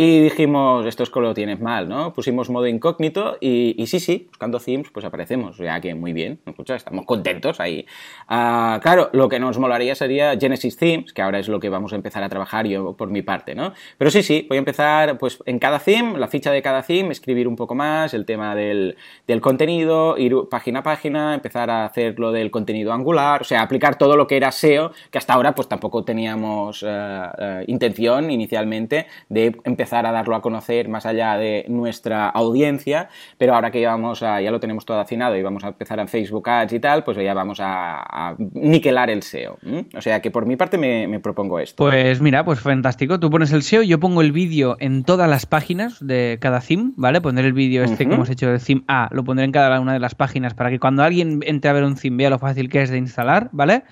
Y 0.00 0.20
dijimos, 0.20 0.86
esto 0.86 1.02
es 1.02 1.10
que 1.10 1.18
lo 1.18 1.34
tienes 1.34 1.58
mal, 1.58 1.88
¿no? 1.88 2.12
Pusimos 2.12 2.50
modo 2.50 2.68
incógnito 2.68 3.36
y, 3.40 3.74
y 3.76 3.88
sí, 3.88 3.98
sí, 3.98 4.26
buscando 4.28 4.60
themes, 4.60 4.90
pues 4.92 5.04
aparecemos. 5.04 5.56
Sea 5.56 5.80
que 5.80 5.92
muy 5.96 6.12
bien, 6.12 6.38
escucha, 6.46 6.76
estamos 6.76 7.04
contentos 7.04 7.58
ahí. 7.58 7.84
Ah, 8.28 8.78
claro, 8.80 9.10
lo 9.12 9.28
que 9.28 9.40
nos 9.40 9.58
molaría 9.58 9.96
sería 9.96 10.38
Genesis 10.38 10.76
Themes, 10.76 11.12
que 11.12 11.20
ahora 11.20 11.40
es 11.40 11.48
lo 11.48 11.58
que 11.58 11.68
vamos 11.68 11.92
a 11.92 11.96
empezar 11.96 12.22
a 12.22 12.28
trabajar 12.28 12.68
yo 12.68 12.96
por 12.96 13.10
mi 13.10 13.22
parte, 13.22 13.56
¿no? 13.56 13.72
Pero 13.98 14.12
sí, 14.12 14.22
sí, 14.22 14.46
voy 14.48 14.58
a 14.58 14.60
empezar, 14.60 15.18
pues 15.18 15.42
en 15.46 15.58
cada 15.58 15.80
theme, 15.80 16.16
la 16.16 16.28
ficha 16.28 16.52
de 16.52 16.62
cada 16.62 16.82
theme, 16.84 17.10
escribir 17.10 17.48
un 17.48 17.56
poco 17.56 17.74
más 17.74 18.14
el 18.14 18.24
tema 18.24 18.54
del, 18.54 18.96
del 19.26 19.40
contenido, 19.40 20.16
ir 20.16 20.36
página 20.48 20.78
a 20.78 20.82
página, 20.84 21.34
empezar 21.34 21.70
a 21.70 21.84
hacer 21.84 22.20
lo 22.20 22.30
del 22.30 22.52
contenido 22.52 22.92
angular, 22.92 23.40
o 23.40 23.44
sea, 23.44 23.62
aplicar 23.62 23.98
todo 23.98 24.16
lo 24.16 24.28
que 24.28 24.36
era 24.36 24.52
SEO, 24.52 24.92
que 25.10 25.18
hasta 25.18 25.34
ahora 25.34 25.56
pues 25.56 25.66
tampoco 25.66 26.04
teníamos 26.04 26.84
eh, 26.86 27.22
eh, 27.38 27.64
intención 27.66 28.30
inicialmente 28.30 29.08
de 29.28 29.56
empezar 29.64 29.77
a 29.82 30.12
darlo 30.12 30.36
a 30.36 30.42
conocer 30.42 30.88
más 30.88 31.06
allá 31.06 31.36
de 31.36 31.64
nuestra 31.68 32.28
audiencia, 32.28 33.08
pero 33.36 33.54
ahora 33.54 33.70
que 33.70 33.80
ya 33.80 33.90
vamos 33.90 34.22
a, 34.22 34.40
ya 34.40 34.50
lo 34.50 34.60
tenemos 34.60 34.84
todo 34.84 34.98
afinado 34.98 35.36
y 35.36 35.42
vamos 35.42 35.64
a 35.64 35.68
empezar 35.68 35.98
en 35.98 36.08
Facebook 36.08 36.48
Ads 36.48 36.72
y 36.72 36.80
tal, 36.80 37.04
pues 37.04 37.16
ya 37.16 37.34
vamos 37.34 37.60
a, 37.60 38.30
a 38.30 38.36
niquelar 38.54 39.10
el 39.10 39.22
SEO. 39.22 39.58
O 39.96 40.00
sea 40.00 40.20
que 40.20 40.30
por 40.30 40.46
mi 40.46 40.56
parte 40.56 40.78
me, 40.78 41.06
me 41.08 41.20
propongo 41.20 41.58
esto. 41.58 41.76
Pues 41.76 42.20
mira, 42.20 42.44
pues 42.44 42.60
fantástico. 42.60 43.20
Tú 43.20 43.30
pones 43.30 43.52
el 43.52 43.62
SEO, 43.62 43.82
yo 43.82 43.98
pongo 44.00 44.22
el 44.22 44.32
vídeo 44.32 44.76
en 44.80 45.04
todas 45.04 45.28
las 45.28 45.46
páginas 45.46 46.04
de 46.04 46.38
cada 46.40 46.60
theme, 46.60 46.92
¿vale? 46.96 47.20
Poner 47.20 47.44
el 47.44 47.52
vídeo 47.52 47.84
este 47.84 48.06
que 48.06 48.14
hemos 48.14 48.30
hecho 48.30 48.50
del 48.50 48.60
theme 48.60 48.82
A, 48.88 49.08
lo 49.12 49.24
pondré 49.24 49.44
en 49.44 49.52
cada 49.52 49.80
una 49.80 49.92
de 49.92 50.00
las 50.00 50.14
páginas 50.14 50.54
para 50.54 50.70
que 50.70 50.78
cuando 50.78 51.02
alguien 51.02 51.40
entre 51.46 51.70
a 51.70 51.72
ver 51.72 51.84
un 51.84 51.96
theme 51.96 52.16
vea 52.16 52.30
lo 52.30 52.38
fácil 52.38 52.68
que 52.68 52.82
es 52.82 52.90
de 52.90 52.98
instalar, 52.98 53.48
¿vale? 53.52 53.84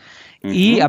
y, 0.42 0.80
a 0.80 0.86
y 0.86 0.88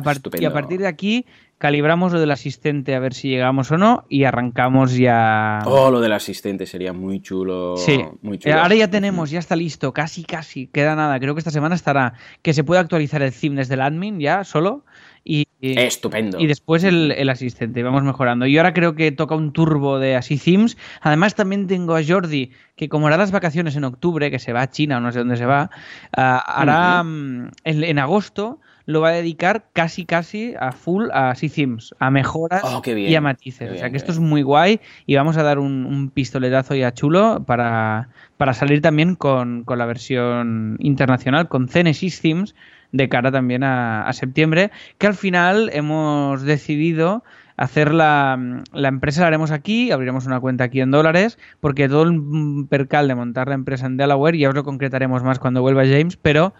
partir 0.50 0.78
de 0.80 0.86
aquí 0.86 1.26
calibramos 1.58 2.12
lo 2.12 2.20
del 2.20 2.30
asistente 2.30 2.94
a 2.94 3.00
ver 3.00 3.12
si 3.14 3.28
llegamos 3.28 3.70
o 3.72 3.76
no 3.78 4.04
y 4.08 4.24
arrancamos 4.24 4.96
ya. 4.96 5.60
Oh, 5.66 5.90
lo 5.90 6.00
del 6.00 6.12
asistente 6.12 6.66
sería 6.66 6.92
muy 6.92 7.20
chulo. 7.20 7.76
Sí, 7.76 8.02
muy 8.22 8.36
Eh, 8.36 8.38
chulo. 8.40 8.60
ahora 8.62 8.74
ya 8.76 8.88
tenemos, 8.88 9.30
ya 9.30 9.40
está 9.40 9.56
listo, 9.56 9.92
casi, 9.92 10.24
casi, 10.24 10.68
queda 10.68 10.94
nada. 10.94 11.18
Creo 11.18 11.34
que 11.34 11.40
esta 11.40 11.50
semana 11.50 11.74
estará 11.74 12.14
que 12.42 12.54
se 12.54 12.64
puede 12.64 12.80
actualizar 12.80 13.22
el 13.22 13.32
theme 13.32 13.56
desde 13.56 13.74
el 13.74 13.80
admin 13.80 14.20
ya 14.20 14.44
solo 14.44 14.84
y, 15.24 15.46
Estupendo. 15.60 16.38
y 16.38 16.46
después 16.46 16.84
el, 16.84 17.10
el 17.12 17.28
asistente, 17.28 17.82
vamos 17.82 18.02
mejorando. 18.04 18.46
Y 18.46 18.56
ahora 18.56 18.72
creo 18.72 18.94
que 18.94 19.10
toca 19.12 19.34
un 19.34 19.52
turbo 19.52 19.98
de 19.98 20.14
así 20.16 20.38
themes. 20.38 20.78
Además 21.02 21.34
también 21.34 21.66
tengo 21.66 21.96
a 21.96 22.02
Jordi, 22.06 22.52
que 22.76 22.88
como 22.88 23.08
hará 23.08 23.16
las 23.16 23.32
vacaciones 23.32 23.74
en 23.76 23.84
octubre, 23.84 24.30
que 24.30 24.38
se 24.38 24.52
va 24.52 24.62
a 24.62 24.70
China 24.70 24.98
o 24.98 25.00
no 25.00 25.10
sé 25.12 25.18
dónde 25.18 25.36
se 25.36 25.44
va, 25.44 25.70
ah, 26.16 26.38
hará 26.46 27.02
mm, 27.02 27.50
en, 27.64 27.84
en 27.84 27.98
agosto 27.98 28.60
lo 28.88 29.02
va 29.02 29.10
a 29.10 29.12
dedicar 29.12 29.66
casi 29.74 30.06
casi 30.06 30.54
a 30.58 30.72
full 30.72 31.10
a 31.12 31.34
themes, 31.34 31.94
a 31.98 32.10
mejoras 32.10 32.62
Oh, 32.64 32.80
y 32.86 33.14
a 33.14 33.20
matices. 33.20 33.70
o 33.70 33.76
sea 33.76 33.90
que 33.90 33.98
esto 33.98 34.12
es 34.12 34.18
muy 34.18 34.40
guay 34.40 34.80
y 35.04 35.14
vamos 35.14 35.36
a 35.36 35.42
dar 35.42 35.58
un, 35.58 35.84
un 35.84 36.08
pistoletazo 36.08 36.74
ya 36.74 36.94
chulo 36.94 37.44
para, 37.46 38.08
para 38.38 38.54
salir 38.54 38.80
también 38.80 39.14
con, 39.14 39.64
con 39.64 39.76
la 39.76 39.84
versión 39.84 40.76
internacional, 40.80 41.48
con 41.48 41.68
Genesis 41.68 42.22
Themes, 42.22 42.54
de 42.92 43.10
cara 43.10 43.30
también 43.30 43.62
a, 43.62 44.08
a 44.08 44.12
septiembre, 44.14 44.70
que 44.96 45.06
al 45.06 45.14
final 45.14 45.68
hemos 45.74 46.40
decidido 46.40 47.22
hacer 47.58 47.92
la, 47.92 48.62
la 48.72 48.88
empresa. 48.88 49.20
La 49.20 49.26
haremos 49.26 49.50
aquí, 49.50 49.90
abriremos 49.90 50.24
una 50.24 50.40
cuenta 50.40 50.64
aquí 50.64 50.80
en 50.80 50.90
dólares, 50.92 51.38
porque 51.60 51.90
todo 51.90 52.04
el 52.04 52.66
percal 52.70 53.06
de 53.06 53.14
montar 53.16 53.48
la 53.48 53.54
empresa 53.54 53.84
en 53.84 53.98
Delaware, 53.98 54.38
ya 54.38 54.48
os 54.48 54.54
lo 54.54 54.64
concretaremos 54.64 55.22
más 55.22 55.38
cuando 55.38 55.60
vuelva 55.60 55.84
James, 55.84 56.16
pero 56.16 56.54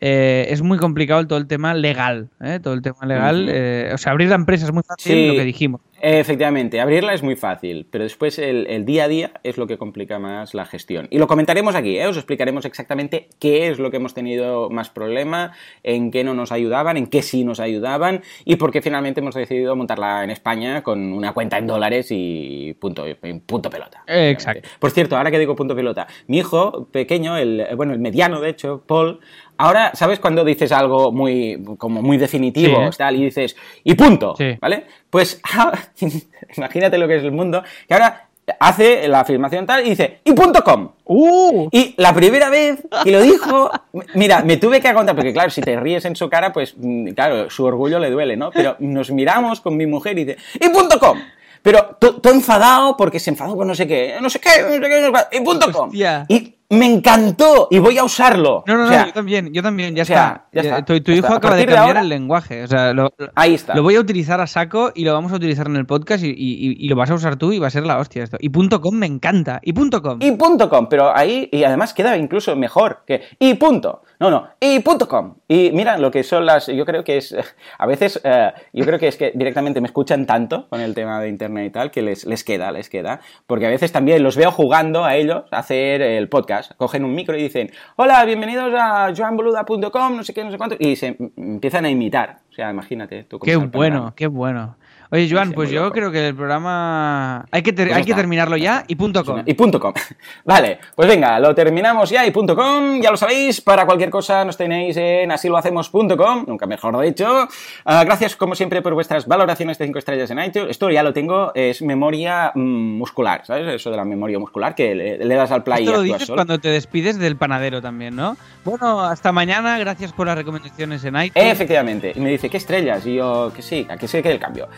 eh, 0.00 0.46
es 0.50 0.62
muy 0.62 0.78
complicado 0.78 1.26
todo 1.26 1.38
el 1.38 1.46
tema 1.46 1.74
legal, 1.74 2.28
¿eh? 2.42 2.60
todo 2.62 2.74
el 2.74 2.82
tema 2.82 3.06
legal, 3.06 3.48
eh, 3.48 3.90
o 3.94 3.98
sea, 3.98 4.12
abrir 4.12 4.28
la 4.28 4.34
empresa 4.36 4.66
es 4.66 4.72
muy 4.72 4.82
fácil, 4.82 5.12
Sí. 5.12 5.26
lo 5.28 5.34
que 5.34 5.44
dijimos. 5.44 5.80
Efectivamente, 6.06 6.82
abrirla 6.82 7.14
es 7.14 7.22
muy 7.22 7.34
fácil, 7.34 7.86
pero 7.90 8.04
después 8.04 8.38
el, 8.38 8.66
el 8.66 8.84
día 8.84 9.04
a 9.04 9.08
día 9.08 9.30
es 9.42 9.56
lo 9.56 9.66
que 9.66 9.78
complica 9.78 10.18
más 10.18 10.52
la 10.52 10.66
gestión. 10.66 11.06
Y 11.10 11.16
lo 11.16 11.26
comentaremos 11.26 11.74
aquí, 11.74 11.98
¿eh? 11.98 12.06
os 12.06 12.18
explicaremos 12.18 12.66
exactamente 12.66 13.28
qué 13.38 13.68
es 13.68 13.78
lo 13.78 13.90
que 13.90 13.96
hemos 13.96 14.12
tenido 14.12 14.68
más 14.68 14.90
problema, 14.90 15.52
en 15.82 16.10
qué 16.10 16.22
no 16.22 16.34
nos 16.34 16.52
ayudaban, 16.52 16.98
en 16.98 17.06
qué 17.06 17.22
sí 17.22 17.42
nos 17.42 17.58
ayudaban 17.58 18.20
y 18.44 18.56
por 18.56 18.70
qué 18.70 18.82
finalmente 18.82 19.20
hemos 19.20 19.34
decidido 19.34 19.76
montarla 19.76 20.24
en 20.24 20.30
España 20.30 20.82
con 20.82 21.10
una 21.10 21.32
cuenta 21.32 21.56
en 21.56 21.66
dólares 21.66 22.08
y 22.10 22.76
punto, 22.78 23.06
punto 23.46 23.70
pelota. 23.70 24.02
Exacto. 24.06 24.68
Por 24.78 24.90
cierto, 24.90 25.16
ahora 25.16 25.30
que 25.30 25.38
digo 25.38 25.56
punto 25.56 25.74
pelota, 25.74 26.06
mi 26.26 26.38
hijo 26.38 26.86
pequeño, 26.92 27.38
el, 27.38 27.66
bueno, 27.76 27.94
el 27.94 27.98
mediano 28.00 28.40
de 28.42 28.50
hecho, 28.50 28.82
Paul, 28.86 29.20
ahora, 29.58 29.92
¿sabes 29.94 30.18
cuando 30.20 30.44
dices 30.44 30.72
algo 30.72 31.12
muy, 31.12 31.62
como 31.78 32.02
muy 32.02 32.16
definitivo, 32.16 32.90
Sí. 32.92 32.98
tal, 32.98 33.16
y 33.16 33.24
dices, 33.24 33.56
y 33.82 33.94
punto, 33.94 34.34
Sí. 34.36 34.56
¿vale? 34.60 34.84
Pues 35.10 35.40
imagínate 36.56 36.98
lo 36.98 37.08
que 37.08 37.16
es 37.16 37.24
el 37.24 37.32
mundo, 37.32 37.62
que 37.88 37.94
ahora 37.94 38.28
hace 38.60 39.08
la 39.08 39.20
afirmación 39.20 39.64
tal 39.64 39.86
y 39.86 39.90
dice, 39.90 40.18
y 40.22 40.32
punto 40.32 40.62
com. 40.62 40.90
¡Uh! 41.04 41.68
Y 41.72 41.94
la 41.96 42.12
primera 42.14 42.50
vez 42.50 42.82
que 43.02 43.10
lo 43.10 43.22
dijo, 43.22 43.70
mira, 44.14 44.42
me 44.42 44.58
tuve 44.58 44.80
que 44.80 44.88
aguantar, 44.88 45.14
porque 45.16 45.32
claro, 45.32 45.50
si 45.50 45.60
te 45.62 45.78
ríes 45.80 46.04
en 46.04 46.14
su 46.16 46.28
cara, 46.28 46.52
pues 46.52 46.74
mm, 46.76 47.08
claro, 47.10 47.48
su 47.50 47.64
orgullo 47.64 47.98
le 47.98 48.10
duele, 48.10 48.36
¿no? 48.36 48.50
Pero 48.50 48.76
nos 48.80 49.10
miramos 49.10 49.60
con 49.60 49.76
mi 49.76 49.86
mujer 49.86 50.18
y 50.18 50.24
dice, 50.24 50.38
y 50.60 50.68
punto 50.68 50.98
com. 50.98 51.18
Pero 51.62 51.96
todo 51.98 52.30
enfadado 52.34 52.94
porque 52.94 53.18
se 53.18 53.30
enfadó 53.30 53.56
con 53.56 53.66
no 53.66 53.74
sé 53.74 53.86
qué, 53.86 54.16
no 54.20 54.28
sé 54.28 54.38
qué, 54.38 54.50
no 54.62 54.72
sé 54.74 54.80
qué, 54.80 55.00
no 55.00 55.06
sé 55.18 55.26
qué, 55.30 55.38
y 55.38 55.40
punto 55.40 55.72
com. 55.72 55.88
Hostia. 55.88 56.26
Y 56.28 56.54
me 56.74 56.86
encantó 56.86 57.68
y 57.70 57.78
voy 57.78 57.96
a 57.98 58.04
usarlo. 58.04 58.64
No, 58.66 58.76
no, 58.76 58.84
O 58.84 58.90
no, 58.90 59.06
yo 59.06 59.12
también, 59.12 59.52
yo 59.52 59.62
también, 59.62 59.94
ya 59.94 60.02
o 60.02 60.06
sea, 60.06 60.16
está. 60.16 60.46
ya 60.52 60.60
Eh, 60.60 60.64
está, 60.64 60.84
Tu, 60.84 61.00
tu 61.00 61.12
ya 61.12 61.18
hijo 61.18 61.26
está. 61.26 61.36
Acaba 61.38 61.56
de 61.56 61.64
cambiar 61.66 61.86
ahora- 61.86 62.00
el 62.00 62.08
lenguaje. 62.08 62.62
O 62.64 62.66
sea, 62.66 62.92
lo, 62.92 63.12
Ahí 63.34 63.54
está. 63.54 63.74
lo 63.74 63.82
voy 63.82 63.96
a 63.96 64.00
utilizar 64.00 64.40
a 64.40 64.46
saco 64.46 64.92
y 64.94 65.04
lo 65.04 65.12
vamos 65.12 65.32
a 65.32 65.36
utilizar 65.36 65.66
en 65.66 65.76
el 65.76 65.86
podcast 65.86 66.22
y, 66.24 66.28
y- 66.30 66.76
y 66.78 66.88
lo 66.88 66.96
vas 66.96 67.10
a 67.10 67.14
usar 67.14 67.36
tú 67.36 67.52
y 67.52 67.58
va 67.58 67.68
a 67.68 67.70
ser 67.70 67.84
la 67.86 67.98
hostia 67.98 68.22
esto. 68.24 68.36
Y 68.40 68.48
punto 68.50 68.80
.com 68.80 68.94
me 68.94 69.06
encanta. 69.06 69.60
Y 69.62 69.72
punto 69.72 70.02
.com. 70.02 70.18
y 70.20 70.30
punto 70.32 70.68
com, 70.68 70.88
pero 70.88 71.14
ahí, 71.16 71.48
y 71.52 71.64
además 71.64 71.94
queda 71.94 72.16
incluso 72.16 72.54
mejor 72.56 73.02
que 73.06 73.22
y 73.38 73.54
punto. 73.54 74.02
No, 74.20 74.30
no, 74.30 74.46
y 74.60 74.78
punto 74.78 75.08
com. 75.08 75.34
Y 75.48 75.70
mira 75.72 75.98
lo 75.98 76.10
que 76.10 76.22
son 76.22 76.46
las, 76.46 76.68
yo 76.68 76.84
creo 76.86 77.02
que 77.04 77.16
es, 77.18 77.34
a 77.78 77.86
veces, 77.86 78.20
eh, 78.24 78.52
yo 78.72 78.84
creo 78.84 78.98
que 78.98 79.08
es 79.08 79.16
que 79.16 79.32
directamente 79.34 79.80
me 79.80 79.86
escuchan 79.88 80.24
tanto 80.24 80.68
con 80.68 80.80
el 80.80 80.94
tema 80.94 81.20
de 81.20 81.28
internet 81.28 81.66
y 81.66 81.70
tal, 81.70 81.90
que 81.90 82.00
les, 82.02 82.24
les 82.24 82.44
queda, 82.44 82.70
les 82.72 82.88
queda. 82.88 83.20
Porque 83.46 83.66
a 83.66 83.70
veces 83.70 83.92
también 83.92 84.22
los 84.22 84.36
veo 84.36 84.50
jugando 84.52 85.04
a 85.04 85.16
ellos 85.16 85.44
a 85.50 85.58
hacer 85.58 86.00
el 86.00 86.28
podcast. 86.28 86.63
Cogen 86.76 87.04
un 87.04 87.14
micro 87.14 87.36
y 87.36 87.42
dicen, 87.42 87.70
hola, 87.96 88.24
bienvenidos 88.24 88.72
a 88.74 89.12
joanboluda.com, 89.14 90.16
no 90.16 90.24
sé 90.24 90.32
qué, 90.32 90.44
no 90.44 90.50
sé 90.50 90.58
cuánto, 90.58 90.76
y 90.78 90.96
se 90.96 91.16
empiezan 91.36 91.84
a 91.84 91.90
imitar. 91.90 92.38
O 92.50 92.52
sea, 92.52 92.70
imagínate. 92.70 93.24
Tú 93.24 93.38
Qué 93.38 93.56
bueno, 93.56 94.12
qué 94.16 94.26
bueno. 94.26 94.76
Oye, 95.14 95.28
Joan, 95.30 95.52
pues 95.52 95.70
yo 95.70 95.82
loco. 95.82 95.92
creo 95.94 96.10
que 96.10 96.26
el 96.28 96.34
programa 96.34 97.44
hay 97.52 97.62
que, 97.62 97.72
ter- 97.72 97.86
Pues 97.86 97.98
hay 97.98 98.04
que 98.04 98.14
terminarlo 98.14 98.56
ya 98.56 98.82
y 98.88 98.96
punto 98.96 99.24
.com. 99.24 99.42
Y 99.46 99.54
punto 99.54 99.78
com. 99.78 99.92
Vale, 100.44 100.78
pues 100.96 101.06
venga, 101.08 101.38
lo 101.38 101.54
terminamos 101.54 102.10
ya 102.10 102.26
y 102.26 102.32
punto 102.32 102.56
com, 102.56 103.00
ya 103.00 103.10
lo 103.12 103.16
sabéis, 103.16 103.60
para 103.60 103.86
cualquier 103.86 104.10
cosa 104.10 104.44
nos 104.44 104.56
tenéis 104.56 104.96
en 104.96 105.30
asilohacemos.com, 105.30 106.44
nunca 106.48 106.66
mejor 106.66 107.00
dicho. 107.00 107.48
Ah, 107.84 108.02
gracias 108.04 108.34
como 108.36 108.54
siempre 108.54 108.82
por 108.82 108.94
vuestras 108.94 109.26
valoraciones 109.26 109.78
de 109.78 109.86
5 109.86 109.98
estrellas 110.00 110.30
en 110.30 110.38
iTunes. 110.40 110.70
Esto 110.70 110.90
ya 110.90 111.02
lo 111.02 111.12
tengo, 111.12 111.52
es 111.54 111.80
memoria 111.82 112.50
mm, 112.54 112.98
muscular, 112.98 113.42
¿sabes? 113.46 113.72
Eso 113.74 113.90
de 113.90 113.96
la 113.96 114.04
memoria 114.04 114.38
muscular, 114.38 114.74
que 114.74 114.94
le, 114.94 115.18
le 115.24 115.34
das 115.36 115.50
al 115.52 115.62
play 115.62 115.84
Esto 115.84 115.92
y 115.92 115.94
lo 115.94 116.02
dices 116.02 116.26
solo. 116.26 116.36
cuando 116.38 116.58
te 116.58 116.68
despides 116.70 117.18
del 117.18 117.36
panadero 117.36 117.80
también, 117.80 118.16
¿no? 118.16 118.36
Bueno, 118.64 119.02
hasta 119.04 119.30
mañana. 119.32 119.78
Gracias 119.78 120.12
por 120.12 120.26
las 120.26 120.36
recomendaciones 120.36 121.04
en 121.04 121.14
iTunes. 121.16 121.32
Efectivamente. 121.52 122.12
Y 122.14 122.20
me 122.20 122.30
dice, 122.30 122.48
¿qué 122.50 122.56
estrellas? 122.56 123.06
Y 123.06 123.14
yo, 123.16 123.52
que 123.54 123.62
sí, 123.62 123.86
a 123.88 123.96
que 123.96 124.08
sí 124.08 124.22
que 124.22 124.30
el 124.30 124.38
cambio. 124.38 124.68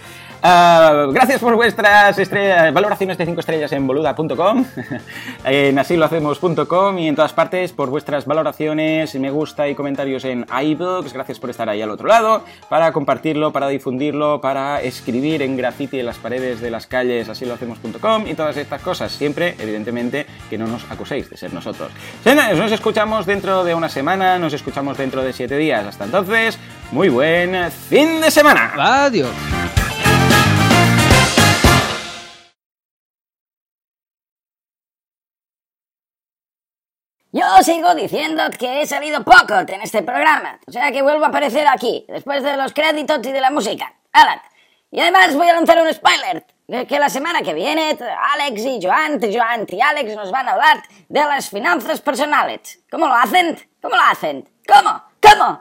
Ah, 0.42 1.06
gracias 1.10 1.40
por 1.40 1.54
vuestras 1.56 2.16
valoraciones 2.72 3.18
de 3.18 3.26
5 3.26 3.40
estrellas 3.40 3.72
en 3.72 3.86
boluda.com, 3.86 4.64
en 5.44 5.78
asilohacemos.com 5.78 6.98
y 6.98 7.08
en 7.08 7.16
todas 7.16 7.32
partes 7.32 7.72
por 7.72 7.90
vuestras 7.90 8.26
valoraciones, 8.26 9.14
me 9.16 9.30
gusta 9.30 9.68
y 9.68 9.74
comentarios 9.74 10.24
en 10.24 10.46
iBooks. 10.62 11.12
Gracias 11.12 11.38
por 11.38 11.50
estar 11.50 11.68
ahí 11.68 11.82
al 11.82 11.90
otro 11.90 12.06
lado, 12.06 12.44
para 12.68 12.92
compartirlo, 12.92 13.52
para 13.52 13.68
difundirlo, 13.68 14.40
para 14.40 14.80
escribir 14.82 15.42
en 15.42 15.56
graffiti 15.56 16.00
en 16.00 16.06
las 16.06 16.18
paredes 16.18 16.60
de 16.60 16.70
las 16.70 16.86
calles 16.86 17.28
asilohacemos.com 17.28 18.26
y 18.26 18.34
todas 18.34 18.56
estas 18.56 18.82
cosas. 18.82 19.12
Siempre, 19.12 19.56
evidentemente, 19.58 20.26
que 20.48 20.58
no 20.58 20.66
nos 20.66 20.88
acuséis 20.90 21.28
de 21.30 21.36
ser 21.36 21.52
nosotros. 21.52 21.90
Nos 22.24 22.72
escuchamos 22.72 23.26
dentro 23.26 23.64
de 23.64 23.74
una 23.74 23.88
semana, 23.88 24.38
nos 24.38 24.52
escuchamos 24.52 24.98
dentro 24.98 25.22
de 25.22 25.32
7 25.32 25.56
días. 25.56 25.86
Hasta 25.86 26.04
entonces, 26.04 26.58
muy 26.92 27.08
buen 27.08 27.70
fin 27.70 28.20
de 28.20 28.30
semana. 28.30 28.72
Adiós. 28.76 29.30
Yo 37.36 37.44
sigo 37.62 37.94
diciendo 37.94 38.44
que 38.58 38.80
he 38.80 38.86
salido 38.86 39.22
poco 39.22 39.58
en 39.68 39.82
este 39.82 40.02
programa, 40.02 40.58
o 40.66 40.72
sea 40.72 40.90
que 40.90 41.02
vuelvo 41.02 41.26
a 41.26 41.28
aparecer 41.28 41.68
aquí, 41.68 42.06
después 42.08 42.42
de 42.42 42.56
los 42.56 42.72
créditos 42.72 43.18
y 43.24 43.30
de 43.30 43.42
la 43.42 43.50
música. 43.50 43.92
Alan. 44.10 44.40
Y 44.90 45.00
además 45.00 45.36
voy 45.36 45.46
a 45.46 45.52
lanzar 45.52 45.82
un 45.82 45.92
spoiler, 45.92 46.46
que 46.86 46.98
la 46.98 47.10
semana 47.10 47.42
que 47.42 47.52
viene 47.52 47.94
Alex 48.32 48.64
y 48.64 48.80
Joan, 48.82 49.20
Joan 49.20 49.66
y 49.68 49.82
Alex 49.82 50.16
nos 50.16 50.30
van 50.30 50.48
a 50.48 50.52
hablar 50.52 50.82
de 51.10 51.20
las 51.20 51.50
finanzas 51.50 52.00
personales. 52.00 52.80
¿Cómo 52.90 53.06
lo 53.06 53.14
hacen? 53.14 53.68
¿Cómo 53.82 53.96
lo 53.96 54.02
hacen? 54.02 54.48
¿Cómo? 54.66 55.02
¿Cómo? 55.20 55.60